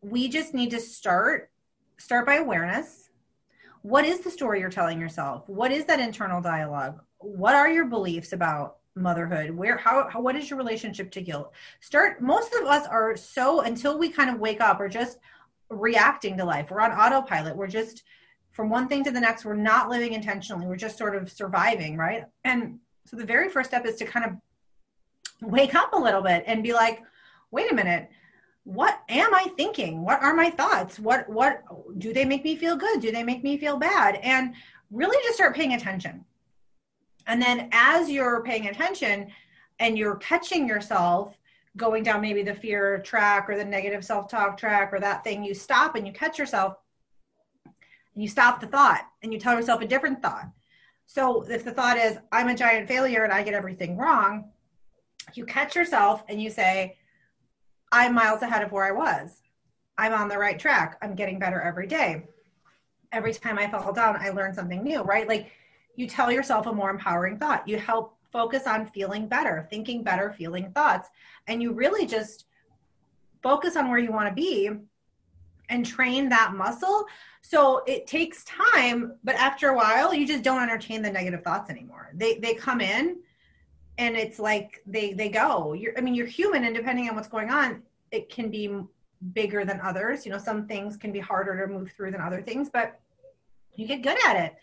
we 0.01 0.27
just 0.27 0.53
need 0.53 0.71
to 0.71 0.79
start 0.79 1.51
start 1.97 2.25
by 2.25 2.35
awareness. 2.35 3.09
What 3.81 4.05
is 4.05 4.21
the 4.21 4.31
story 4.31 4.59
you're 4.59 4.69
telling 4.69 4.99
yourself? 4.99 5.47
What 5.47 5.71
is 5.71 5.85
that 5.85 5.99
internal 5.99 6.41
dialogue? 6.41 7.01
What 7.19 7.55
are 7.55 7.69
your 7.69 7.85
beliefs 7.85 8.33
about 8.33 8.77
motherhood? 8.95 9.51
Where 9.51 9.77
how, 9.77 10.09
how 10.09 10.21
what 10.21 10.35
is 10.35 10.49
your 10.49 10.57
relationship 10.57 11.11
to 11.11 11.21
guilt? 11.21 11.53
Start 11.81 12.21
most 12.21 12.53
of 12.53 12.65
us 12.65 12.87
are 12.87 13.15
so 13.15 13.61
until 13.61 13.97
we 13.97 14.09
kind 14.09 14.29
of 14.29 14.39
wake 14.39 14.61
up 14.61 14.79
or 14.79 14.87
just 14.87 15.19
reacting 15.69 16.37
to 16.37 16.45
life. 16.45 16.71
We're 16.71 16.81
on 16.81 16.91
autopilot. 16.91 17.55
We're 17.55 17.67
just 17.67 18.03
from 18.51 18.69
one 18.69 18.87
thing 18.87 19.03
to 19.03 19.11
the 19.11 19.19
next 19.19 19.43
we're 19.43 19.55
not 19.55 19.89
living 19.89 20.13
intentionally. 20.13 20.65
We're 20.65 20.77
just 20.77 20.97
sort 20.97 21.15
of 21.15 21.31
surviving 21.31 21.97
right? 21.97 22.25
And 22.43 22.79
so 23.05 23.17
the 23.17 23.25
very 23.25 23.49
first 23.49 23.69
step 23.69 23.85
is 23.85 23.97
to 23.97 24.05
kind 24.05 24.25
of 24.25 25.49
wake 25.49 25.75
up 25.75 25.93
a 25.93 25.97
little 25.97 26.21
bit 26.21 26.43
and 26.47 26.63
be 26.63 26.73
like 26.73 27.01
wait 27.51 27.71
a 27.71 27.75
minute 27.75 28.09
what 28.63 29.01
am 29.09 29.33
i 29.35 29.45
thinking? 29.55 30.03
What 30.03 30.23
are 30.23 30.33
my 30.33 30.49
thoughts? 30.49 30.99
What 30.99 31.29
what 31.29 31.63
do 31.99 32.11
they 32.13 32.25
make 32.25 32.43
me 32.43 32.55
feel 32.55 32.75
good? 32.75 32.99
Do 32.99 33.11
they 33.11 33.23
make 33.23 33.43
me 33.43 33.57
feel 33.57 33.77
bad? 33.77 34.15
And 34.15 34.55
really 34.91 35.17
just 35.23 35.35
start 35.35 35.55
paying 35.55 35.73
attention 35.73 36.25
and 37.27 37.41
then 37.41 37.69
as 37.71 38.09
you're 38.09 38.43
paying 38.43 38.67
attention 38.67 39.31
and 39.79 39.97
you're 39.97 40.15
catching 40.17 40.67
yourself 40.67 41.37
going 41.77 42.03
down 42.03 42.21
maybe 42.21 42.43
the 42.43 42.53
fear 42.53 42.99
track 42.99 43.49
or 43.49 43.57
the 43.57 43.65
negative 43.65 44.05
self 44.05 44.29
talk 44.29 44.57
track 44.57 44.93
or 44.93 44.99
that 44.99 45.23
thing, 45.23 45.43
you 45.43 45.53
stop 45.53 45.95
and 45.95 46.07
you 46.07 46.13
catch 46.13 46.39
yourself 46.39 46.77
and 47.65 48.23
you 48.23 48.29
stop 48.29 48.61
the 48.61 48.67
thought 48.67 49.01
and 49.23 49.33
you 49.33 49.39
tell 49.39 49.55
yourself 49.55 49.81
a 49.81 49.87
different 49.87 50.21
thought. 50.21 50.49
So 51.05 51.43
if 51.43 51.63
the 51.63 51.71
thought 51.71 51.97
is, 51.97 52.17
I'm 52.31 52.47
a 52.47 52.55
giant 52.55 52.87
failure 52.87 53.23
and 53.23 53.33
I 53.33 53.43
get 53.43 53.53
everything 53.53 53.97
wrong, 53.97 54.51
you 55.33 55.45
catch 55.45 55.75
yourself 55.75 56.23
and 56.29 56.41
you 56.41 56.49
say, 56.49 56.97
I'm 57.91 58.13
miles 58.13 58.41
ahead 58.41 58.63
of 58.63 58.71
where 58.71 58.85
I 58.85 58.91
was. 58.91 59.41
I'm 59.97 60.13
on 60.13 60.27
the 60.27 60.37
right 60.37 60.59
track. 60.59 60.97
I'm 61.01 61.15
getting 61.15 61.39
better 61.39 61.61
every 61.61 61.87
day. 61.87 62.27
Every 63.11 63.33
time 63.33 63.57
I 63.57 63.69
fall 63.69 63.93
down, 63.93 64.17
I 64.19 64.29
learn 64.29 64.53
something 64.53 64.83
new, 64.83 65.01
right? 65.01 65.27
Like 65.27 65.51
you 65.95 66.07
tell 66.07 66.31
yourself 66.31 66.67
a 66.67 66.73
more 66.73 66.89
empowering 66.89 67.37
thought. 67.37 67.67
You 67.67 67.77
help 67.77 68.17
focus 68.31 68.67
on 68.67 68.85
feeling 68.85 69.27
better, 69.27 69.65
thinking 69.69 70.03
better, 70.03 70.33
feeling 70.37 70.71
thoughts. 70.71 71.09
And 71.47 71.61
you 71.61 71.71
really 71.71 72.05
just 72.05 72.45
focus 73.41 73.75
on 73.75 73.89
where 73.89 73.99
you 73.99 74.11
want 74.11 74.27
to 74.27 74.33
be 74.33 74.69
and 75.69 75.85
train 75.85 76.29
that 76.29 76.53
muscle. 76.53 77.05
So 77.41 77.83
it 77.85 78.07
takes 78.07 78.43
time, 78.43 79.13
but 79.23 79.35
after 79.35 79.69
a 79.69 79.75
while, 79.75 80.13
you 80.13 80.27
just 80.27 80.43
don't 80.43 80.61
entertain 80.61 81.01
the 81.01 81.11
negative 81.11 81.43
thoughts 81.43 81.69
anymore. 81.69 82.11
They 82.13 82.35
they 82.35 82.53
come 82.55 82.81
in 82.81 83.17
and 83.97 84.15
it's 84.15 84.39
like 84.39 84.81
they 84.85 85.13
they 85.13 85.29
go. 85.29 85.73
You're 85.73 85.97
I 85.97 86.01
mean, 86.01 86.15
you're 86.15 86.27
human 86.27 86.65
and 86.65 86.75
depending 86.75 87.07
on 87.09 87.15
what's 87.15 87.27
going 87.27 87.49
on, 87.49 87.83
it 88.11 88.29
can 88.29 88.49
be 88.49 88.69
bigger 89.33 89.63
than 89.63 89.79
others. 89.81 90.25
You 90.25 90.31
know, 90.31 90.37
some 90.37 90.67
things 90.67 90.97
can 90.97 91.11
be 91.11 91.19
harder 91.19 91.65
to 91.65 91.71
move 91.71 91.91
through 91.91 92.11
than 92.11 92.21
other 92.21 92.41
things, 92.41 92.69
but 92.69 92.99
you 93.75 93.87
get 93.87 94.01
good 94.01 94.17
at 94.25 94.35
it 94.35 94.55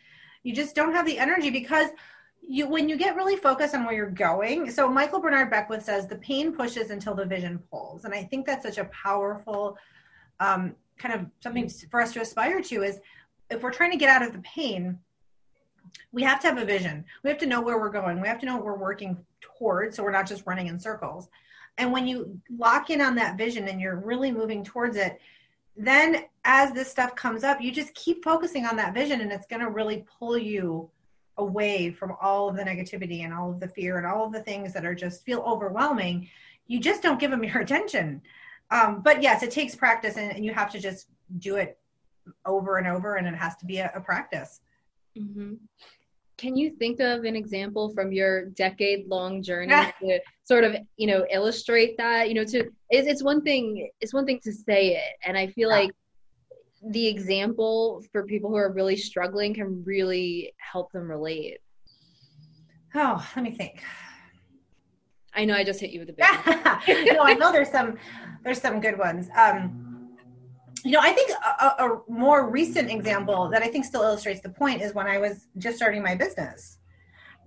you 0.43 0.55
just 0.55 0.75
don't 0.75 0.93
have 0.93 1.07
the 1.07 1.19
energy 1.19 1.51
because 1.51 1.91
you 2.41 2.67
when 2.69 2.89
you 2.89 2.97
get 2.97 3.15
really 3.15 3.37
focused 3.37 3.75
on 3.75 3.85
where 3.85 3.95
you're 3.95 4.11
going 4.11 4.71
so 4.71 4.89
michael 4.89 5.21
bernard 5.21 5.51
beckwith 5.51 5.85
says 5.85 6.07
the 6.07 6.17
pain 6.17 6.53
pushes 6.53 6.91
until 6.91 7.15
the 7.15 7.25
vision 7.25 7.59
pulls. 7.71 8.05
And 8.05 8.15
i 8.15 8.23
think 8.25 8.47
that's 8.47 8.65
such 8.65 8.79
a 8.79 8.85
powerful 8.87 9.77
um, 10.41 10.75
kind 10.99 11.15
of 11.15 11.27
something 11.41 11.69
for 11.91 12.01
us 12.01 12.13
to 12.13 12.21
aspire 12.21 12.61
to 12.63 12.83
is 12.83 13.01
if 13.51 13.63
we're 13.63 13.73
trying 13.73 13.93
to 13.93 13.97
get 13.97 14.11
out 14.11 14.27
of 14.27 14.33
the 14.33 14.41
pain 14.41 14.99
we 16.13 16.23
have 16.23 16.41
to 16.41 16.49
have 16.49 16.59
a 16.59 16.65
vision. 16.65 17.05
We 17.23 17.31
have 17.31 17.39
to 17.41 17.47
know 17.47 17.61
where 17.61 17.79
we're 17.79 17.91
going. 17.91 18.21
We 18.21 18.29
have 18.29 18.39
to 18.41 18.47
know 18.47 18.57
what 18.57 18.65
we're 18.65 18.77
working 18.77 19.17
towards 19.41 19.97
so 19.97 20.03
we're 20.03 20.11
not 20.11 20.29
just 20.29 20.47
running 20.47 20.67
in 20.67 20.79
circles. 20.79 21.29
And 21.79 21.93
when 21.93 22.07
you 22.07 22.39
lock 22.57 22.91
in 22.91 23.01
on 23.01 23.15
that 23.17 23.39
vision 23.39 23.69
and 23.69 23.81
you're 23.81 23.97
really 23.97 24.31
moving 24.31 24.63
towards 24.63 24.97
it 24.97 25.19
then 25.77 26.25
as 26.45 26.73
this 26.73 26.91
stuff 26.91 27.15
comes 27.15 27.45
up, 27.45 27.61
you 27.61 27.73
just 27.73 27.95
keep 27.95 28.25
focusing 28.25 28.67
on 28.67 28.77
that 28.77 28.95
vision 28.95 29.21
and 29.21 29.33
it's 29.33 29.47
going 29.47 29.61
to 29.61 29.71
really 29.71 30.05
pull 30.19 30.37
you 30.37 30.91
away 31.39 31.91
from 31.91 32.15
all 32.21 32.49
of 32.49 32.57
the 32.57 32.63
negativity 32.63 33.25
and 33.25 33.33
all 33.33 33.51
of 33.51 33.61
the 33.61 33.69
fear 33.69 33.97
and 33.97 34.07
all 34.07 34.27
of 34.27 34.33
the 34.33 34.43
things 34.43 34.73
that 34.73 34.85
are 34.85 34.95
just 34.95 35.25
feel 35.25 35.41
overwhelming. 35.41 36.29
You 36.67 36.79
just 36.79 37.03
don't 37.03 37.19
give 37.19 37.31
them 37.31 37.45
your 37.45 37.61
attention. 37.63 38.21
Um, 38.71 39.03
but 39.03 39.23
yes, 39.23 39.43
it 39.43 39.51
takes 39.51 39.75
practice 39.75 40.17
and, 40.17 40.33
and, 40.33 40.45
you 40.45 40.55
have 40.55 40.71
to 40.73 40.81
just 40.81 41.09
do 41.39 41.57
it 41.57 41.79
over 42.47 42.79
and 42.79 42.87
over 42.87 43.17
and 43.17 43.27
it 43.27 43.35
has 43.35 43.55
to 43.57 43.67
be 43.67 43.79
a, 43.79 43.93
a 43.95 44.01
practice. 44.01 44.61
Mm-hmm 45.19 45.55
can 46.37 46.57
you 46.57 46.71
think 46.71 47.01
of 47.01 47.25
an 47.25 47.37
example 47.37 47.93
from 47.95 48.13
your 48.13 48.47
decade 48.47 49.07
long 49.09 49.43
journey 49.43 49.73
to 50.03 50.21
sort 50.45 50.65
of 50.65 50.77
you 50.97 51.07
know 51.07 51.27
illustrate 51.31 51.97
that? 51.99 52.29
You 52.29 52.35
know 52.35 52.45
to 52.45 52.71
it's, 52.91 53.09
it's 53.09 53.23
one 53.23 53.43
thing 53.43 53.91
it's 54.01 54.15
one 54.15 54.27
thing 54.27 54.41
to 54.45 54.53
say 54.53 54.97
it 54.97 55.17
and 55.25 55.37
i 55.37 55.47
feel 55.49 55.69
yeah. 55.69 55.77
like 55.77 55.91
the 56.91 57.07
example 57.07 58.03
for 58.11 58.25
people 58.25 58.51
who 58.51 58.57
are 58.57 58.73
really 58.73 58.97
struggling 58.97 59.55
can 59.55 59.85
really 59.85 60.53
help 60.57 60.91
them 60.91 61.09
relate. 61.09 61.59
Oh 62.95 63.25
let 63.37 63.45
me 63.45 63.53
think. 63.53 63.83
I 65.35 65.45
know 65.45 65.55
i 65.55 65.65
just 65.65 65.81
hit 65.81 65.91
you 65.91 66.01
with 66.01 66.11
a 66.11 66.13
big 66.13 67.07
no 67.15 67.23
i 67.23 67.35
know 67.35 67.53
there's 67.53 67.71
some 67.71 67.97
there's 68.45 68.61
some 68.61 68.81
good 68.81 68.99
ones. 68.99 69.29
Um 69.37 69.92
you 70.85 70.91
know, 70.93 71.01
I 71.01 71.13
think 71.13 71.31
a, 71.31 71.65
a, 71.65 72.01
more 72.09 72.51
recent 72.51 72.91
example 72.91 73.49
that 73.51 73.63
I 73.63 73.69
think 73.69 73.85
still 73.85 74.03
illustrates 74.03 74.41
the 74.41 74.49
point 74.49 74.83
is 74.83 74.95
when 74.95 75.07
I 75.07 75.19
was 75.19 75.47
just 75.59 75.77
starting 75.77 76.03
my 76.03 76.15
business. 76.15 76.79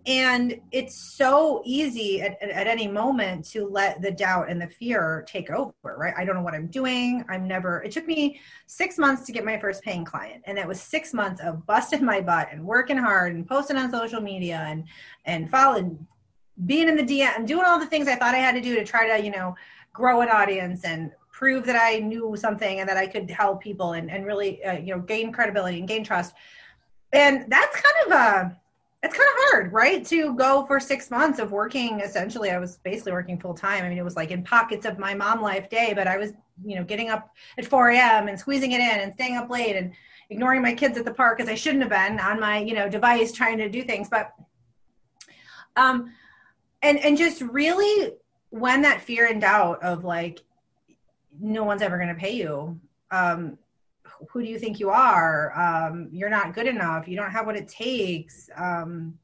And 0.08 0.62
it's 0.71 0.95
so 0.95 1.63
easy 1.65 2.21
at, 2.21 2.39
at, 2.41 2.67
any 2.67 2.88
moment 2.88 3.43
to 3.50 3.67
let 3.67 4.04
the 4.04 4.12
doubt 4.12 4.52
and 4.52 4.62
the 4.62 4.67
fear 4.67 5.26
take 5.28 5.50
over, 5.50 5.74
right? 5.84 6.13
I 6.15 6.24
don't 6.24 6.36
know 6.36 6.43
what 6.43 6.54
I'm 6.54 6.67
doing. 6.67 7.26
I'm 7.28 7.48
never, 7.48 7.82
it 7.82 7.91
took 7.91 8.06
me 8.06 8.39
six 8.67 9.00
months 9.00 9.26
to 9.26 9.32
get 9.32 9.43
my 9.43 9.60
first 9.60 9.82
paying 9.82 10.06
client. 10.06 10.43
And 10.45 10.60
it 10.60 10.67
was 10.67 10.80
six 10.80 11.12
months 11.12 11.41
of 11.41 11.65
busting 11.65 12.06
my 12.06 12.21
butt 12.21 12.50
and 12.52 12.63
working 12.63 12.98
hard 12.98 13.34
and 13.34 13.48
posting 13.48 13.78
on 13.78 13.91
social 13.91 14.21
media 14.21 14.63
and, 14.67 14.84
and 15.26 15.50
following, 15.50 16.06
being 16.67 16.88
in 16.88 16.98
the 16.98 17.04
DM 17.04 17.36
and 17.36 17.48
doing 17.48 17.65
all 17.65 17.79
the 17.79 17.88
things 17.88 18.08
I 18.08 18.15
thought 18.15 18.36
I 18.36 18.40
had 18.40 18.54
to 18.54 18.62
do 18.62 18.75
to 18.75 18.86
try 18.86 19.08
to, 19.17 19.25
you 19.25 19.31
know, 19.31 19.56
grow 19.92 20.21
an 20.21 20.29
audience 20.29 20.83
and 20.83 21.12
prove 21.36 21.65
that 21.65 21.75
I 21.75 22.00
knew 22.00 22.33
something 22.38 22.79
and 22.79 22.88
that 22.88 22.96
I 22.96 23.08
could 23.08 23.29
help 23.29 23.62
people 23.62 23.92
and, 23.92 24.10
and 24.10 24.25
really, 24.25 24.63
uh, 24.63 24.77
you 24.77 24.96
know, 24.96 25.02
gain 25.02 25.33
credibility 25.33 25.79
and 25.79 25.88
gain 25.88 26.02
trust. 26.02 26.33
And 27.12 27.52
that's 27.52 27.75
kind 27.75 27.96
of 28.06 28.12
a, 28.13 28.15
uh, 28.15 28.50
it's 29.04 29.13
kind 29.13 29.27
of 29.27 29.36
hard, 29.50 29.73
right? 29.73 30.06
To 30.06 30.33
go 30.36 30.65
for 30.65 30.79
six 30.79 31.12
months 31.12 31.40
of 31.40 31.52
working. 31.52 32.00
Essentially, 32.00 32.52
I 32.52 32.58
was 32.58 32.77
basically 32.77 33.12
working 33.12 33.38
full 33.38 33.54
time. 33.54 33.83
I 33.83 33.90
mean, 33.90 33.98
it 33.98 34.04
was 34.04 34.15
like 34.15 34.31
in 34.31 34.44
pockets 34.44 34.86
of 34.86 34.98
my 34.98 35.13
mom 35.13 35.42
life 35.42 35.69
day, 35.69 35.92
but 35.94 36.08
I 36.08 36.17
was, 36.17 36.31
you 36.63 36.77
know, 36.77 36.86
getting 36.86 37.10
up 37.10 37.29
at 37.58 37.65
4 37.65 37.90
a.m. 37.90 38.29
and 38.29 38.40
squeezing 38.40 38.71
it 38.71 38.79
in 38.79 39.02
and 39.02 39.13
staying 39.13 39.36
up 39.36 39.50
late 39.50 39.75
and 39.75 39.92
ignoring 40.29 40.62
my 40.62 40.73
kids 40.73 40.98
at 40.98 41.04
the 41.04 41.13
park 41.13 41.42
as 41.42 41.50
I 41.50 41.56
shouldn't 41.56 41.83
have 41.83 41.92
been 41.92 42.17
on 42.17 42.40
my, 42.40 42.60
you 42.60 42.73
know, 42.73 42.88
device 42.88 43.33
trying 43.33 43.58
to 43.58 43.67
do 43.67 43.83
things. 43.83 44.08
But, 44.10 44.33
um, 45.75 46.13
and 46.81 46.98
and 47.00 47.17
just 47.17 47.42
really 47.42 48.13
when 48.52 48.81
that 48.83 49.02
fear 49.02 49.27
and 49.27 49.42
doubt 49.42 49.83
of 49.83 50.06
like 50.06 50.42
no 51.40 51.63
one's 51.63 51.81
ever 51.81 51.98
going 51.98 52.10
to 52.10 52.15
pay 52.15 52.36
you. 52.36 52.79
Um, 53.12 53.58
who 54.29 54.42
do 54.42 54.48
you 54.48 54.58
think 54.58 54.79
you 54.79 54.90
are? 54.90 55.54
Um, 55.58 56.10
you're 56.12 56.29
not 56.29 56.54
good 56.54 56.67
enough. 56.67 57.08
You 57.08 57.15
don't 57.15 57.31
have 57.31 57.46
what 57.46 57.56
it 57.56 57.67
takes. 57.67 58.50
Um, 58.56 59.17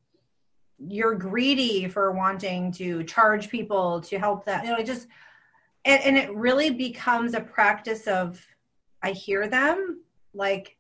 you're 0.78 1.16
greedy 1.16 1.88
for 1.88 2.12
wanting 2.12 2.72
to 2.72 3.04
charge 3.04 3.50
people 3.50 4.02
to 4.02 4.18
help 4.18 4.44
them 4.46 4.66
you 4.66 4.72
know 4.72 4.78
it 4.78 4.86
just 4.88 5.08
and, 5.86 6.02
and 6.02 6.18
it 6.18 6.34
really 6.34 6.72
becomes 6.72 7.36
a 7.36 7.40
practice 7.40 8.08
of 8.08 8.44
i 9.04 9.12
hear 9.12 9.48
them 9.48 10.02
like 10.34 10.76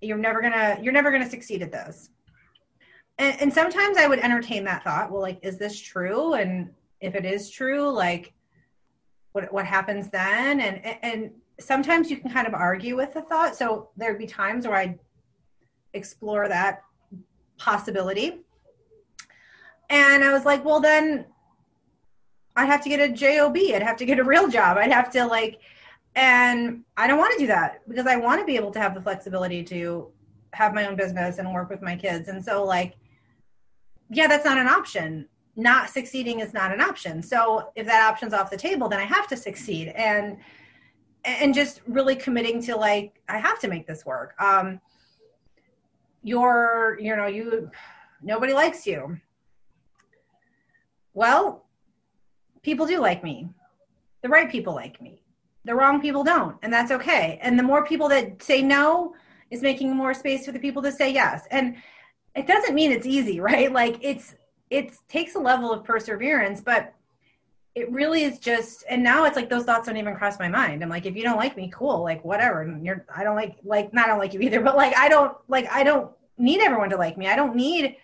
you're 0.00 0.18
never 0.18 0.40
gonna 0.40 0.78
you're 0.82 0.92
never 0.92 1.10
gonna 1.10 1.28
succeed 1.28 1.62
at 1.62 1.72
this. 1.72 2.10
And, 3.18 3.40
and 3.40 3.52
sometimes 3.52 3.96
i 3.96 4.06
would 4.06 4.18
entertain 4.18 4.64
that 4.64 4.84
thought 4.84 5.10
well 5.10 5.22
like 5.22 5.38
is 5.42 5.58
this 5.58 5.78
true? 5.78 6.34
And 6.34 6.70
if 7.00 7.14
it 7.14 7.24
is 7.24 7.50
true 7.50 7.90
like 7.90 8.32
what 9.32 9.52
what 9.52 9.66
happens 9.66 10.10
then. 10.10 10.60
And 10.60 10.84
and 11.02 11.30
sometimes 11.58 12.10
you 12.10 12.16
can 12.16 12.30
kind 12.30 12.46
of 12.46 12.54
argue 12.54 12.96
with 12.96 13.12
the 13.14 13.22
thought. 13.22 13.56
So 13.56 13.90
there'd 13.96 14.18
be 14.18 14.26
times 14.26 14.66
where 14.66 14.76
i 14.76 14.98
explore 15.92 16.48
that 16.48 16.82
possibility. 17.58 18.40
And 19.88 20.22
i 20.22 20.32
was 20.32 20.44
like 20.44 20.64
well 20.64 20.80
then 20.80 21.26
i'd 22.56 22.66
have 22.66 22.82
to 22.82 22.88
get 22.88 23.00
a 23.00 23.12
job 23.12 23.56
i'd 23.56 23.82
have 23.82 23.96
to 23.96 24.06
get 24.06 24.18
a 24.18 24.24
real 24.24 24.48
job. 24.48 24.76
I'd 24.76 24.92
have 24.92 25.10
to 25.12 25.26
like 25.26 25.60
and 26.16 26.82
I 26.96 27.06
don't 27.06 27.18
want 27.18 27.32
to 27.34 27.38
do 27.38 27.46
that 27.48 27.88
because 27.88 28.06
I 28.06 28.16
want 28.16 28.40
to 28.40 28.46
be 28.46 28.56
able 28.56 28.72
to 28.72 28.80
have 28.80 28.94
the 28.94 29.00
flexibility 29.00 29.62
to 29.64 30.10
have 30.52 30.74
my 30.74 30.86
own 30.86 30.96
business 30.96 31.38
and 31.38 31.52
work 31.52 31.70
with 31.70 31.82
my 31.82 31.96
kids. 31.96 32.28
And 32.28 32.44
so, 32.44 32.64
like, 32.64 32.96
yeah, 34.08 34.26
that's 34.26 34.44
not 34.44 34.58
an 34.58 34.66
option. 34.66 35.28
Not 35.56 35.90
succeeding 35.90 36.40
is 36.40 36.54
not 36.54 36.72
an 36.72 36.80
option. 36.80 37.22
So 37.22 37.70
if 37.74 37.86
that 37.86 38.08
option's 38.08 38.32
off 38.32 38.50
the 38.50 38.56
table, 38.56 38.88
then 38.88 39.00
I 39.00 39.04
have 39.04 39.26
to 39.28 39.36
succeed. 39.36 39.88
And 39.88 40.38
and 41.24 41.52
just 41.52 41.82
really 41.86 42.16
committing 42.16 42.62
to 42.62 42.76
like 42.76 43.20
I 43.28 43.38
have 43.38 43.58
to 43.60 43.68
make 43.68 43.86
this 43.86 44.06
work. 44.06 44.34
Um 44.40 44.80
you're 46.22 46.98
you 47.00 47.16
know, 47.16 47.26
you 47.26 47.70
nobody 48.22 48.52
likes 48.52 48.86
you. 48.86 49.18
Well, 51.12 51.66
people 52.62 52.86
do 52.86 53.00
like 53.00 53.24
me. 53.24 53.48
The 54.22 54.28
right 54.28 54.50
people 54.50 54.74
like 54.74 55.00
me 55.00 55.22
the 55.64 55.74
wrong 55.74 56.00
people 56.00 56.24
don't 56.24 56.56
and 56.62 56.72
that's 56.72 56.90
okay 56.90 57.38
and 57.42 57.58
the 57.58 57.62
more 57.62 57.84
people 57.84 58.08
that 58.08 58.42
say 58.42 58.62
no 58.62 59.14
is 59.50 59.62
making 59.62 59.94
more 59.94 60.14
space 60.14 60.46
for 60.46 60.52
the 60.52 60.58
people 60.58 60.82
to 60.82 60.92
say 60.92 61.12
yes 61.12 61.46
and 61.50 61.76
it 62.34 62.46
doesn't 62.46 62.74
mean 62.74 62.90
it's 62.90 63.06
easy 63.06 63.40
right 63.52 63.72
like 63.72 63.96
it's 64.00 64.34
it 64.70 64.92
takes 65.08 65.34
a 65.34 65.38
level 65.38 65.72
of 65.72 65.84
perseverance 65.84 66.60
but 66.60 66.94
it 67.74 67.90
really 67.90 68.24
is 68.24 68.38
just 68.38 68.84
and 68.88 69.02
now 69.02 69.24
it's 69.24 69.36
like 69.36 69.48
those 69.48 69.64
thoughts 69.64 69.86
don't 69.86 69.96
even 69.96 70.14
cross 70.14 70.38
my 70.38 70.48
mind 70.48 70.82
i'm 70.82 70.88
like 70.88 71.06
if 71.06 71.14
you 71.14 71.22
don't 71.22 71.36
like 71.36 71.56
me 71.56 71.70
cool 71.72 72.02
like 72.02 72.24
whatever 72.24 72.62
and 72.62 72.84
you're 72.84 73.04
i 73.14 73.22
don't 73.22 73.36
like 73.36 73.56
like 73.64 73.92
not 73.92 74.06
I 74.06 74.08
don't 74.08 74.18
like 74.18 74.34
you 74.34 74.40
either 74.40 74.60
but 74.60 74.76
like 74.76 74.96
i 74.96 75.08
don't 75.08 75.36
like 75.48 75.70
i 75.70 75.84
don't 75.84 76.10
need 76.38 76.60
everyone 76.60 76.90
to 76.90 76.96
like 76.96 77.16
me 77.18 77.28
i 77.28 77.36
don't 77.36 77.54
need 77.54 77.96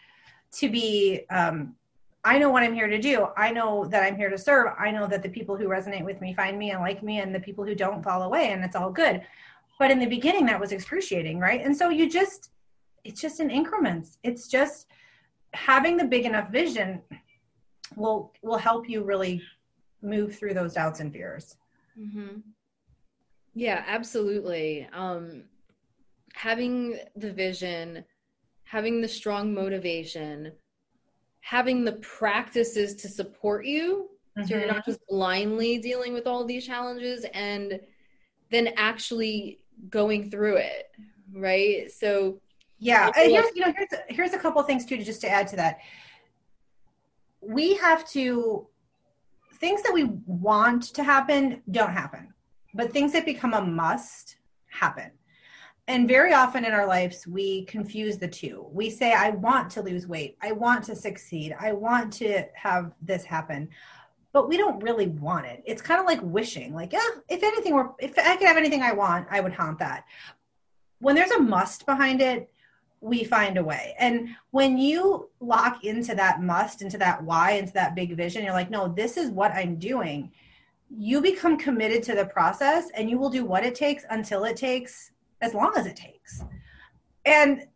to 0.53 0.69
be 0.69 1.23
um 1.31 1.75
I 2.27 2.39
know 2.39 2.51
what 2.51 2.65
I'm 2.65 2.75
here 2.75 2.89
to 2.89 2.99
do. 2.99 3.29
I 3.37 3.53
know 3.53 3.85
that 3.85 4.03
I'm 4.03 4.17
here 4.17 4.29
to 4.29 4.37
serve. 4.37 4.73
I 4.77 4.91
know 4.91 5.07
that 5.07 5.23
the 5.23 5.29
people 5.29 5.57
who 5.57 5.69
resonate 5.69 6.05
with 6.05 6.21
me 6.21 6.35
find 6.35 6.59
me 6.59 6.73
and 6.73 6.81
like 6.81 7.01
me, 7.01 7.21
and 7.21 7.33
the 7.33 7.39
people 7.39 7.65
who 7.65 7.77
don't 7.77 8.03
fall 8.03 8.25
away, 8.25 8.51
and 8.51 8.65
it's 8.65 8.75
all 8.75 8.91
good. 8.91 9.23
But 9.79 9.93
in 9.93 10.01
the 10.01 10.07
beginning, 10.07 10.45
that 10.47 10.59
was 10.59 10.73
excruciating, 10.73 11.39
right? 11.39 11.65
And 11.65 11.75
so 11.75 11.89
you 11.89 12.11
just, 12.11 12.51
it's 13.05 13.21
just 13.21 13.39
in 13.39 13.49
increments. 13.49 14.19
It's 14.25 14.49
just 14.49 14.89
having 15.57 15.97
the 15.97 16.05
big 16.05 16.25
enough 16.25 16.51
vision 16.51 17.03
will 17.97 18.33
will 18.43 18.59
help 18.59 18.89
you 18.89 19.03
really 19.03 19.43
move 20.03 20.37
through 20.37 20.55
those 20.55 20.75
doubts 20.75 21.01
and 21.01 21.13
fears. 21.13 21.57
Mm-hmm. 21.99 22.41
Yeah, 23.55 23.85
absolutely. 23.87 24.87
Um, 24.93 25.45
having 26.35 26.99
the 27.17 27.33
vision, 27.33 28.05
having 28.65 29.01
the 29.01 29.09
strong 29.09 29.55
motivation 29.55 30.53
having 31.47 31.85
the 31.85 31.93
practices 31.93 32.97
to 32.97 33.09
support 33.09 33.65
you 33.65 34.09
mm-hmm. 34.37 34.47
so 34.47 34.57
you're 34.57 34.67
not 34.67 34.79
mm-hmm. 34.79 34.91
just 34.91 35.07
blindly 35.09 35.79
dealing 35.79 36.13
with 36.13 36.27
all 36.27 36.45
these 36.45 36.67
challenges 36.67 37.25
and 37.35 37.79
then 38.51 38.71
actually 38.77 39.61
going 39.89 40.29
through 40.29 40.57
it 40.57 40.91
right 41.33 41.91
so 41.91 42.41
yeah 42.79 43.07
and 43.17 43.33
uh, 43.33 43.35
here's 43.35 43.55
you 43.55 43.65
know 43.65 43.73
here's 43.77 43.93
a, 43.93 44.13
here's 44.13 44.33
a 44.33 44.39
couple 44.39 44.63
things 44.63 44.85
too 44.85 44.97
to 44.97 45.05
just 45.05 45.21
to 45.23 45.29
add 45.29 45.49
to 45.49 45.57
that. 45.57 45.79
We 47.41 47.77
have 47.77 48.07
to 48.11 48.67
things 49.55 49.83
that 49.83 49.93
we 49.93 50.05
want 50.27 50.83
to 50.95 51.03
happen 51.03 51.63
don't 51.71 51.93
happen 51.93 52.35
but 52.77 52.93
things 52.93 53.13
that 53.13 53.25
become 53.25 53.55
a 53.55 53.61
must 53.61 54.37
happen. 54.69 55.11
And 55.89 56.09
very 56.09 56.35
often 56.35 56.65
in 56.65 56.73
our 56.73 56.87
lives 56.87 57.27
we 57.27 57.65
confuse 57.65 58.19
the 58.19 58.29
two. 58.29 58.67
We 58.73 58.91
say 58.91 59.13
i 59.13 59.31
want 59.31 59.71
to 59.71 59.83
lose 59.83 60.07
weight. 60.07 60.37
I 60.43 60.53
want 60.53 60.85
to 60.85 60.95
succeed. 60.95 61.57
I 61.59 61.73
want 61.73 62.13
to 62.15 62.45
have 62.55 62.93
this 63.01 63.25
happen. 63.25 63.69
But 64.33 64.49
we 64.49 64.59
don't 64.59 64.83
really 64.83 65.07
want 65.07 65.47
it. 65.47 65.63
It's 65.65 65.81
kind 65.81 65.99
of 65.99 66.07
like 66.07 66.21
wishing 66.23 66.75
like 66.75 66.93
yeah 66.93 67.09
if 67.29 67.43
anything 67.43 67.75
were 67.75 67.93
if 67.99 68.19
i 68.19 68.37
could 68.37 68.49
have 68.49 68.59
anything 68.59 68.83
i 68.83 68.93
want 68.93 69.27
i 69.31 69.41
would 69.41 69.53
haunt 69.53 69.79
that. 69.79 70.05
When 70.99 71.15
there's 71.15 71.31
a 71.31 71.41
must 71.41 71.87
behind 71.87 72.21
it 72.21 72.51
we 73.07 73.23
find 73.23 73.57
a 73.57 73.63
way 73.63 73.95
and 73.99 74.29
when 74.51 74.77
you 74.77 75.31
lock 75.41 75.85
into 75.85 76.15
that 76.15 76.43
must 76.43 76.83
into 76.83 76.99
that 76.99 77.23
why 77.23 77.53
into 77.53 77.73
that 77.73 77.95
big 77.95 78.17
vision 78.17 78.43
you're 78.45 78.53
like 78.53 78.71
no 78.71 78.89
this 78.89 79.17
is 79.17 79.31
what 79.31 79.53
i'm 79.53 79.77
doing 79.77 80.31
you 80.91 81.21
become 81.21 81.57
committed 81.57 82.03
to 82.05 82.15
the 82.15 82.27
process 82.27 82.91
and 82.95 83.11
you 83.11 83.19
will 83.19 83.31
do 83.31 83.45
what 83.45 83.65
it 83.65 83.75
takes 83.75 84.05
until 84.11 84.45
it 84.45 84.57
takes 84.57 85.11
as 85.41 85.55
long 85.55 85.73
as 85.77 85.87
it 85.87 85.97
takes. 85.97 86.43
And 87.25 87.67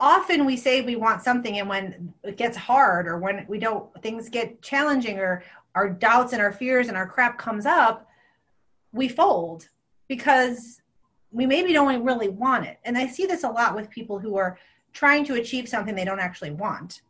often 0.00 0.44
we 0.44 0.56
say 0.56 0.80
we 0.80 0.96
want 0.96 1.22
something 1.22 1.58
and 1.58 1.68
when 1.68 2.14
it 2.22 2.36
gets 2.36 2.56
hard 2.56 3.06
or 3.06 3.18
when 3.18 3.44
we 3.48 3.58
don't 3.58 3.90
things 4.02 4.28
get 4.28 4.62
challenging 4.62 5.18
or 5.18 5.42
our 5.74 5.90
doubts 5.90 6.32
and 6.32 6.40
our 6.40 6.52
fears 6.52 6.88
and 6.88 6.96
our 6.96 7.06
crap 7.06 7.38
comes 7.38 7.66
up, 7.66 8.08
we 8.92 9.08
fold 9.08 9.68
because 10.08 10.80
we 11.36 11.44
maybe 11.44 11.72
don't 11.74 12.02
really 12.02 12.30
want 12.30 12.64
it. 12.64 12.78
And 12.84 12.96
I 12.96 13.06
see 13.06 13.26
this 13.26 13.44
a 13.44 13.48
lot 13.48 13.76
with 13.76 13.90
people 13.90 14.18
who 14.18 14.36
are 14.36 14.58
trying 14.94 15.22
to 15.26 15.34
achieve 15.34 15.68
something 15.68 15.94
they 15.94 16.04
don't 16.04 16.18
actually 16.18 16.52
want. 16.52 17.02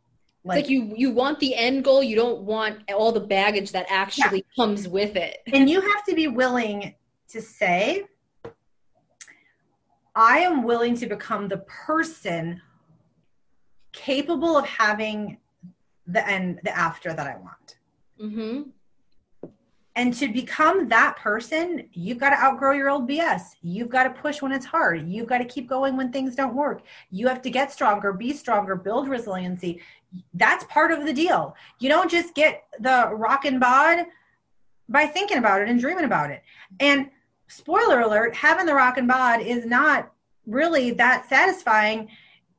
Like, 0.43 0.63
like 0.63 0.69
you 0.69 0.93
you 0.95 1.11
want 1.11 1.39
the 1.39 1.55
end 1.55 1.85
goal, 1.85 2.03
you 2.03 2.17
don't 2.17 2.41
want 2.41 2.79
all 2.91 3.13
the 3.13 3.21
baggage 3.21 3.71
that 3.71 3.85
actually 3.89 4.39
yeah. 4.39 4.55
comes 4.63 4.87
with 4.87 5.15
it. 5.15 5.37
And 5.53 5.69
you 5.69 5.79
have 5.79 6.03
to 6.05 6.13
be 6.13 6.27
willing 6.27 6.93
to 7.29 7.41
say 7.41 8.03
I 10.13 10.39
am 10.39 10.63
willing 10.63 10.95
to 10.97 11.07
become 11.07 11.47
the 11.47 11.59
person 11.85 12.61
capable 13.93 14.57
of 14.57 14.65
having 14.65 15.37
the 16.05 16.27
end, 16.27 16.59
the 16.63 16.75
after 16.77 17.13
that 17.13 17.27
I 17.27 17.37
want. 17.37 17.77
Mm-hmm. 18.21 18.69
And 19.97 20.13
to 20.13 20.31
become 20.31 20.87
that 20.89 21.17
person, 21.17 21.89
you've 21.91 22.19
got 22.19 22.29
to 22.29 22.37
outgrow 22.37 22.73
your 22.73 22.87
old 22.87 23.09
BS. 23.09 23.55
You've 23.63 23.89
got 23.89 24.03
to 24.03 24.11
push 24.11 24.43
when 24.43 24.51
it's 24.51 24.65
hard. 24.65 25.09
You've 25.09 25.25
got 25.25 25.39
to 25.39 25.45
keep 25.45 25.67
going 25.67 25.97
when 25.97 26.11
things 26.11 26.35
don't 26.35 26.53
work. 26.53 26.83
You 27.09 27.27
have 27.27 27.41
to 27.41 27.49
get 27.49 27.71
stronger, 27.71 28.13
be 28.13 28.31
stronger, 28.31 28.75
build 28.75 29.09
resiliency. 29.09 29.81
That's 30.35 30.63
part 30.65 30.91
of 30.91 31.03
the 31.03 31.13
deal. 31.13 31.55
You 31.79 31.89
don't 31.89 32.11
just 32.11 32.35
get 32.35 32.65
the 32.79 33.09
rock 33.11 33.45
and 33.45 33.59
bod 33.59 34.05
by 34.87 35.07
thinking 35.07 35.39
about 35.39 35.63
it 35.63 35.67
and 35.67 35.79
dreaming 35.79 36.05
about 36.05 36.29
it. 36.29 36.43
And 36.79 37.09
spoiler 37.47 38.01
alert, 38.01 38.35
having 38.35 38.67
the 38.67 38.75
rock 38.75 38.99
and 38.99 39.07
bod 39.07 39.41
is 39.41 39.65
not 39.65 40.11
really 40.45 40.91
that 40.91 41.27
satisfying. 41.27 42.07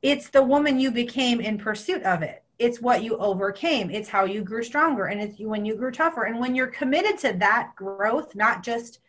It's 0.02 0.28
the 0.28 0.42
woman 0.42 0.80
you 0.80 0.90
became 0.90 1.40
in 1.40 1.56
pursuit 1.56 2.02
of 2.02 2.22
it. 2.22 2.42
It's 2.58 2.80
what 2.80 3.02
you 3.02 3.16
overcame. 3.18 3.90
It's 3.90 4.08
how 4.08 4.24
you 4.24 4.42
grew 4.42 4.62
stronger 4.62 5.06
and 5.06 5.20
it's 5.20 5.38
when 5.38 5.64
you 5.64 5.76
grew 5.76 5.92
tougher. 5.92 6.24
And 6.24 6.40
when 6.40 6.54
you're 6.54 6.66
committed 6.66 7.18
to 7.18 7.32
that 7.34 7.72
growth, 7.76 8.34
not 8.34 8.62
just 8.62 9.00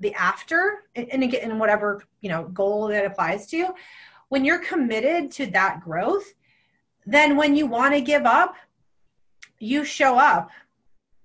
the 0.00 0.12
after 0.14 0.84
and 0.96 1.22
again 1.22 1.52
in 1.52 1.58
whatever 1.60 2.02
you 2.20 2.28
know 2.28 2.48
goal 2.48 2.88
that 2.88 3.04
applies 3.04 3.46
to 3.48 3.56
you, 3.56 3.74
when 4.30 4.44
you're 4.44 4.58
committed 4.58 5.30
to 5.32 5.46
that 5.46 5.80
growth, 5.80 6.34
then 7.06 7.36
when 7.36 7.54
you 7.54 7.66
want 7.66 7.94
to 7.94 8.00
give 8.00 8.26
up, 8.26 8.56
you 9.58 9.84
show 9.84 10.18
up 10.18 10.50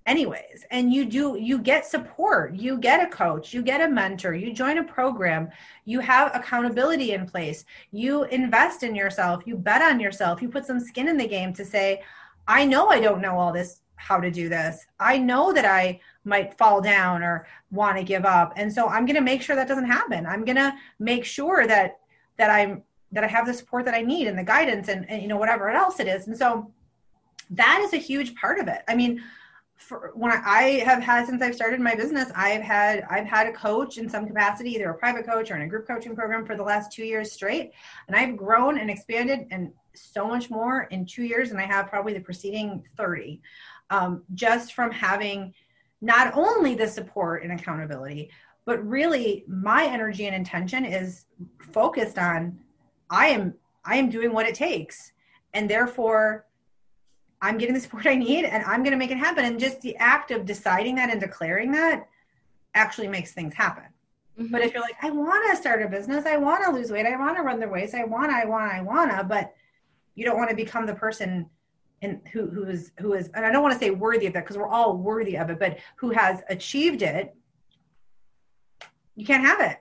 anyways 0.08 0.66
and 0.72 0.92
you 0.92 1.06
do 1.06 1.38
you 1.40 1.60
get 1.60 1.86
support 1.86 2.56
you 2.56 2.78
get 2.78 3.06
a 3.06 3.10
coach 3.12 3.54
you 3.54 3.62
get 3.62 3.82
a 3.82 3.88
mentor 3.88 4.34
you 4.34 4.54
join 4.54 4.80
a 4.80 4.84
program 4.84 5.50
you 5.86 6.00
have 6.00 6.34
accountability 6.34 7.12
in 7.12 7.26
place 7.26 7.66
you 7.92 8.24
invest 8.26 8.84
in 8.84 8.96
yourself 8.96 9.44
you 9.46 9.56
bet 9.56 9.82
on 9.82 10.00
yourself 10.00 10.42
you 10.42 10.50
put 10.50 10.66
some 10.66 10.80
skin 10.80 11.08
in 11.08 11.18
the 11.18 11.28
game 11.28 11.54
to 11.54 11.64
say 11.66 12.02
i 12.48 12.66
know 12.66 12.88
i 12.88 13.00
don't 13.00 13.22
know 13.22 13.38
all 13.38 13.54
this 13.54 13.82
how 13.98 14.20
to 14.20 14.32
do 14.32 14.48
this. 14.48 14.86
I 15.00 15.18
know 15.18 15.52
that 15.52 15.66
i 15.66 16.00
might 16.24 16.58
fall 16.58 16.82
down 16.82 17.24
or 17.24 17.48
want 17.72 17.98
to 17.98 18.04
give 18.04 18.26
up 18.26 18.54
and 18.56 18.72
so 18.72 18.88
i'm 18.88 19.06
going 19.06 19.16
to 19.16 19.22
make 19.22 19.42
sure 19.42 19.56
that 19.56 19.68
doesn't 19.68 19.86
happen. 19.86 20.26
I'm 20.26 20.46
going 20.46 20.56
to 20.58 20.74
make 21.00 21.26
sure 21.26 21.68
that 21.68 22.00
that 22.38 22.50
i'm 22.50 22.84
that 23.12 23.24
i 23.24 23.28
have 23.28 23.46
the 23.46 23.54
support 23.54 23.86
that 23.86 23.96
i 23.96 24.02
need 24.02 24.28
and 24.28 24.38
the 24.38 24.44
guidance 24.44 24.88
and, 24.88 25.10
and 25.10 25.22
you 25.22 25.28
know 25.28 25.38
whatever 25.38 25.70
else 25.70 26.00
it 26.00 26.08
is. 26.08 26.28
And 26.28 26.38
so 26.38 26.72
that 27.50 27.82
is 27.84 27.94
a 27.94 27.98
huge 27.98 28.36
part 28.36 28.60
of 28.60 28.68
it. 28.68 28.84
I 28.88 28.96
mean 28.96 29.22
for 29.78 30.12
when 30.16 30.32
I, 30.32 30.42
I 30.46 30.64
have 30.84 31.02
had 31.02 31.28
since 31.28 31.42
I've 31.42 31.56
started 31.56 31.80
my 31.80 31.96
business, 31.96 32.32
I've 32.36 32.62
had 32.62 33.06
I've 33.10 33.26
had 33.28 33.48
a 33.48 33.54
coach 33.54 33.98
in 33.98 34.10
some 34.10 34.26
capacity, 34.26 34.72
either 34.72 34.90
a 34.90 34.96
private 34.96 35.26
coach 35.26 35.52
or 35.52 35.56
in 35.56 35.62
a 35.62 35.68
group 35.68 35.88
coaching 35.88 36.16
program 36.16 36.46
for 36.46 36.56
the 36.56 36.64
last 36.64 36.92
two 36.92 37.06
years 37.06 37.32
straight, 37.32 37.72
and 38.08 38.16
I've 38.16 38.36
grown 38.36 38.80
and 38.80 38.90
expanded 38.90 39.48
and 39.52 39.72
so 39.94 40.28
much 40.28 40.50
more 40.50 40.84
in 40.92 41.06
two 41.06 41.24
years 41.24 41.50
than 41.50 41.60
I 41.60 41.66
have 41.66 41.88
probably 41.88 42.14
the 42.14 42.20
preceding 42.20 42.84
thirty, 42.98 43.42
um, 43.92 44.24
just 44.34 44.74
from 44.74 44.92
having 44.92 45.54
not 46.02 46.36
only 46.36 46.74
the 46.74 46.88
support 46.88 47.44
and 47.44 47.52
accountability, 47.52 48.32
but 48.66 48.86
really 48.86 49.46
my 49.48 49.86
energy 49.86 50.26
and 50.26 50.36
intention 50.36 50.86
is 50.86 51.26
focused 51.72 52.18
on 52.18 52.58
I 53.12 53.28
am 53.28 53.54
I 53.86 53.98
am 53.98 54.10
doing 54.10 54.34
what 54.34 54.48
it 54.48 54.56
takes, 54.56 55.14
and 55.54 55.70
therefore 55.70 56.47
I'm 57.42 57.58
getting 57.58 57.76
the 57.76 57.82
support 57.82 58.08
I 58.08 58.16
need 58.16 58.46
and 58.46 58.64
I'm 58.66 58.82
going 58.84 58.92
to 58.92 58.98
make 58.98 59.12
it 59.12 59.18
happen. 59.18 59.46
And 59.46 59.60
just 59.60 59.82
the 59.82 59.96
act 59.98 60.32
of 60.32 60.46
deciding 60.46 60.96
that 60.96 61.10
and 61.10 61.22
declaring 61.22 61.72
that 61.74 62.08
actually 62.74 63.08
makes 63.08 63.34
things 63.34 63.54
happen. 63.54 63.84
Mm-hmm. 64.40 64.52
But 64.52 64.62
if 64.62 64.74
you're 64.74 64.82
like, 64.82 64.96
I 65.02 65.10
want 65.10 65.50
to 65.52 65.58
start 65.58 65.82
a 65.82 65.88
business, 65.88 66.26
I 66.26 66.38
want 66.38 66.64
to 66.66 66.72
lose 66.72 66.92
weight, 66.92 67.06
I 67.06 67.16
want 67.18 67.38
to 67.38 67.44
run 67.44 67.60
the 67.60 67.68
race, 67.68 67.94
I 67.94 68.04
want, 68.04 68.32
I 68.32 68.46
want, 68.46 68.72
I 68.72 68.82
want 68.82 69.12
to, 69.12 69.24
but 69.24 69.54
you 70.16 70.26
don't 70.26 70.38
want 70.38 70.50
to 70.50 70.56
become 70.56 70.86
the 70.86 70.96
person 70.96 71.50
and 72.04 72.22
who 72.32 72.48
who 72.48 72.66
is 72.66 72.92
who 73.00 73.14
is, 73.14 73.32
and 73.34 73.44
I 73.44 73.52
don't 73.52 73.64
want 73.64 73.74
to 73.74 73.80
say 73.80 73.90
worthy 73.90 74.28
of 74.28 74.34
that 74.34 74.44
because 74.44 74.56
we're 74.56 74.68
all 74.68 74.96
worthy 74.96 75.36
of 75.36 75.50
it, 75.50 75.58
but 75.58 75.80
who 75.96 76.12
has 76.12 76.42
achieved 76.48 77.02
it, 77.02 77.36
you 79.16 79.26
can't 79.26 79.44
have 79.44 79.60
it. 79.62 79.78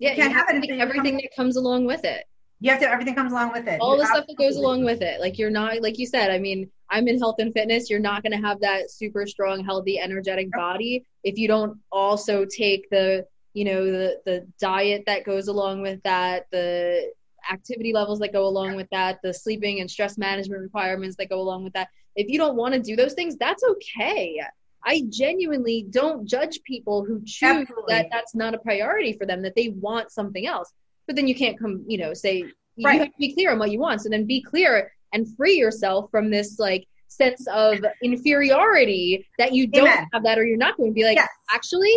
Yeah, 0.00 0.10
you 0.10 0.16
can't 0.16 0.30
you 0.30 0.36
have, 0.36 0.48
have 0.48 0.64
it. 0.64 0.70
Everything 0.80 1.16
that 1.18 1.30
comes 1.36 1.54
along 1.54 1.86
with 1.86 2.04
it 2.04 2.26
you 2.60 2.70
have 2.70 2.80
to 2.80 2.88
everything 2.88 3.14
comes 3.14 3.32
along 3.32 3.52
with 3.52 3.66
it 3.68 3.80
all 3.80 3.96
you 3.96 4.02
the 4.02 4.06
stuff 4.06 4.24
that 4.26 4.36
goes 4.36 4.56
along 4.56 4.84
with 4.84 5.02
it 5.02 5.20
like 5.20 5.38
you're 5.38 5.50
not 5.50 5.80
like 5.82 5.98
you 5.98 6.06
said 6.06 6.30
i 6.30 6.38
mean 6.38 6.70
i'm 6.90 7.08
in 7.08 7.18
health 7.18 7.36
and 7.38 7.52
fitness 7.52 7.90
you're 7.90 7.98
not 7.98 8.22
going 8.22 8.32
to 8.32 8.46
have 8.46 8.60
that 8.60 8.90
super 8.90 9.26
strong 9.26 9.64
healthy 9.64 9.98
energetic 9.98 10.50
body 10.52 11.04
if 11.24 11.38
you 11.38 11.48
don't 11.48 11.78
also 11.90 12.44
take 12.44 12.88
the 12.90 13.24
you 13.54 13.64
know 13.64 13.84
the 13.86 14.20
the 14.26 14.46
diet 14.60 15.02
that 15.06 15.24
goes 15.24 15.48
along 15.48 15.80
with 15.80 16.02
that 16.02 16.46
the 16.52 17.10
activity 17.50 17.92
levels 17.92 18.18
that 18.18 18.32
go 18.32 18.46
along 18.46 18.76
with 18.76 18.88
that 18.90 19.18
the 19.22 19.32
sleeping 19.32 19.80
and 19.80 19.90
stress 19.90 20.18
management 20.18 20.60
requirements 20.60 21.16
that 21.16 21.28
go 21.28 21.40
along 21.40 21.64
with 21.64 21.72
that. 21.72 21.88
If 22.14 22.28
you 22.28 22.38
don't 22.38 22.56
want 22.56 22.74
to 22.74 22.80
do 22.80 22.96
those 22.96 23.14
things 23.14 23.36
that's 23.36 23.62
okay. 23.62 24.40
I 24.84 25.02
genuinely 25.08 25.86
don't 25.90 26.26
judge 26.26 26.60
people 26.62 27.04
who 27.04 27.20
choose 27.24 27.62
Absolutely. 27.62 27.94
that 27.94 28.06
that's 28.12 28.34
not 28.34 28.54
a 28.54 28.58
priority 28.58 29.14
for 29.14 29.26
them, 29.26 29.42
that 29.42 29.56
they 29.56 29.70
want 29.70 30.12
something 30.12 30.46
else. 30.46 30.72
But 31.06 31.16
then 31.16 31.26
you 31.26 31.34
can't 31.34 31.58
come 31.58 31.84
you 31.86 31.98
know 31.98 32.14
say 32.14 32.44
right. 32.82 32.94
you 32.94 32.98
have 33.00 33.08
to 33.08 33.18
be 33.18 33.34
clear 33.34 33.52
on 33.52 33.58
what 33.58 33.70
you 33.70 33.78
want. 33.78 34.02
So 34.02 34.08
then 34.08 34.26
be 34.26 34.42
clear 34.42 34.92
and 35.16 35.34
free 35.36 35.54
yourself 35.56 36.10
from 36.10 36.30
this 36.30 36.58
like 36.58 36.86
sense 37.08 37.46
of 37.48 37.78
inferiority 38.02 39.26
that 39.38 39.52
you 39.52 39.66
don't 39.66 39.88
Amen. 39.88 40.06
have 40.12 40.22
that 40.22 40.38
or 40.38 40.44
you're 40.44 40.58
not 40.58 40.76
going 40.76 40.90
to 40.90 40.94
be 40.94 41.04
like 41.04 41.16
yes. 41.16 41.28
actually 41.50 41.94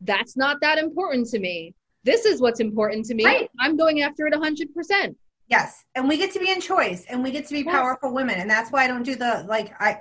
that's 0.00 0.36
not 0.36 0.60
that 0.62 0.78
important 0.78 1.28
to 1.28 1.38
me 1.38 1.74
this 2.04 2.24
is 2.24 2.40
what's 2.40 2.58
important 2.58 3.04
to 3.04 3.14
me 3.14 3.24
right. 3.24 3.50
i'm 3.60 3.76
going 3.76 4.00
after 4.00 4.26
it 4.26 4.32
100% 4.32 5.14
yes 5.48 5.84
and 5.94 6.08
we 6.08 6.16
get 6.16 6.32
to 6.32 6.38
be 6.38 6.50
in 6.50 6.60
choice 6.60 7.04
and 7.10 7.22
we 7.22 7.30
get 7.30 7.46
to 7.46 7.52
be 7.52 7.60
yes. 7.60 7.74
powerful 7.74 8.14
women 8.14 8.40
and 8.40 8.48
that's 8.48 8.72
why 8.72 8.84
i 8.84 8.86
don't 8.86 9.02
do 9.02 9.14
the 9.14 9.44
like 9.46 9.74
i 9.78 10.00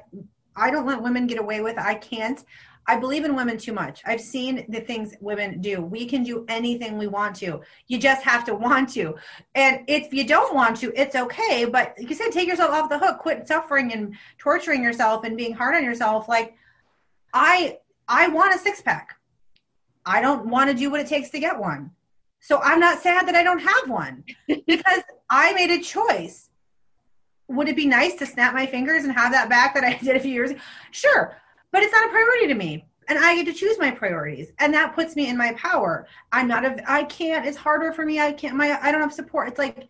i 0.56 0.72
don't 0.72 0.86
let 0.86 1.02
women 1.02 1.28
get 1.28 1.40
away 1.40 1.60
with 1.60 1.78
i 1.78 1.94
can't 1.94 2.46
I 2.90 2.96
believe 2.96 3.24
in 3.24 3.36
women 3.36 3.60
too 3.60 3.72
much. 3.72 4.02
I've 4.04 4.20
seen 4.20 4.66
the 4.68 4.80
things 4.80 5.14
women 5.22 5.62
do. 5.62 5.80
We 5.80 6.08
can 6.08 6.24
do 6.24 6.44
anything 6.48 6.98
we 6.98 7.06
want 7.06 7.36
to. 7.36 7.62
You 7.86 8.00
just 8.00 8.24
have 8.24 8.44
to 8.46 8.56
want 8.56 8.90
to. 8.94 9.14
And 9.54 9.84
if 9.86 10.12
you 10.12 10.26
don't 10.26 10.56
want 10.56 10.78
to, 10.78 10.92
it's 11.00 11.16
okay. 11.16 11.66
But 11.66 11.94
like 12.00 12.10
you 12.10 12.16
said, 12.16 12.32
take 12.32 12.48
yourself 12.48 12.72
off 12.72 12.90
the 12.90 12.98
hook. 12.98 13.20
Quit 13.20 13.48
suffering 13.48 13.94
and 13.94 14.16
torturing 14.40 14.82
yourself 14.82 15.24
and 15.24 15.38
being 15.38 15.54
hard 15.54 15.76
on 15.76 15.84
yourself. 15.84 16.28
Like 16.28 16.56
I 17.32 17.78
I 18.08 18.28
want 18.30 18.56
a 18.56 18.58
six 18.58 18.82
pack. 18.82 19.20
I 20.04 20.20
don't 20.20 20.48
want 20.48 20.72
to 20.72 20.76
do 20.76 20.90
what 20.90 21.00
it 21.00 21.06
takes 21.06 21.30
to 21.30 21.40
get 21.40 21.60
one. 21.60 21.92
So 22.40 22.60
I'm 22.60 22.80
not 22.80 23.04
sad 23.04 23.28
that 23.28 23.36
I 23.36 23.44
don't 23.44 23.60
have 23.60 23.88
one 23.88 24.24
because 24.48 25.04
I 25.30 25.54
made 25.54 25.70
a 25.70 25.80
choice. 25.80 26.50
Would 27.50 27.70
it 27.70 27.76
be 27.76 27.86
nice 27.86 28.16
to 28.16 28.26
snap 28.26 28.56
my 28.56 28.66
fingers 28.66 29.04
and 29.04 29.14
have 29.14 29.32
that 29.34 29.48
back 29.48 29.76
that 29.76 29.84
I 29.84 29.94
did 30.04 30.16
a 30.16 30.20
few 30.20 30.34
years 30.34 30.50
ago? 30.50 30.60
Sure 30.90 31.40
but 31.72 31.84
it's 31.84 31.94
not 31.94 32.08
a 32.08 32.12
priority 32.12 32.48
to 32.48 32.56
me 32.56 32.86
and 33.10 33.18
I 33.18 33.36
get 33.36 33.48
to 33.48 33.54
choose 33.54 33.78
my 33.80 33.90
priorities, 33.90 34.52
and 34.60 34.72
that 34.76 34.94
puts 34.94 35.16
me 35.16 35.28
in 35.28 35.36
my 35.36 35.54
power. 35.54 36.08
I'm 36.32 36.48
not 36.48 36.64
a, 36.64 36.90
I 36.90 37.04
can't. 37.06 37.46
It's 37.46 37.58
harder 37.58 37.92
for 37.92 38.06
me. 38.06 38.20
I 38.20 38.32
can't. 38.32 38.56
My 38.56 38.80
I 38.82 38.92
don't 38.92 39.02
have 39.02 39.12
support. 39.12 39.48
It's 39.48 39.58
like 39.58 39.90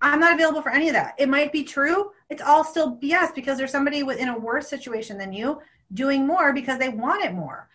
I'm 0.00 0.18
not 0.18 0.34
available 0.34 0.62
for 0.62 0.70
any 0.70 0.88
of 0.88 0.94
that. 0.94 1.14
It 1.18 1.28
might 1.28 1.52
be 1.52 1.62
true. 1.62 2.12
It's 2.30 2.42
all 2.42 2.64
still 2.64 2.96
BS 2.96 3.34
because 3.34 3.58
there's 3.58 3.70
somebody 3.70 4.02
within 4.02 4.28
a 4.28 4.38
worse 4.38 4.66
situation 4.66 5.18
than 5.18 5.32
you 5.32 5.60
doing 5.92 6.26
more 6.26 6.52
because 6.52 6.78
they 6.78 6.88
want 6.88 7.24
it 7.24 7.34
more. 7.34 7.68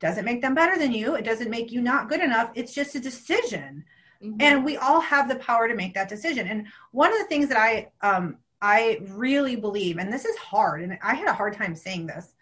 Doesn't 0.00 0.24
make 0.24 0.40
them 0.40 0.54
better 0.54 0.78
than 0.78 0.92
you. 0.92 1.14
It 1.14 1.24
doesn't 1.24 1.50
make 1.50 1.70
you 1.70 1.82
not 1.82 2.08
good 2.08 2.20
enough. 2.20 2.50
It's 2.54 2.74
just 2.74 2.94
a 2.94 3.00
decision, 3.00 3.84
mm-hmm. 4.22 4.36
and 4.40 4.64
we 4.64 4.78
all 4.78 5.00
have 5.00 5.28
the 5.28 5.36
power 5.36 5.68
to 5.68 5.74
make 5.74 5.92
that 5.92 6.08
decision. 6.08 6.46
And 6.46 6.66
one 6.92 7.12
of 7.12 7.18
the 7.18 7.26
things 7.26 7.48
that 7.48 7.58
I 7.58 7.90
um 8.00 8.38
I 8.62 9.00
really 9.08 9.56
believe, 9.56 9.98
and 9.98 10.10
this 10.10 10.24
is 10.24 10.36
hard, 10.38 10.80
and 10.80 10.98
I 11.02 11.14
had 11.14 11.28
a 11.28 11.34
hard 11.34 11.52
time 11.52 11.76
saying 11.76 12.06
this 12.06 12.32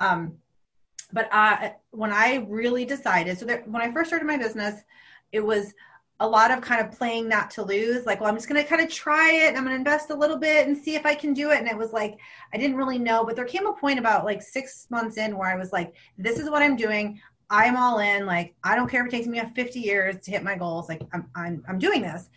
um, 0.00 0.34
but 1.12 1.28
I, 1.32 1.76
when 1.90 2.12
I 2.12 2.46
really 2.48 2.84
decided, 2.84 3.38
so 3.38 3.46
that 3.46 3.68
when 3.68 3.82
I 3.82 3.92
first 3.92 4.08
started 4.10 4.26
my 4.26 4.36
business, 4.36 4.82
it 5.32 5.40
was 5.40 5.72
a 6.20 6.28
lot 6.28 6.50
of 6.50 6.60
kind 6.60 6.80
of 6.80 6.96
playing 6.96 7.28
not 7.28 7.50
to 7.50 7.62
lose. 7.62 8.06
Like, 8.06 8.20
well, 8.20 8.30
I'm 8.30 8.36
just 8.36 8.48
going 8.48 8.62
to 8.62 8.68
kind 8.68 8.80
of 8.80 8.88
try 8.88 9.32
it. 9.32 9.48
I'm 9.56 9.64
going 9.64 9.70
to 9.70 9.74
invest 9.74 10.10
a 10.10 10.14
little 10.14 10.38
bit 10.38 10.66
and 10.66 10.76
see 10.76 10.94
if 10.94 11.04
I 11.04 11.14
can 11.14 11.34
do 11.34 11.50
it. 11.50 11.58
And 11.58 11.68
it 11.68 11.76
was 11.76 11.92
like, 11.92 12.18
I 12.52 12.58
didn't 12.58 12.76
really 12.76 12.98
know, 12.98 13.24
but 13.24 13.36
there 13.36 13.44
came 13.44 13.66
a 13.66 13.72
point 13.72 13.98
about 13.98 14.24
like 14.24 14.40
six 14.40 14.86
months 14.90 15.16
in 15.16 15.36
where 15.36 15.48
I 15.48 15.56
was 15.56 15.72
like, 15.72 15.94
this 16.16 16.38
is 16.38 16.48
what 16.48 16.62
I'm 16.62 16.76
doing. 16.76 17.20
I'm 17.50 17.76
all 17.76 17.98
in. 17.98 18.26
Like, 18.26 18.54
I 18.62 18.76
don't 18.76 18.88
care 18.88 19.02
if 19.02 19.08
it 19.08 19.16
takes 19.16 19.26
me 19.26 19.42
50 19.54 19.80
years 19.80 20.20
to 20.22 20.30
hit 20.30 20.42
my 20.42 20.56
goals. 20.56 20.88
Like, 20.88 21.02
I'm, 21.12 21.28
I'm, 21.34 21.64
I'm 21.68 21.78
doing 21.78 22.00
this. 22.00 22.30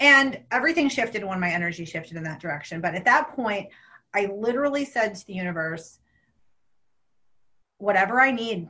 And 0.00 0.40
everything 0.50 0.88
shifted 0.88 1.24
when 1.24 1.40
my 1.40 1.50
energy 1.50 1.84
shifted 1.84 2.16
in 2.16 2.24
that 2.24 2.40
direction. 2.40 2.80
But 2.80 2.94
at 2.94 3.04
that 3.04 3.34
point, 3.34 3.68
I 4.12 4.26
literally 4.26 4.84
said 4.84 5.14
to 5.14 5.26
the 5.26 5.34
universe, 5.34 5.99
whatever 7.80 8.20
I 8.20 8.30
need 8.30 8.68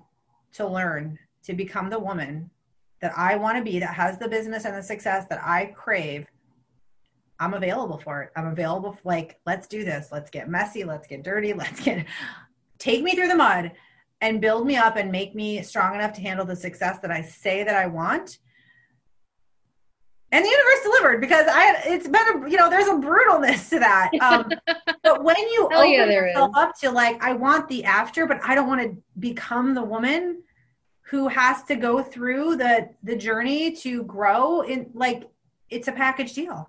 to 0.54 0.66
learn 0.66 1.18
to 1.44 1.52
become 1.52 1.90
the 1.90 1.98
woman 1.98 2.50
that 3.00 3.12
I 3.16 3.36
want 3.36 3.58
to 3.58 3.64
be, 3.64 3.78
that 3.78 3.94
has 3.94 4.18
the 4.18 4.28
business 4.28 4.64
and 4.64 4.76
the 4.76 4.82
success 4.82 5.26
that 5.30 5.40
I 5.42 5.66
crave, 5.76 6.26
I'm 7.38 7.54
available 7.54 7.98
for 7.98 8.22
it. 8.22 8.30
I'm 8.36 8.48
available. 8.48 8.92
For, 8.92 9.00
like, 9.04 9.40
let's 9.46 9.66
do 9.66 9.84
this. 9.84 10.08
Let's 10.12 10.30
get 10.30 10.48
messy. 10.48 10.84
Let's 10.84 11.06
get 11.06 11.22
dirty. 11.22 11.52
Let's 11.54 11.80
get, 11.80 12.06
take 12.78 13.02
me 13.02 13.14
through 13.14 13.28
the 13.28 13.34
mud 13.34 13.72
and 14.20 14.40
build 14.40 14.66
me 14.66 14.76
up 14.76 14.96
and 14.96 15.10
make 15.10 15.34
me 15.34 15.62
strong 15.62 15.94
enough 15.94 16.12
to 16.14 16.20
handle 16.20 16.44
the 16.44 16.56
success 16.56 16.98
that 17.00 17.10
I 17.10 17.22
say 17.22 17.64
that 17.64 17.74
I 17.74 17.86
want 17.86 18.38
and 20.32 20.44
the 20.44 20.48
universe 20.48 20.82
delivered 20.84 21.20
because 21.20 21.46
I 21.48 21.82
it's 21.86 22.06
been 22.06 22.44
a 22.44 22.50
you 22.50 22.56
know 22.56 22.70
there's 22.70 22.86
a 22.86 22.92
brutalness 22.92 23.68
to 23.70 23.80
that. 23.80 24.10
Um, 24.20 24.50
but 25.02 25.24
when 25.24 25.36
you 25.36 25.68
open 25.72 25.90
yeah, 25.90 26.04
yourself 26.04 26.50
is. 26.50 26.62
up 26.62 26.78
to 26.80 26.90
like 26.90 27.22
I 27.22 27.32
want 27.32 27.68
the 27.68 27.84
after, 27.84 28.26
but 28.26 28.38
I 28.44 28.54
don't 28.54 28.68
want 28.68 28.82
to 28.82 28.96
become 29.18 29.74
the 29.74 29.82
woman 29.82 30.42
who 31.02 31.26
has 31.26 31.64
to 31.64 31.74
go 31.74 32.02
through 32.02 32.56
the 32.56 32.90
the 33.02 33.16
journey 33.16 33.72
to 33.76 34.04
grow 34.04 34.60
in 34.60 34.90
like 34.94 35.28
it's 35.68 35.88
a 35.88 35.92
package 35.92 36.34
deal. 36.34 36.68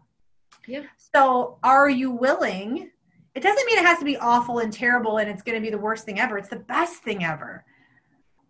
Yeah. 0.68 0.84
So 1.14 1.60
are 1.64 1.90
you 1.90 2.12
willing? 2.12 2.90
It 3.34 3.44
doesn't 3.44 3.66
mean 3.66 3.78
it 3.78 3.86
has 3.86 4.00
to 4.00 4.06
be 4.06 4.18
awful 4.18 4.60
and 4.60 4.74
terrible 4.74 5.20
and 5.20 5.30
it's 5.30 5.42
going 5.42 5.56
to 5.56 5.62
be 5.62 5.70
the 5.70 5.78
worst 5.78 6.06
thing 6.06 6.20
ever. 6.20 6.38
It's 6.38 6.50
the 6.50 6.58
best 6.58 7.04
thing 7.04 7.24
ever. 7.24 7.64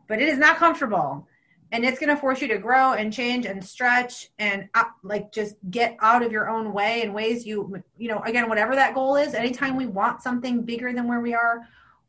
But 0.07 0.21
it 0.21 0.27
is 0.27 0.37
not 0.37 0.57
comfortable 0.57 1.27
and 1.71 1.85
it's 1.85 1.99
going 1.99 2.13
to 2.13 2.19
force 2.19 2.41
you 2.41 2.47
to 2.49 2.57
grow 2.57 2.93
and 2.93 3.13
change 3.13 3.45
and 3.45 3.63
stretch 3.63 4.29
and 4.39 4.67
uh, 4.73 4.83
like 5.03 5.31
just 5.31 5.55
get 5.69 5.95
out 6.01 6.21
of 6.21 6.31
your 6.31 6.49
own 6.49 6.73
way 6.73 7.01
in 7.01 7.13
ways 7.13 7.45
you 7.45 7.81
you 7.97 8.09
know 8.09 8.19
again 8.21 8.49
whatever 8.49 8.75
that 8.75 8.93
goal 8.93 9.15
is 9.15 9.33
anytime 9.33 9.75
we 9.75 9.85
want 9.85 10.21
something 10.21 10.63
bigger 10.63 10.91
than 10.93 11.07
where 11.07 11.21
we 11.21 11.33
are 11.33 11.61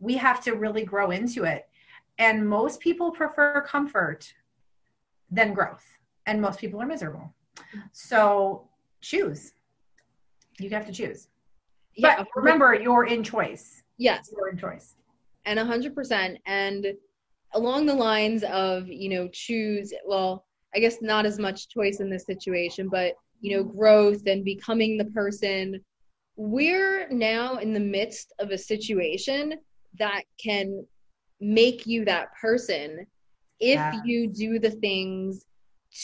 we 0.03 0.17
have 0.17 0.43
to 0.43 0.53
really 0.53 0.85
grow 0.85 1.13
into 1.13 1.45
it. 1.45 1.69
And 2.19 2.47
most 2.47 2.81
people 2.81 3.13
prefer 3.13 3.63
comfort 3.63 4.35
than 5.31 5.55
growth 5.55 5.85
and 6.27 6.43
most 6.43 6.59
people 6.59 6.83
are 6.83 6.87
miserable. 6.87 7.33
So 7.93 8.69
choose. 9.01 9.53
You 10.59 10.69
have 10.71 10.87
to 10.87 10.93
choose. 10.93 11.29
Yeah 11.95 12.17
but 12.19 12.27
remember 12.35 12.75
you're 12.75 13.07
in 13.07 13.23
choice. 13.23 13.85
Yes. 13.97 14.29
You're 14.37 14.51
in 14.51 14.59
choice. 14.59 14.97
And 15.45 15.59
100% 15.59 16.37
and 16.47 16.87
along 17.55 17.87
the 17.87 17.95
lines 17.95 18.43
of 18.45 18.89
you 18.89 19.09
know 19.09 19.29
choose 19.33 19.93
well 20.07 20.45
i 20.75 20.79
guess 20.79 21.03
not 21.03 21.27
as 21.27 21.39
much 21.39 21.69
choice 21.69 22.01
in 22.01 22.11
this 22.11 22.25
situation 22.25 22.89
but 22.89 23.15
you 23.43 23.57
know 23.57 23.63
growth 23.63 24.23
and 24.27 24.45
becoming 24.45 24.97
the 24.97 25.05
person. 25.07 25.85
We're 26.37 27.09
now 27.11 27.57
in 27.59 27.75
the 27.75 27.81
midst 27.81 28.33
of 28.39 28.51
a 28.51 28.57
situation 28.57 29.55
that 29.99 30.23
can 30.43 30.87
make 31.41 31.87
you 31.87 32.07
that 32.07 32.29
person 32.41 33.05
if 33.61 33.75
yeah. 33.75 34.01
you 34.05 34.29
do 34.29 34.59
the 34.59 34.71
things 34.71 35.45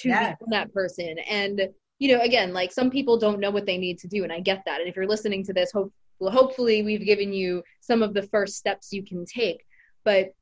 to 0.01 0.09
become 0.09 0.37
that 0.51 0.75
person. 0.75 1.17
And 1.31 1.69
you 1.99 2.15
know 2.15 2.23
again 2.23 2.53
like 2.53 2.73
some 2.73 2.91
people 2.91 3.19
don't 3.19 3.41
know 3.41 3.51
what 3.51 3.67
they 3.67 3.79
need 3.79 3.99
to 3.99 4.09
do 4.09 4.23
and 4.23 4.33
i 4.33 4.41
get 4.41 4.63
that. 4.67 4.81
And 4.81 4.89
if 4.89 4.97
you're 4.97 5.07
listening 5.07 5.45
to 5.45 5.53
this 5.53 5.73
hope 5.73 5.93
well 6.21 6.33
hopefully 6.33 6.83
we've 6.83 7.05
given 7.05 7.33
you 7.33 7.63
some 7.81 8.03
of 8.03 8.13
the 8.13 8.23
first 8.23 8.57
steps 8.57 8.93
you 8.93 9.05
can 9.05 9.25
take. 9.25 9.65
But 10.05 10.35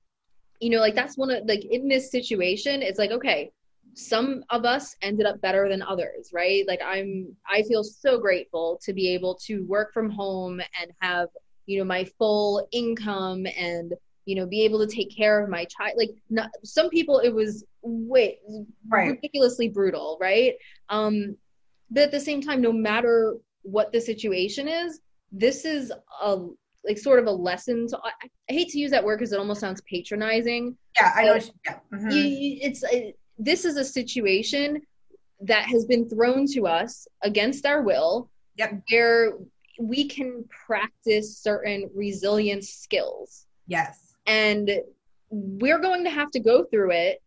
you 0.60 0.70
know 0.70 0.78
like 0.78 0.94
that's 0.94 1.16
one 1.16 1.30
of 1.30 1.44
like 1.46 1.64
in 1.64 1.88
this 1.88 2.10
situation 2.10 2.82
it's 2.82 2.98
like 2.98 3.10
okay 3.10 3.50
some 3.94 4.44
of 4.50 4.66
us 4.66 4.94
ended 5.00 5.24
up 5.24 5.40
better 5.40 5.70
than 5.70 5.80
others 5.82 6.30
right? 6.32 6.64
Like 6.68 6.80
i'm 6.84 7.34
i 7.48 7.62
feel 7.62 7.82
so 7.82 8.18
grateful 8.18 8.78
to 8.82 8.92
be 8.92 9.08
able 9.14 9.34
to 9.46 9.64
work 9.64 9.92
from 9.92 10.10
home 10.10 10.60
and 10.80 10.90
have 11.00 11.28
you 11.66 11.78
know 11.78 11.84
my 11.84 12.04
full 12.18 12.68
income 12.72 13.46
and 13.56 13.94
you 14.26 14.34
know 14.36 14.46
be 14.46 14.62
able 14.62 14.84
to 14.84 14.94
take 14.94 15.14
care 15.16 15.42
of 15.42 15.48
my 15.48 15.64
child. 15.64 15.94
Like 15.96 16.10
not, 16.30 16.50
some 16.64 16.90
people 16.90 17.18
it 17.20 17.32
was 17.32 17.64
way 17.82 18.38
right. 18.88 19.10
ridiculously 19.10 19.68
brutal 19.68 20.18
right? 20.20 20.54
Um 20.88 21.36
but 21.90 22.04
at 22.04 22.10
the 22.10 22.20
same 22.20 22.42
time 22.42 22.60
no 22.60 22.72
matter 22.72 23.36
what 23.62 23.92
the 23.92 24.00
situation 24.00 24.68
is 24.68 25.00
this 25.32 25.64
is 25.64 25.92
a 26.22 26.46
like 26.86 26.98
sort 26.98 27.18
of 27.18 27.26
a 27.26 27.30
lesson 27.30 27.86
to 27.88 27.98
I, 27.98 28.10
I 28.50 28.52
hate 28.52 28.68
to 28.70 28.78
use 28.78 28.90
that 28.92 29.04
word 29.04 29.18
because 29.18 29.32
it 29.32 29.38
almost 29.38 29.60
sounds 29.60 29.82
patronizing 29.82 30.76
yeah 30.98 31.12
i 31.14 31.24
know 31.24 31.34
yeah. 31.34 31.78
Mm-hmm. 31.92 32.08
it's 32.10 32.82
it, 32.84 33.18
this 33.38 33.64
is 33.64 33.76
a 33.76 33.84
situation 33.84 34.80
that 35.40 35.66
has 35.66 35.84
been 35.84 36.08
thrown 36.08 36.46
to 36.54 36.66
us 36.66 37.06
against 37.22 37.66
our 37.66 37.82
will 37.82 38.30
yep. 38.56 38.82
where 38.90 39.34
we 39.78 40.08
can 40.08 40.44
practice 40.66 41.38
certain 41.38 41.90
resilience 41.94 42.70
skills 42.70 43.46
yes 43.66 44.14
and 44.26 44.70
we're 45.30 45.80
going 45.80 46.04
to 46.04 46.10
have 46.10 46.30
to 46.30 46.40
go 46.40 46.64
through 46.64 46.92
it 46.92 47.22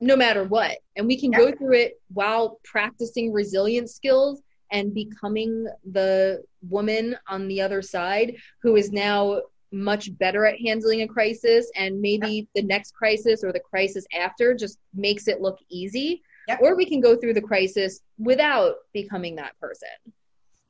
no 0.00 0.16
matter 0.16 0.44
what 0.44 0.78
and 0.96 1.06
we 1.06 1.18
can 1.18 1.30
yep. 1.30 1.40
go 1.40 1.52
through 1.52 1.74
it 1.74 2.00
while 2.12 2.58
practicing 2.64 3.32
resilience 3.32 3.94
skills 3.94 4.42
and 4.74 4.92
becoming 4.92 5.68
the 5.92 6.42
woman 6.68 7.16
on 7.28 7.46
the 7.46 7.62
other 7.62 7.80
side 7.80 8.36
who 8.60 8.74
is 8.74 8.90
now 8.90 9.40
much 9.72 10.16
better 10.18 10.44
at 10.44 10.60
handling 10.60 11.02
a 11.02 11.08
crisis 11.08 11.70
and 11.76 12.00
maybe 12.00 12.48
the 12.54 12.62
next 12.62 12.92
crisis 12.94 13.42
or 13.42 13.52
the 13.52 13.60
crisis 13.60 14.04
after 14.14 14.52
just 14.52 14.78
makes 14.92 15.28
it 15.28 15.40
look 15.40 15.58
easy 15.70 16.22
yep. 16.48 16.58
or 16.60 16.76
we 16.76 16.84
can 16.84 17.00
go 17.00 17.16
through 17.16 17.32
the 17.32 17.40
crisis 17.40 18.00
without 18.18 18.74
becoming 18.92 19.36
that 19.36 19.58
person 19.60 19.88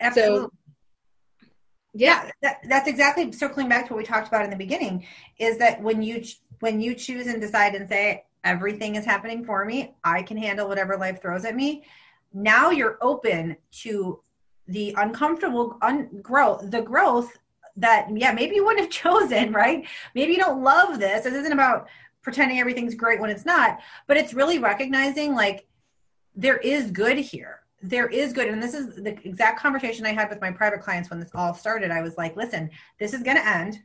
Absolutely. 0.01 0.41
so 0.41 0.51
yeah, 1.97 2.29
that, 2.43 2.59
that's 2.69 2.89
exactly 2.89 3.31
circling 3.31 3.69
back 3.69 3.87
to 3.87 3.93
what 3.95 3.99
we 3.99 4.05
talked 4.05 4.27
about 4.27 4.45
in 4.45 4.51
the 4.51 4.57
beginning 4.57 5.07
is 5.39 5.59
that 5.59 5.81
when 5.81 6.03
you 6.03 6.25
when 6.61 6.81
you 6.81 6.95
choose 6.95 7.29
and 7.29 7.41
decide 7.41 7.75
and 7.77 7.89
say 7.89 8.25
everything 8.43 8.97
is 8.97 9.05
happening 9.05 9.45
for 9.45 9.65
me 9.65 9.95
i 10.03 10.23
can 10.23 10.37
handle 10.37 10.67
whatever 10.67 10.97
life 10.97 11.23
throws 11.23 11.45
at 11.45 11.55
me 11.55 11.85
now 12.35 12.71
you're 12.71 12.99
open 13.01 13.57
to 13.71 14.21
the 14.67 14.95
uncomfortable 14.99 15.79
un- 15.83 16.09
growth 16.21 16.71
the 16.71 16.83
growth 16.83 17.39
that 17.77 18.09
yeah 18.17 18.33
maybe 18.33 18.57
you 18.57 18.65
wouldn't 18.65 18.85
have 18.85 18.91
chosen 19.03 19.53
right? 19.53 19.87
Maybe 20.15 20.33
you 20.33 20.39
don't 20.39 20.63
love 20.63 20.99
this. 20.99 21.25
This 21.25 21.35
isn't 21.35 21.53
about 21.53 21.89
pretending 22.23 22.59
everything's 22.59 22.95
great 22.95 23.21
when 23.21 23.31
it's 23.31 23.45
not 23.47 23.79
but 24.07 24.17
it's 24.17 24.35
really 24.35 24.59
recognizing 24.59 25.35
like 25.35 25.67
there 26.35 26.59
is 26.59 26.91
good 26.91 27.17
here. 27.17 27.61
There 27.81 28.09
is 28.09 28.33
good. 28.33 28.49
And 28.49 28.63
this 28.63 28.75
is 28.75 28.97
the 28.97 29.17
exact 29.25 29.61
conversation 29.61 30.07
i 30.07 30.13
had 30.13 30.31
with 30.31 30.41
my 30.41 30.51
private 30.51 30.81
clients 30.81 31.11
when 31.11 31.21
this 31.21 31.31
all 31.35 31.55
started. 31.55 31.91
I 31.91 32.01
was 32.03 32.17
like 32.17 32.37
listen 32.37 32.71
this 32.99 33.15
is 33.15 33.23
going 33.23 33.37
to 33.37 33.47
end. 33.47 33.81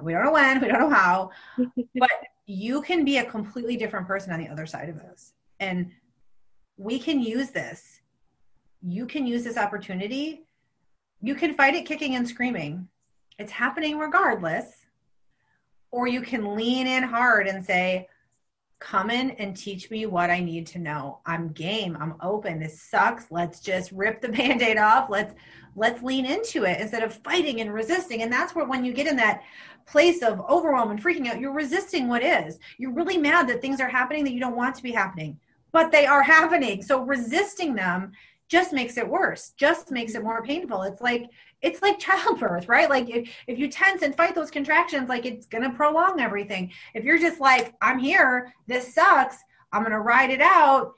We 0.00 0.12
don't 0.12 0.24
know 0.24 0.32
when. 0.32 0.60
We 0.60 0.68
don't 0.68 0.80
know 0.80 0.90
how. 0.90 1.30
But 1.94 2.10
you 2.46 2.82
can 2.82 3.04
be 3.04 3.18
a 3.18 3.24
completely 3.24 3.76
different 3.76 4.06
person 4.06 4.32
on 4.32 4.40
the 4.40 4.48
other 4.48 4.66
side 4.66 4.88
of 4.88 4.96
this. 4.96 5.32
And 5.60 5.90
we 6.76 6.98
can 6.98 7.20
use 7.20 7.50
this 7.50 8.00
you 8.82 9.06
can 9.06 9.26
use 9.26 9.44
this 9.44 9.56
opportunity 9.56 10.44
you 11.24 11.34
can 11.34 11.54
fight 11.54 11.74
it 11.74 11.86
kicking 11.86 12.16
and 12.16 12.28
screaming. 12.28 12.86
It's 13.38 13.50
happening 13.50 13.98
regardless. 13.98 14.66
Or 15.90 16.06
you 16.06 16.20
can 16.20 16.54
lean 16.54 16.86
in 16.86 17.02
hard 17.02 17.46
and 17.46 17.64
say, 17.64 18.08
come 18.78 19.10
in 19.10 19.30
and 19.30 19.56
teach 19.56 19.90
me 19.90 20.04
what 20.04 20.28
I 20.28 20.40
need 20.40 20.66
to 20.66 20.78
know. 20.78 21.20
I'm 21.24 21.48
game. 21.52 21.96
I'm 21.98 22.16
open. 22.20 22.60
This 22.60 22.82
sucks. 22.82 23.30
Let's 23.30 23.60
just 23.60 23.90
rip 23.92 24.20
the 24.20 24.28
band-aid 24.36 24.76
off. 24.76 25.08
Let's 25.08 25.34
let's 25.76 26.02
lean 26.02 26.26
into 26.26 26.64
it 26.64 26.78
instead 26.78 27.02
of 27.02 27.14
fighting 27.14 27.62
and 27.62 27.72
resisting. 27.72 28.20
And 28.20 28.30
that's 28.30 28.54
where 28.54 28.66
when 28.66 28.84
you 28.84 28.92
get 28.92 29.06
in 29.06 29.16
that 29.16 29.44
place 29.86 30.22
of 30.22 30.42
overwhelm 30.50 30.90
and 30.90 31.02
freaking 31.02 31.26
out, 31.26 31.40
you're 31.40 31.54
resisting 31.54 32.06
what 32.06 32.22
is. 32.22 32.58
You're 32.76 32.92
really 32.92 33.16
mad 33.16 33.48
that 33.48 33.62
things 33.62 33.80
are 33.80 33.88
happening 33.88 34.24
that 34.24 34.34
you 34.34 34.40
don't 34.40 34.56
want 34.56 34.74
to 34.74 34.82
be 34.82 34.92
happening, 34.92 35.40
but 35.74 35.90
they 35.90 36.06
are 36.06 36.22
happening. 36.22 36.82
So 36.82 37.02
resisting 37.02 37.74
them 37.74 38.12
just 38.48 38.72
makes 38.72 38.96
it 38.96 39.08
worse 39.08 39.52
just 39.56 39.90
makes 39.90 40.14
it 40.14 40.22
more 40.22 40.42
painful. 40.42 40.82
It's 40.82 41.02
like 41.02 41.28
it's 41.60 41.82
like 41.82 41.98
childbirth 42.06 42.68
right? 42.68 42.88
Like 42.88 43.10
if, 43.10 43.28
if 43.48 43.58
you 43.58 43.68
tense 43.68 44.02
and 44.02 44.16
fight 44.16 44.34
those 44.34 44.50
contractions 44.50 45.08
like 45.08 45.26
it's 45.26 45.46
gonna 45.46 45.74
prolong 45.74 46.20
everything. 46.20 46.72
If 46.94 47.04
you're 47.04 47.18
just 47.18 47.40
like 47.40 47.74
i'm 47.82 47.98
here 47.98 48.54
this 48.68 48.94
sucks 48.94 49.38
i'm 49.72 49.82
gonna 49.82 50.00
ride 50.00 50.30
it 50.30 50.40
out 50.40 50.94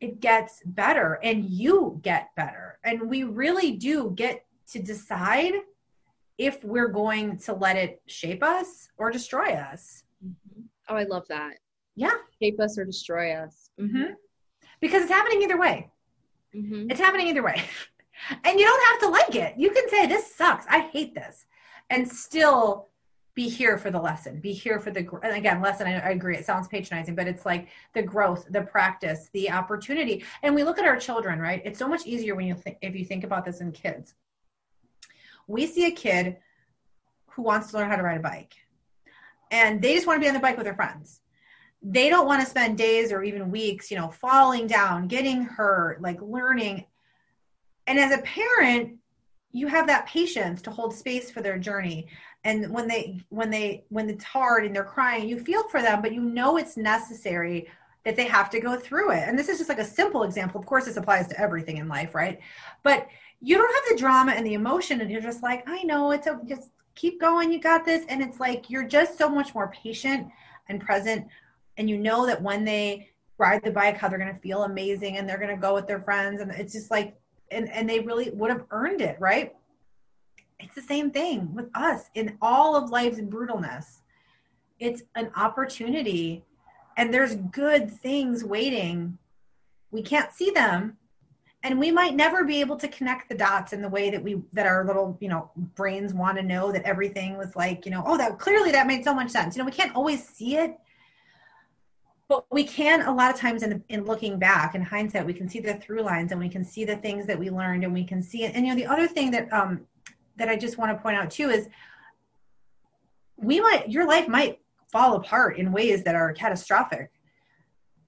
it 0.00 0.20
gets 0.20 0.62
better 0.64 1.18
and 1.22 1.44
you 1.44 2.00
get 2.02 2.28
better. 2.36 2.78
And 2.84 3.08
we 3.08 3.22
really 3.22 3.72
do 3.72 4.12
get 4.14 4.44
to 4.72 4.82
decide 4.82 5.54
if 6.38 6.62
we're 6.62 6.88
going 6.88 7.38
to 7.38 7.52
let 7.52 7.76
it 7.76 8.00
shape 8.06 8.44
us 8.44 8.88
or 8.96 9.10
destroy 9.10 9.54
us. 9.54 10.04
Mm-hmm. 10.24 10.62
oh 10.88 10.96
i 10.96 11.04
love 11.04 11.26
that 11.28 11.58
yeah 11.98 12.14
shape 12.40 12.58
us 12.60 12.78
or 12.78 12.84
destroy 12.84 13.32
us 13.32 13.70
mm-hmm. 13.80 14.12
because 14.80 15.02
it's 15.02 15.12
happening 15.12 15.42
either 15.42 15.58
way 15.58 15.90
Mm-hmm. 16.54 16.90
It's 16.90 17.00
happening 17.00 17.28
either 17.28 17.42
way. 17.42 17.62
and 18.44 18.58
you 18.58 18.66
don't 18.66 18.86
have 18.86 19.00
to 19.00 19.08
like 19.08 19.34
it. 19.34 19.58
You 19.58 19.70
can 19.70 19.88
say, 19.88 20.06
this 20.06 20.34
sucks. 20.34 20.66
I 20.68 20.80
hate 20.80 21.14
this. 21.14 21.46
And 21.90 22.08
still 22.08 22.88
be 23.34 23.48
here 23.48 23.78
for 23.78 23.90
the 23.90 24.00
lesson. 24.00 24.40
Be 24.40 24.52
here 24.52 24.80
for 24.80 24.90
the, 24.90 25.08
and 25.22 25.36
again, 25.36 25.62
lesson, 25.62 25.86
I, 25.86 25.98
I 25.98 26.10
agree. 26.10 26.36
It 26.36 26.44
sounds 26.44 26.66
patronizing, 26.68 27.14
but 27.14 27.28
it's 27.28 27.46
like 27.46 27.68
the 27.94 28.02
growth, 28.02 28.46
the 28.50 28.62
practice, 28.62 29.30
the 29.32 29.50
opportunity. 29.50 30.24
And 30.42 30.54
we 30.54 30.64
look 30.64 30.78
at 30.78 30.84
our 30.84 30.96
children, 30.96 31.38
right? 31.38 31.62
It's 31.64 31.78
so 31.78 31.88
much 31.88 32.06
easier 32.06 32.34
when 32.34 32.46
you 32.46 32.54
think, 32.54 32.78
if 32.82 32.96
you 32.96 33.04
think 33.04 33.24
about 33.24 33.44
this 33.44 33.60
in 33.60 33.72
kids. 33.72 34.14
We 35.46 35.66
see 35.66 35.86
a 35.86 35.92
kid 35.92 36.38
who 37.30 37.42
wants 37.42 37.70
to 37.70 37.78
learn 37.78 37.88
how 37.88 37.96
to 37.96 38.02
ride 38.02 38.18
a 38.18 38.22
bike 38.22 38.54
and 39.50 39.80
they 39.80 39.94
just 39.94 40.06
want 40.06 40.18
to 40.18 40.20
be 40.20 40.28
on 40.28 40.34
the 40.34 40.40
bike 40.40 40.56
with 40.56 40.64
their 40.64 40.74
friends 40.74 41.20
they 41.82 42.08
don't 42.08 42.26
want 42.26 42.42
to 42.42 42.48
spend 42.48 42.76
days 42.76 43.12
or 43.12 43.22
even 43.22 43.50
weeks, 43.50 43.90
you 43.90 43.96
know, 43.96 44.08
falling 44.08 44.66
down, 44.66 45.06
getting 45.06 45.42
hurt, 45.42 46.02
like 46.02 46.20
learning. 46.20 46.84
And 47.86 47.98
as 47.98 48.12
a 48.12 48.22
parent, 48.22 48.98
you 49.52 49.66
have 49.68 49.86
that 49.86 50.06
patience 50.06 50.60
to 50.62 50.70
hold 50.70 50.94
space 50.94 51.30
for 51.30 51.40
their 51.40 51.58
journey. 51.58 52.08
And 52.44 52.70
when 52.72 52.86
they 52.88 53.20
when 53.30 53.50
they 53.50 53.84
when 53.88 54.08
it's 54.08 54.24
hard 54.24 54.64
and 54.64 54.74
they're 54.74 54.84
crying, 54.84 55.28
you 55.28 55.38
feel 55.38 55.68
for 55.68 55.80
them, 55.80 56.02
but 56.02 56.12
you 56.12 56.20
know 56.20 56.56
it's 56.56 56.76
necessary 56.76 57.68
that 58.04 58.16
they 58.16 58.26
have 58.26 58.50
to 58.50 58.60
go 58.60 58.76
through 58.78 59.12
it. 59.12 59.24
And 59.26 59.38
this 59.38 59.48
is 59.48 59.58
just 59.58 59.68
like 59.68 59.78
a 59.78 59.84
simple 59.84 60.22
example. 60.22 60.60
Of 60.60 60.66
course, 60.66 60.84
this 60.84 60.96
applies 60.96 61.26
to 61.28 61.40
everything 61.40 61.78
in 61.78 61.88
life, 61.88 62.14
right? 62.14 62.40
But 62.82 63.08
you 63.40 63.56
don't 63.56 63.74
have 63.74 63.96
the 63.96 64.00
drama 64.00 64.32
and 64.32 64.46
the 64.46 64.54
emotion, 64.54 65.00
and 65.00 65.10
you're 65.10 65.20
just 65.20 65.42
like, 65.42 65.62
I 65.68 65.82
know 65.84 66.10
it's 66.10 66.26
a 66.26 66.40
just 66.46 66.70
keep 66.94 67.20
going, 67.20 67.52
you 67.52 67.60
got 67.60 67.84
this. 67.84 68.04
And 68.08 68.22
it's 68.22 68.40
like 68.40 68.68
you're 68.68 68.86
just 68.86 69.16
so 69.16 69.28
much 69.28 69.54
more 69.54 69.68
patient 69.68 70.28
and 70.68 70.80
present 70.80 71.26
and 71.78 71.88
you 71.88 71.96
know 71.96 72.26
that 72.26 72.42
when 72.42 72.64
they 72.64 73.08
ride 73.38 73.62
the 73.64 73.70
bike 73.70 73.96
how 73.96 74.08
they're 74.08 74.18
going 74.18 74.34
to 74.34 74.40
feel 74.40 74.64
amazing 74.64 75.16
and 75.16 75.28
they're 75.28 75.38
going 75.38 75.54
to 75.54 75.60
go 75.60 75.72
with 75.72 75.86
their 75.86 76.00
friends. 76.00 76.40
And 76.40 76.50
it's 76.50 76.72
just 76.72 76.90
like 76.90 77.16
and 77.50 77.70
and 77.70 77.88
they 77.88 78.00
really 78.00 78.30
would 78.30 78.50
have 78.50 78.66
earned 78.70 79.00
it 79.00 79.16
right? 79.18 79.54
It's 80.60 80.74
the 80.74 80.82
same 80.82 81.10
thing 81.10 81.54
with 81.54 81.70
us 81.74 82.10
in 82.14 82.36
all 82.42 82.76
of 82.76 82.90
life's 82.90 83.20
brutalness. 83.20 84.00
It's 84.80 85.02
an 85.14 85.30
opportunity 85.36 86.44
and 86.96 87.14
there's 87.14 87.36
good 87.36 87.90
things 87.90 88.44
waiting. 88.44 89.16
We 89.92 90.02
can't 90.02 90.32
see 90.32 90.50
them 90.50 90.96
and 91.62 91.78
we 91.78 91.90
might 91.92 92.14
never 92.14 92.44
be 92.44 92.60
able 92.60 92.76
to 92.76 92.88
connect 92.88 93.28
the 93.28 93.34
dots 93.36 93.72
in 93.72 93.82
the 93.82 93.88
way 93.88 94.10
that 94.10 94.22
we 94.22 94.42
that 94.52 94.66
our 94.66 94.84
little 94.84 95.16
you 95.20 95.28
know 95.28 95.50
brains 95.76 96.12
want 96.12 96.36
to 96.38 96.42
know 96.42 96.72
that 96.72 96.82
everything 96.82 97.38
was 97.38 97.54
like 97.54 97.84
you 97.84 97.92
know 97.92 98.02
oh 98.04 98.16
that 98.18 98.38
clearly 98.38 98.72
that 98.72 98.88
made 98.88 99.04
so 99.04 99.14
much 99.14 99.30
sense. 99.30 99.54
You 99.56 99.62
know 99.62 99.66
we 99.66 99.72
can't 99.72 99.94
always 99.94 100.28
see 100.28 100.56
it 100.56 100.76
but 102.28 102.44
we 102.50 102.62
can 102.64 103.02
a 103.02 103.14
lot 103.14 103.32
of 103.32 103.40
times 103.40 103.62
in, 103.62 103.82
in 103.88 104.04
looking 104.04 104.38
back 104.38 104.74
in 104.74 104.82
hindsight 104.82 105.24
we 105.24 105.34
can 105.34 105.48
see 105.48 105.60
the 105.60 105.74
through 105.74 106.02
lines 106.02 106.32
and 106.32 106.40
we 106.40 106.48
can 106.48 106.64
see 106.64 106.84
the 106.84 106.96
things 106.96 107.26
that 107.26 107.38
we 107.38 107.50
learned 107.50 107.84
and 107.84 107.92
we 107.92 108.04
can 108.04 108.22
see 108.22 108.44
it 108.44 108.54
and 108.54 108.66
you 108.66 108.72
know 108.72 108.76
the 108.78 108.86
other 108.86 109.06
thing 109.06 109.30
that 109.30 109.52
um 109.52 109.80
that 110.36 110.48
i 110.48 110.56
just 110.56 110.78
want 110.78 110.96
to 110.96 111.02
point 111.02 111.16
out 111.16 111.30
too 111.30 111.50
is 111.50 111.68
we 113.36 113.60
might 113.60 113.88
your 113.88 114.06
life 114.06 114.28
might 114.28 114.60
fall 114.90 115.16
apart 115.16 115.58
in 115.58 115.72
ways 115.72 116.02
that 116.04 116.14
are 116.14 116.32
catastrophic 116.32 117.10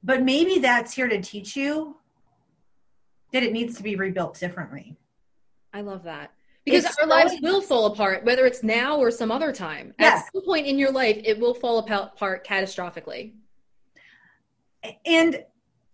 but 0.03 0.23
maybe 0.23 0.59
that's 0.59 0.95
here 0.95 1.09
to 1.09 1.21
teach 1.21 1.57
you 1.57 1.97
that 3.33 3.43
it 3.43 3.53
needs 3.53 3.77
to 3.77 3.83
be 3.83 3.97
rebuilt 3.97 4.39
differently. 4.39 4.97
I 5.73 5.83
love 5.83 6.03
that. 6.05 6.33
Because 6.65 6.85
it's 6.85 6.99
our 6.99 7.07
lives 7.07 7.35
will 7.43 7.63
fall 7.63 7.87
apart 7.87 8.25
whether 8.25 8.45
it's 8.45 8.63
now 8.63 8.99
or 8.99 9.11
some 9.11 9.31
other 9.31 9.53
time. 9.53 9.95
Yes. 9.99 10.27
at 10.27 10.33
some 10.33 10.45
point 10.45 10.67
in 10.67 10.79
your 10.79 10.93
life 10.93 11.21
it 11.25 11.39
will 11.39 11.55
fall 11.55 11.79
apart 11.79 12.47
catastrophically 12.47 13.33
and 15.05 15.45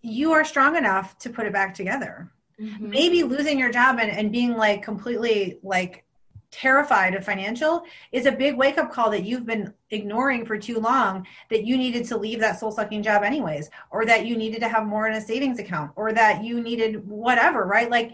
you 0.03 0.32
are 0.32 0.45
strong 0.45 0.76
enough 0.76 1.18
to 1.18 1.30
put 1.30 1.47
it 1.47 1.53
back 1.53 1.74
together. 1.74 2.30
Mm-hmm. 2.59 2.89
maybe 2.89 3.22
losing 3.22 3.59
your 3.59 3.70
job 3.70 3.99
and, 4.01 4.11
and 4.11 4.32
being 4.32 4.57
like 4.57 4.82
completely 4.82 5.59
like 5.62 6.07
terrified 6.51 7.14
of 7.14 7.22
financial 7.22 7.82
is 8.12 8.24
a 8.24 8.32
big 8.32 8.57
wake 8.57 8.78
up 8.78 8.91
call 8.91 9.11
that 9.11 9.24
you've 9.24 9.45
been 9.45 9.74
ignoring 9.91 10.47
for 10.47 10.57
too 10.57 10.80
long 10.80 11.26
that 11.51 11.66
you 11.66 11.76
needed 11.76 12.07
to 12.07 12.16
leave 12.16 12.41
that 12.41 12.59
soul 12.59 12.72
sucking 12.72 13.03
job 13.03 13.22
anyways 13.22 13.68
or 13.91 14.07
that 14.07 14.24
you 14.24 14.39
needed 14.39 14.61
to 14.61 14.68
have 14.70 14.87
more 14.87 15.07
in 15.07 15.12
a 15.12 15.20
savings 15.20 15.59
account 15.59 15.91
or 15.97 16.14
that 16.14 16.43
you 16.43 16.62
needed 16.62 17.07
whatever 17.07 17.66
right? 17.66 17.91
Like 17.91 18.12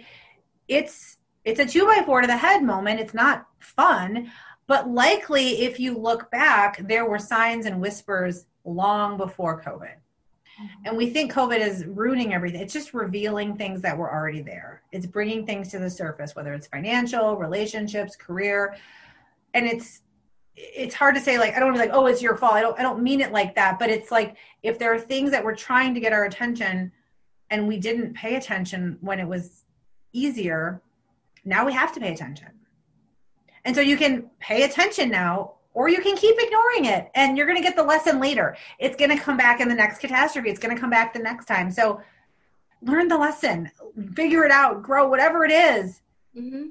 it's 0.66 1.18
it's 1.44 1.60
a 1.60 1.66
two 1.66 1.86
by 1.86 2.02
four 2.04 2.20
to 2.20 2.26
the 2.26 2.36
head 2.36 2.64
moment. 2.64 2.98
It's 2.98 3.14
not 3.14 3.46
fun 3.60 4.28
but 4.66 4.88
likely 4.88 5.62
if 5.62 5.78
you 5.78 5.96
look 5.96 6.32
back 6.32 6.84
there 6.88 7.04
were 7.04 7.18
signs 7.18 7.64
and 7.64 7.80
whispers 7.80 8.46
long 8.64 9.16
before 9.16 9.62
covid 9.62 9.94
Mm-hmm. 10.60 10.86
and 10.86 10.96
we 10.96 11.08
think 11.08 11.32
COVID 11.32 11.60
is 11.60 11.86
ruining 11.86 12.34
everything. 12.34 12.60
It's 12.60 12.74
just 12.74 12.92
revealing 12.92 13.56
things 13.56 13.80
that 13.82 13.96
were 13.96 14.12
already 14.12 14.42
there. 14.42 14.82
It's 14.92 15.06
bringing 15.06 15.46
things 15.46 15.68
to 15.70 15.78
the 15.78 15.88
surface, 15.88 16.36
whether 16.36 16.52
it's 16.52 16.66
financial, 16.66 17.36
relationships, 17.36 18.16
career. 18.16 18.76
And 19.54 19.66
it's, 19.66 20.02
it's 20.54 20.94
hard 20.94 21.14
to 21.14 21.20
say 21.20 21.38
like 21.38 21.54
I 21.54 21.60
don't 21.60 21.68
want 21.68 21.76
to 21.78 21.82
be 21.82 21.88
like 21.88 21.96
oh 21.96 22.06
it's 22.06 22.20
your 22.20 22.36
fault 22.36 22.52
I 22.52 22.60
don't 22.60 22.78
I 22.78 22.82
don't 22.82 23.02
mean 23.02 23.20
it 23.20 23.32
like 23.32 23.54
that 23.54 23.78
but 23.78 23.88
it's 23.88 24.10
like 24.10 24.36
if 24.62 24.78
there 24.78 24.92
are 24.92 24.98
things 24.98 25.30
that 25.30 25.42
we're 25.42 25.56
trying 25.56 25.94
to 25.94 26.00
get 26.00 26.12
our 26.12 26.24
attention 26.24 26.92
and 27.50 27.66
we 27.66 27.78
didn't 27.78 28.14
pay 28.14 28.36
attention 28.36 28.98
when 29.00 29.18
it 29.18 29.26
was 29.26 29.64
easier 30.12 30.82
now 31.44 31.64
we 31.64 31.72
have 31.72 31.92
to 31.94 32.00
pay 32.00 32.12
attention 32.12 32.48
and 33.64 33.74
so 33.74 33.80
you 33.80 33.96
can 33.96 34.30
pay 34.40 34.64
attention 34.64 35.10
now 35.10 35.54
or 35.74 35.88
you 35.88 36.00
can 36.00 36.16
keep 36.16 36.36
ignoring 36.38 36.84
it 36.86 37.10
and 37.14 37.36
you're 37.36 37.46
going 37.46 37.56
to 37.56 37.62
get 37.62 37.76
the 37.76 37.82
lesson 37.82 38.20
later. 38.20 38.56
It's 38.78 38.96
going 38.96 39.10
to 39.10 39.22
come 39.22 39.36
back 39.36 39.60
in 39.60 39.68
the 39.68 39.74
next 39.74 39.98
catastrophe. 39.98 40.50
It's 40.50 40.60
going 40.60 40.74
to 40.74 40.80
come 40.80 40.90
back 40.90 41.12
the 41.12 41.18
next 41.18 41.46
time. 41.46 41.70
So 41.70 42.00
learn 42.82 43.08
the 43.08 43.16
lesson, 43.16 43.70
figure 44.14 44.44
it 44.44 44.50
out, 44.50 44.82
grow, 44.82 45.08
whatever 45.08 45.44
it 45.44 45.52
is. 45.52 46.02
Mm-hmm. 46.36 46.68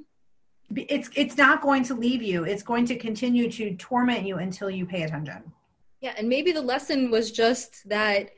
It's 0.76 1.10
it's 1.16 1.38
not 1.38 1.62
going 1.62 1.84
to 1.84 1.95
leave 1.95 2.22
you. 2.22 2.45
It's 2.45 2.64
going 2.64 2.86
to 2.86 2.95
continue 2.95 3.52
to 3.52 3.76
torment 3.76 4.26
you 4.26 4.38
until 4.38 4.70
you 4.70 4.86
pay 4.86 5.04
attention. 5.04 5.52
Yeah, 5.99 6.14
and 6.18 6.30
maybe 6.30 6.54
the 6.54 6.62
lesson 6.62 7.12
was 7.12 7.32
just 7.32 7.88
that 7.89 8.32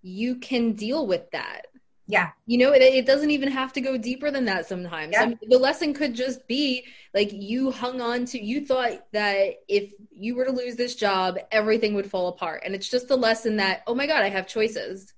you 0.00 0.36
can 0.36 0.72
deal 0.72 1.06
with 1.06 1.30
that 1.32 1.66
yeah. 2.06 2.30
You 2.46 2.58
know 2.58 2.72
it, 2.72 2.82
it 2.82 3.06
doesn't 3.06 3.30
even 3.30 3.50
have 3.50 3.72
to 3.74 3.80
go 3.80 3.96
deeper 3.96 4.30
than 4.30 4.44
that 4.44 4.66
sometimes. 4.66 5.12
Yeah. 5.12 5.22
I 5.22 5.26
mean, 5.26 5.38
the 5.48 5.58
lesson 5.58 5.94
could 5.94 6.14
just 6.14 6.46
be 6.46 6.84
like 7.14 7.30
you 7.32 7.70
hung 7.70 8.00
on 8.00 8.24
to 8.26 8.42
you 8.42 8.66
thought 8.66 9.06
that 9.12 9.54
if 9.68 9.92
you 10.10 10.34
were 10.34 10.44
to 10.44 10.52
lose 10.52 10.76
this 10.76 10.94
job 10.94 11.38
everything 11.50 11.94
would 11.94 12.10
fall 12.10 12.28
apart. 12.28 12.62
And 12.64 12.74
it's 12.74 12.88
just 12.88 13.10
a 13.10 13.16
lesson 13.16 13.56
that 13.56 13.82
oh 13.86 13.94
my 13.94 14.06
god 14.06 14.22
i 14.22 14.28
have 14.28 14.46
choices. 14.46 15.14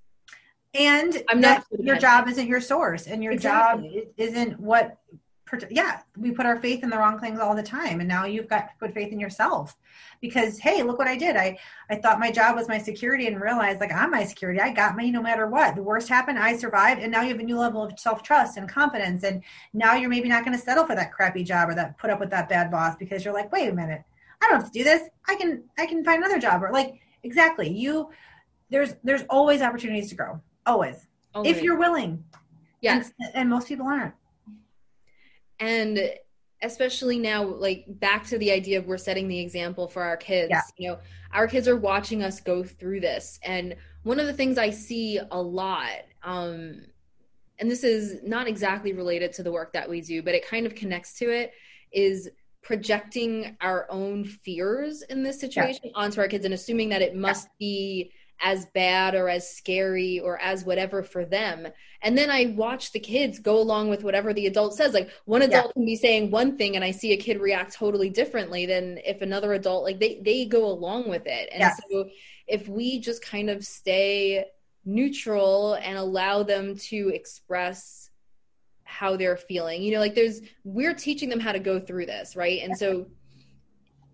And 0.74 1.22
i'm 1.28 1.40
not 1.40 1.64
your 1.78 1.96
job 1.96 2.28
isn't 2.28 2.46
your 2.46 2.60
source 2.60 3.06
and 3.06 3.22
your 3.22 3.32
exactly. 3.32 3.88
job 3.88 4.04
isn't 4.16 4.60
what 4.60 4.98
yeah, 5.70 6.00
we 6.16 6.32
put 6.32 6.46
our 6.46 6.60
faith 6.60 6.82
in 6.82 6.90
the 6.90 6.96
wrong 6.96 7.20
things 7.20 7.38
all 7.38 7.54
the 7.54 7.62
time. 7.62 8.00
And 8.00 8.08
now 8.08 8.24
you've 8.24 8.48
got 8.48 8.62
to 8.62 8.70
put 8.80 8.92
faith 8.92 9.12
in 9.12 9.20
yourself 9.20 9.76
because, 10.20 10.58
hey, 10.58 10.82
look 10.82 10.98
what 10.98 11.06
I 11.06 11.16
did. 11.16 11.36
I, 11.36 11.58
I 11.88 11.96
thought 11.96 12.18
my 12.18 12.32
job 12.32 12.56
was 12.56 12.68
my 12.68 12.78
security 12.78 13.26
and 13.28 13.40
realized 13.40 13.80
like 13.80 13.92
I'm 13.92 14.10
my 14.10 14.24
security. 14.24 14.60
I 14.60 14.72
got 14.72 14.96
me 14.96 15.10
no 15.10 15.22
matter 15.22 15.46
what. 15.46 15.76
The 15.76 15.82
worst 15.82 16.08
happened. 16.08 16.38
I 16.38 16.56
survived. 16.56 17.00
And 17.00 17.12
now 17.12 17.22
you 17.22 17.28
have 17.28 17.38
a 17.38 17.44
new 17.44 17.58
level 17.58 17.82
of 17.82 17.98
self 17.98 18.22
trust 18.22 18.56
and 18.56 18.68
confidence. 18.68 19.22
And 19.22 19.42
now 19.72 19.94
you're 19.94 20.10
maybe 20.10 20.28
not 20.28 20.44
going 20.44 20.56
to 20.56 20.62
settle 20.62 20.84
for 20.84 20.96
that 20.96 21.12
crappy 21.12 21.44
job 21.44 21.68
or 21.68 21.74
that 21.74 21.96
put 21.98 22.10
up 22.10 22.18
with 22.18 22.30
that 22.30 22.48
bad 22.48 22.70
boss 22.70 22.96
because 22.96 23.24
you're 23.24 23.34
like, 23.34 23.52
wait 23.52 23.68
a 23.68 23.72
minute, 23.72 24.02
I 24.42 24.48
don't 24.48 24.60
have 24.60 24.72
to 24.72 24.78
do 24.78 24.84
this. 24.84 25.08
I 25.28 25.36
can, 25.36 25.62
I 25.78 25.86
can 25.86 26.04
find 26.04 26.24
another 26.24 26.40
job 26.40 26.62
or 26.62 26.72
like, 26.72 27.00
exactly. 27.22 27.70
You, 27.70 28.10
there's, 28.70 28.96
there's 29.04 29.22
always 29.30 29.62
opportunities 29.62 30.08
to 30.08 30.16
grow. 30.16 30.40
Always. 30.66 31.06
Always. 31.34 31.56
If 31.56 31.62
you're 31.62 31.78
willing. 31.78 32.24
Yes. 32.80 33.12
And, 33.20 33.30
and 33.34 33.50
most 33.50 33.68
people 33.68 33.86
aren't 33.86 34.14
and 35.60 36.12
especially 36.62 37.18
now 37.18 37.44
like 37.44 37.84
back 37.86 38.26
to 38.26 38.38
the 38.38 38.50
idea 38.50 38.78
of 38.78 38.86
we're 38.86 38.96
setting 38.96 39.28
the 39.28 39.38
example 39.38 39.86
for 39.86 40.02
our 40.02 40.16
kids 40.16 40.50
yeah. 40.50 40.62
you 40.78 40.88
know 40.88 40.98
our 41.32 41.46
kids 41.46 41.68
are 41.68 41.76
watching 41.76 42.22
us 42.22 42.40
go 42.40 42.64
through 42.64 43.00
this 43.00 43.38
and 43.42 43.76
one 44.04 44.18
of 44.18 44.26
the 44.26 44.32
things 44.32 44.56
i 44.56 44.70
see 44.70 45.20
a 45.30 45.40
lot 45.40 46.04
um 46.22 46.80
and 47.58 47.70
this 47.70 47.84
is 47.84 48.22
not 48.22 48.46
exactly 48.46 48.92
related 48.92 49.32
to 49.32 49.42
the 49.42 49.52
work 49.52 49.72
that 49.72 49.88
we 49.88 50.00
do 50.00 50.22
but 50.22 50.34
it 50.34 50.46
kind 50.46 50.66
of 50.66 50.74
connects 50.74 51.18
to 51.18 51.30
it 51.30 51.52
is 51.92 52.28
projecting 52.62 53.56
our 53.60 53.86
own 53.90 54.24
fears 54.24 55.02
in 55.02 55.22
this 55.22 55.38
situation 55.38 55.82
yeah. 55.84 55.92
onto 55.94 56.20
our 56.20 56.26
kids 56.26 56.44
and 56.44 56.54
assuming 56.54 56.88
that 56.88 57.02
it 57.02 57.14
must 57.14 57.46
yeah. 57.46 57.54
be 57.60 58.12
as 58.42 58.66
bad 58.66 59.14
or 59.14 59.28
as 59.28 59.50
scary 59.56 60.20
or 60.20 60.38
as 60.38 60.64
whatever 60.64 61.02
for 61.02 61.24
them. 61.24 61.68
And 62.02 62.16
then 62.16 62.30
I 62.30 62.54
watch 62.56 62.92
the 62.92 63.00
kids 63.00 63.38
go 63.38 63.58
along 63.58 63.88
with 63.88 64.04
whatever 64.04 64.32
the 64.34 64.46
adult 64.46 64.74
says. 64.74 64.92
Like 64.92 65.10
one 65.24 65.42
adult 65.42 65.66
yeah. 65.68 65.72
can 65.72 65.86
be 65.86 65.96
saying 65.96 66.30
one 66.30 66.56
thing 66.56 66.76
and 66.76 66.84
I 66.84 66.90
see 66.90 67.12
a 67.12 67.16
kid 67.16 67.40
react 67.40 67.74
totally 67.74 68.10
differently 68.10 68.66
than 68.66 68.98
if 69.04 69.22
another 69.22 69.54
adult 69.54 69.84
like 69.84 69.98
they 69.98 70.20
they 70.22 70.44
go 70.44 70.66
along 70.66 71.08
with 71.08 71.26
it. 71.26 71.48
And 71.52 71.60
yes. 71.60 71.80
so 71.90 72.08
if 72.46 72.68
we 72.68 73.00
just 73.00 73.22
kind 73.24 73.50
of 73.50 73.64
stay 73.64 74.44
neutral 74.84 75.74
and 75.74 75.98
allow 75.98 76.42
them 76.42 76.76
to 76.76 77.10
express 77.12 78.10
how 78.84 79.16
they're 79.16 79.36
feeling. 79.36 79.82
You 79.82 79.92
know, 79.92 80.00
like 80.00 80.14
there's 80.14 80.40
we're 80.64 80.94
teaching 80.94 81.28
them 81.28 81.40
how 81.40 81.52
to 81.52 81.58
go 81.58 81.80
through 81.80 82.06
this, 82.06 82.36
right? 82.36 82.62
And 82.62 82.78
so 82.78 83.06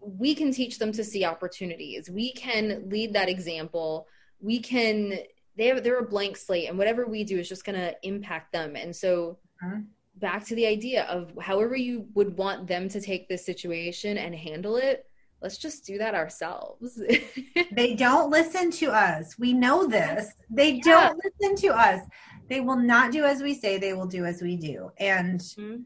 we 0.00 0.34
can 0.34 0.52
teach 0.52 0.78
them 0.78 0.90
to 0.92 1.04
see 1.04 1.24
opportunities. 1.24 2.10
We 2.10 2.32
can 2.32 2.88
lead 2.88 3.12
that 3.12 3.28
example. 3.28 4.08
We 4.42 4.60
can 4.60 5.18
they 5.56 5.66
have 5.66 5.82
they're 5.82 5.98
a 5.98 6.04
blank 6.04 6.36
slate 6.36 6.68
and 6.68 6.78
whatever 6.78 7.06
we 7.06 7.24
do 7.24 7.38
is 7.38 7.48
just 7.48 7.64
going 7.64 7.78
to 7.78 7.94
impact 8.02 8.52
them. 8.52 8.76
And 8.76 8.94
so 8.94 9.38
mm-hmm. 9.62 9.82
back 10.16 10.44
to 10.46 10.54
the 10.54 10.66
idea 10.66 11.04
of 11.04 11.32
however 11.40 11.76
you 11.76 12.06
would 12.14 12.36
want 12.36 12.66
them 12.66 12.88
to 12.88 13.00
take 13.00 13.28
this 13.28 13.44
situation 13.44 14.18
and 14.18 14.34
handle 14.34 14.76
it, 14.76 15.06
let's 15.42 15.58
just 15.58 15.84
do 15.84 15.98
that 15.98 16.14
ourselves. 16.14 17.00
they 17.72 17.94
don't 17.94 18.30
listen 18.30 18.70
to 18.72 18.90
us. 18.90 19.38
We 19.38 19.52
know 19.52 19.86
this. 19.86 20.32
They 20.48 20.74
yeah. 20.74 20.82
don't 20.84 21.20
listen 21.24 21.56
to 21.68 21.78
us. 21.78 22.00
They 22.48 22.60
will 22.60 22.76
not 22.76 23.12
do 23.12 23.24
as 23.24 23.42
we 23.42 23.54
say, 23.54 23.78
they 23.78 23.92
will 23.92 24.06
do 24.06 24.24
as 24.24 24.42
we 24.42 24.56
do. 24.56 24.90
And 24.98 25.40
mm-hmm 25.40 25.82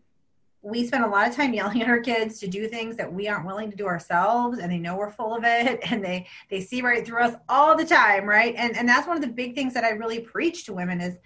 we 0.66 0.84
spend 0.84 1.04
a 1.04 1.06
lot 1.06 1.28
of 1.28 1.34
time 1.34 1.54
yelling 1.54 1.80
at 1.80 1.88
our 1.88 2.00
kids 2.00 2.40
to 2.40 2.48
do 2.48 2.66
things 2.66 2.96
that 2.96 3.10
we 3.10 3.28
aren't 3.28 3.46
willing 3.46 3.70
to 3.70 3.76
do 3.76 3.86
ourselves 3.86 4.58
and 4.58 4.70
they 4.70 4.78
know 4.78 4.96
we're 4.96 5.10
full 5.10 5.34
of 5.34 5.44
it 5.44 5.78
and 5.90 6.04
they 6.04 6.26
they 6.50 6.60
see 6.60 6.82
right 6.82 7.06
through 7.06 7.22
us 7.22 7.34
all 7.48 7.76
the 7.76 7.84
time 7.84 8.24
right? 8.24 8.54
And 8.56 8.76
and 8.76 8.88
that's 8.88 9.06
one 9.06 9.16
of 9.16 9.22
the 9.22 9.28
big 9.28 9.54
things 9.54 9.72
that 9.74 9.84
i 9.84 9.90
really 9.90 10.20
preach 10.20 10.64
to 10.64 10.72
women 10.72 11.00
is 11.00 11.16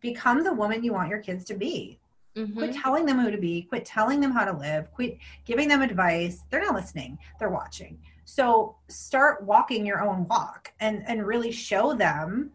become 0.00 0.42
the 0.42 0.52
woman 0.52 0.82
you 0.82 0.92
want 0.92 1.08
your 1.08 1.20
kids 1.20 1.44
to 1.44 1.54
be. 1.54 1.98
Mm-hmm. 2.36 2.58
quit 2.58 2.72
telling 2.72 3.04
them 3.04 3.18
who 3.18 3.30
to 3.30 3.38
be. 3.38 3.62
Quit 3.62 3.84
telling 3.84 4.20
them 4.20 4.30
how 4.30 4.44
to 4.44 4.56
live. 4.56 4.92
Quit 4.92 5.18
giving 5.44 5.68
them 5.68 5.82
advice. 5.82 6.44
They're 6.50 6.60
not 6.60 6.74
listening. 6.74 7.18
They're 7.38 7.50
watching. 7.50 7.98
So 8.24 8.76
start 8.88 9.42
walking 9.42 9.86
your 9.86 10.02
own 10.02 10.28
walk 10.28 10.72
and 10.80 11.02
and 11.06 11.26
really 11.26 11.50
show 11.50 11.94
them 11.94 12.52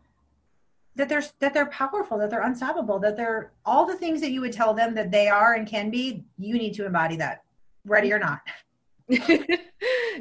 that 0.95 1.09
they're 1.09 1.23
that 1.39 1.53
they're 1.53 1.67
powerful 1.67 2.17
that 2.17 2.29
they're 2.29 2.43
unstoppable 2.43 2.99
that 2.99 3.17
they're 3.17 3.51
all 3.65 3.85
the 3.85 3.95
things 3.95 4.21
that 4.21 4.31
you 4.31 4.41
would 4.41 4.53
tell 4.53 4.73
them 4.73 4.93
that 4.93 5.11
they 5.11 5.27
are 5.27 5.53
and 5.53 5.67
can 5.67 5.89
be 5.89 6.23
you 6.37 6.53
need 6.53 6.73
to 6.73 6.85
embody 6.85 7.15
that 7.15 7.43
ready 7.85 8.13
or 8.13 8.19
not. 8.19 8.41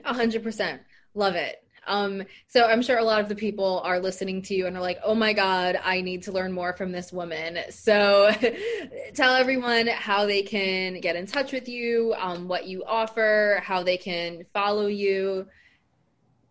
A 0.04 0.14
hundred 0.14 0.42
percent. 0.42 0.82
Love 1.14 1.34
it. 1.34 1.62
Um 1.86 2.22
so 2.46 2.64
i'm 2.66 2.80
sure 2.80 2.98
a 2.98 3.04
lot 3.04 3.20
of 3.20 3.28
the 3.28 3.34
people 3.34 3.80
are 3.84 3.98
listening 3.98 4.40
to 4.42 4.54
you 4.54 4.66
and 4.66 4.76
are 4.76 4.82
like 4.82 4.98
oh 5.04 5.14
my 5.14 5.32
god 5.32 5.80
i 5.84 6.00
need 6.00 6.22
to 6.22 6.32
learn 6.32 6.52
more 6.52 6.72
from 6.72 6.92
this 6.92 7.12
woman. 7.12 7.58
So 7.70 8.30
tell 9.14 9.34
everyone 9.34 9.88
how 9.88 10.26
they 10.26 10.42
can 10.42 11.00
get 11.00 11.16
in 11.16 11.26
touch 11.26 11.52
with 11.52 11.68
you 11.68 12.14
um 12.18 12.48
what 12.48 12.66
you 12.66 12.84
offer 12.84 13.60
how 13.62 13.82
they 13.82 13.96
can 13.96 14.46
follow 14.54 14.86
you 14.86 15.46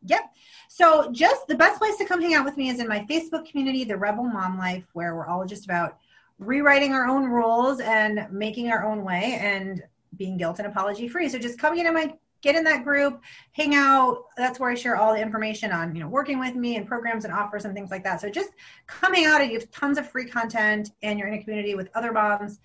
yep 0.06 0.32
so, 0.74 1.12
just 1.12 1.47
the 1.47 1.56
best 1.56 1.80
place 1.80 1.97
to 1.97 2.06
come 2.06 2.22
hang 2.22 2.34
out 2.34 2.45
with 2.45 2.56
me 2.56 2.70
is 2.70 2.80
in 2.80 2.88
my 2.88 3.02
Facebook 3.02 3.45
community, 3.45 3.84
The 3.84 3.97
Rebel 3.97 4.24
Mom 4.24 4.58
Life, 4.58 4.86
where 4.93 5.16
we're 5.16 5.28
all 5.28 5.45
just 5.45 5.66
about 5.66 5.97
rewriting 6.39 6.93
our 6.93 7.08
own 7.08 7.26
rules 7.26 7.82
and 7.82 8.26
making 8.32 8.72
our 8.72 8.86
own 8.86 9.04
way 9.04 9.38
and 9.41 9.84
being 10.16 10.38
guilt 10.38 10.60
and 10.60 10.68
apology 10.70 11.10
free. 11.10 11.28
So, 11.28 11.38
just 11.39 11.60
come 11.60 11.76
get 11.76 11.88
in 11.88 11.93
my 11.93 12.14
get 12.41 12.56
in 12.56 12.64
that 12.64 12.86
group, 12.86 13.22
hang 13.52 13.76
out. 13.76 14.28
That's 14.38 14.62
where 14.62 14.72
I 14.72 14.76
share 14.76 14.95
all 14.95 15.14
the 15.14 15.22
information 15.22 15.74
on, 15.74 15.93
you 15.93 16.02
know, 16.02 16.08
working 16.08 16.39
with 16.39 16.56
me 16.56 16.78
and 16.78 16.88
programs 16.88 17.26
and 17.26 17.34
offers 17.34 17.66
and 17.66 17.76
things 17.76 17.91
like 17.91 18.06
that. 18.06 18.22
So 18.22 18.30
just 18.30 18.52
come 18.88 19.14
hang 19.14 19.26
out 19.26 19.41
and 19.41 19.52
you 19.52 19.60
have 19.60 19.70
tons 19.72 19.97
of 19.97 20.10
free 20.10 20.26
content 20.26 20.91
and 21.04 21.20
you're 21.20 21.28
in 21.28 21.34
a 21.34 21.43
community 21.43 21.76
with 21.76 21.89
other 21.95 22.14
moms 22.14 22.62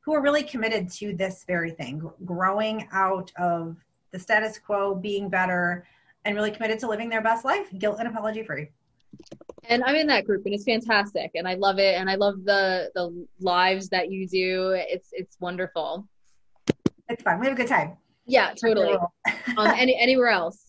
who 0.00 0.14
are 0.14 0.22
really 0.22 0.42
committed 0.42 0.90
to 0.92 1.14
this 1.14 1.44
very 1.46 1.70
thing, 1.70 2.10
growing 2.24 2.88
out 2.90 3.30
of 3.38 3.76
the 4.10 4.18
status 4.18 4.58
quo, 4.58 4.94
being 4.94 5.28
better, 5.28 5.86
and 6.24 6.34
really 6.34 6.50
committed 6.50 6.78
to 6.80 6.88
living 6.88 7.08
their 7.08 7.22
best 7.22 7.44
life, 7.44 7.66
guilt 7.78 7.96
and 7.98 8.08
apology 8.08 8.42
free. 8.42 8.68
And 9.64 9.82
I'm 9.84 9.96
in 9.96 10.06
that 10.06 10.24
group 10.24 10.44
and 10.46 10.54
it's 10.54 10.64
fantastic 10.64 11.32
and 11.34 11.46
I 11.46 11.54
love 11.54 11.78
it 11.78 11.96
and 11.96 12.08
I 12.08 12.14
love 12.14 12.44
the 12.44 12.90
the 12.94 13.26
lives 13.40 13.88
that 13.90 14.10
you 14.10 14.26
do. 14.26 14.70
It's 14.76 15.10
it's 15.12 15.36
wonderful. 15.40 16.08
It's 17.08 17.22
fun. 17.22 17.40
We 17.40 17.46
have 17.46 17.54
a 17.54 17.56
good 17.56 17.68
time. 17.68 17.96
Yeah, 18.26 18.54
totally. 18.54 18.94
um, 19.56 19.66
any 19.76 19.96
anywhere 20.00 20.28
else. 20.28 20.64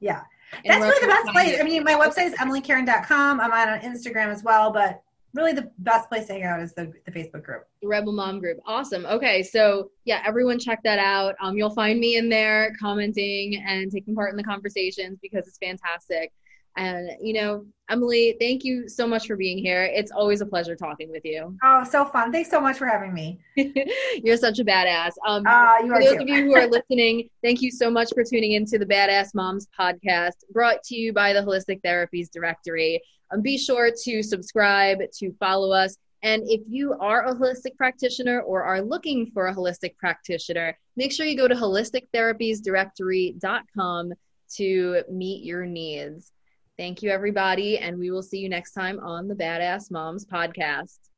Yeah. 0.00 0.22
That's 0.64 0.80
really 0.80 1.00
the 1.00 1.06
best 1.06 1.28
place. 1.28 1.60
I 1.60 1.62
mean, 1.62 1.84
my 1.84 1.94
website 1.94 2.26
is 2.26 2.34
emilycaron.com. 2.34 3.40
I'm 3.40 3.52
on 3.52 3.80
Instagram 3.80 4.28
as 4.28 4.42
well, 4.42 4.72
but 4.72 5.02
really 5.34 5.52
the 5.52 5.70
best 5.78 6.08
place 6.08 6.26
to 6.26 6.34
hang 6.34 6.44
out 6.44 6.60
is 6.60 6.72
the, 6.74 6.92
the 7.06 7.12
Facebook 7.12 7.42
group. 7.42 7.64
The 7.82 7.88
Rebel 7.88 8.12
Mom 8.12 8.40
group. 8.40 8.58
Awesome. 8.66 9.06
Okay. 9.06 9.42
So 9.42 9.90
yeah, 10.04 10.22
everyone 10.26 10.58
check 10.58 10.80
that 10.84 10.98
out. 10.98 11.34
Um, 11.40 11.56
you'll 11.56 11.70
find 11.70 12.00
me 12.00 12.16
in 12.16 12.28
there 12.28 12.74
commenting 12.80 13.62
and 13.66 13.90
taking 13.90 14.14
part 14.14 14.30
in 14.30 14.36
the 14.36 14.44
conversations 14.44 15.18
because 15.22 15.46
it's 15.46 15.58
fantastic. 15.58 16.32
And, 16.76 17.10
you 17.20 17.34
know, 17.34 17.66
Emily, 17.90 18.36
thank 18.38 18.62
you 18.62 18.88
so 18.88 19.06
much 19.06 19.26
for 19.26 19.36
being 19.36 19.58
here. 19.58 19.82
It's 19.92 20.12
always 20.12 20.40
a 20.40 20.46
pleasure 20.46 20.76
talking 20.76 21.10
with 21.10 21.24
you. 21.24 21.56
Oh, 21.64 21.82
so 21.84 22.04
fun. 22.04 22.30
Thanks 22.30 22.48
so 22.48 22.60
much 22.60 22.78
for 22.78 22.86
having 22.86 23.12
me. 23.12 23.40
You're 24.22 24.36
such 24.36 24.60
a 24.60 24.64
badass. 24.64 25.12
Um, 25.26 25.44
uh, 25.46 25.78
you 25.82 25.88
for 25.88 26.00
those 26.00 26.14
too. 26.14 26.22
of 26.22 26.28
you 26.28 26.44
who 26.44 26.54
are 26.54 26.68
listening, 26.68 27.28
thank 27.42 27.60
you 27.60 27.72
so 27.72 27.90
much 27.90 28.10
for 28.14 28.22
tuning 28.22 28.52
into 28.52 28.78
the 28.78 28.86
Badass 28.86 29.34
Moms 29.34 29.66
podcast 29.78 30.44
brought 30.52 30.82
to 30.84 30.94
you 30.94 31.12
by 31.12 31.32
the 31.32 31.40
Holistic 31.40 31.82
Therapies 31.82 32.30
Directory. 32.30 33.02
Um, 33.32 33.42
be 33.42 33.58
sure 33.58 33.90
to 34.04 34.22
subscribe, 34.22 34.98
to 35.18 35.32
follow 35.38 35.72
us. 35.72 35.96
And 36.22 36.42
if 36.48 36.60
you 36.68 36.94
are 37.00 37.26
a 37.26 37.34
holistic 37.34 37.76
practitioner 37.76 38.42
or 38.42 38.62
are 38.62 38.82
looking 38.82 39.30
for 39.32 39.46
a 39.46 39.54
holistic 39.54 39.96
practitioner, 39.96 40.76
make 40.96 41.12
sure 41.12 41.24
you 41.26 41.36
go 41.36 41.48
to 41.48 41.54
holistictherapiesdirectory.com 41.54 44.12
to 44.56 45.02
meet 45.10 45.44
your 45.44 45.64
needs. 45.64 46.32
Thank 46.76 47.02
you, 47.02 47.10
everybody, 47.10 47.78
and 47.78 47.98
we 47.98 48.10
will 48.10 48.22
see 48.22 48.38
you 48.38 48.48
next 48.48 48.72
time 48.72 49.00
on 49.00 49.28
the 49.28 49.34
Badass 49.34 49.90
Moms 49.90 50.26
podcast. 50.26 51.09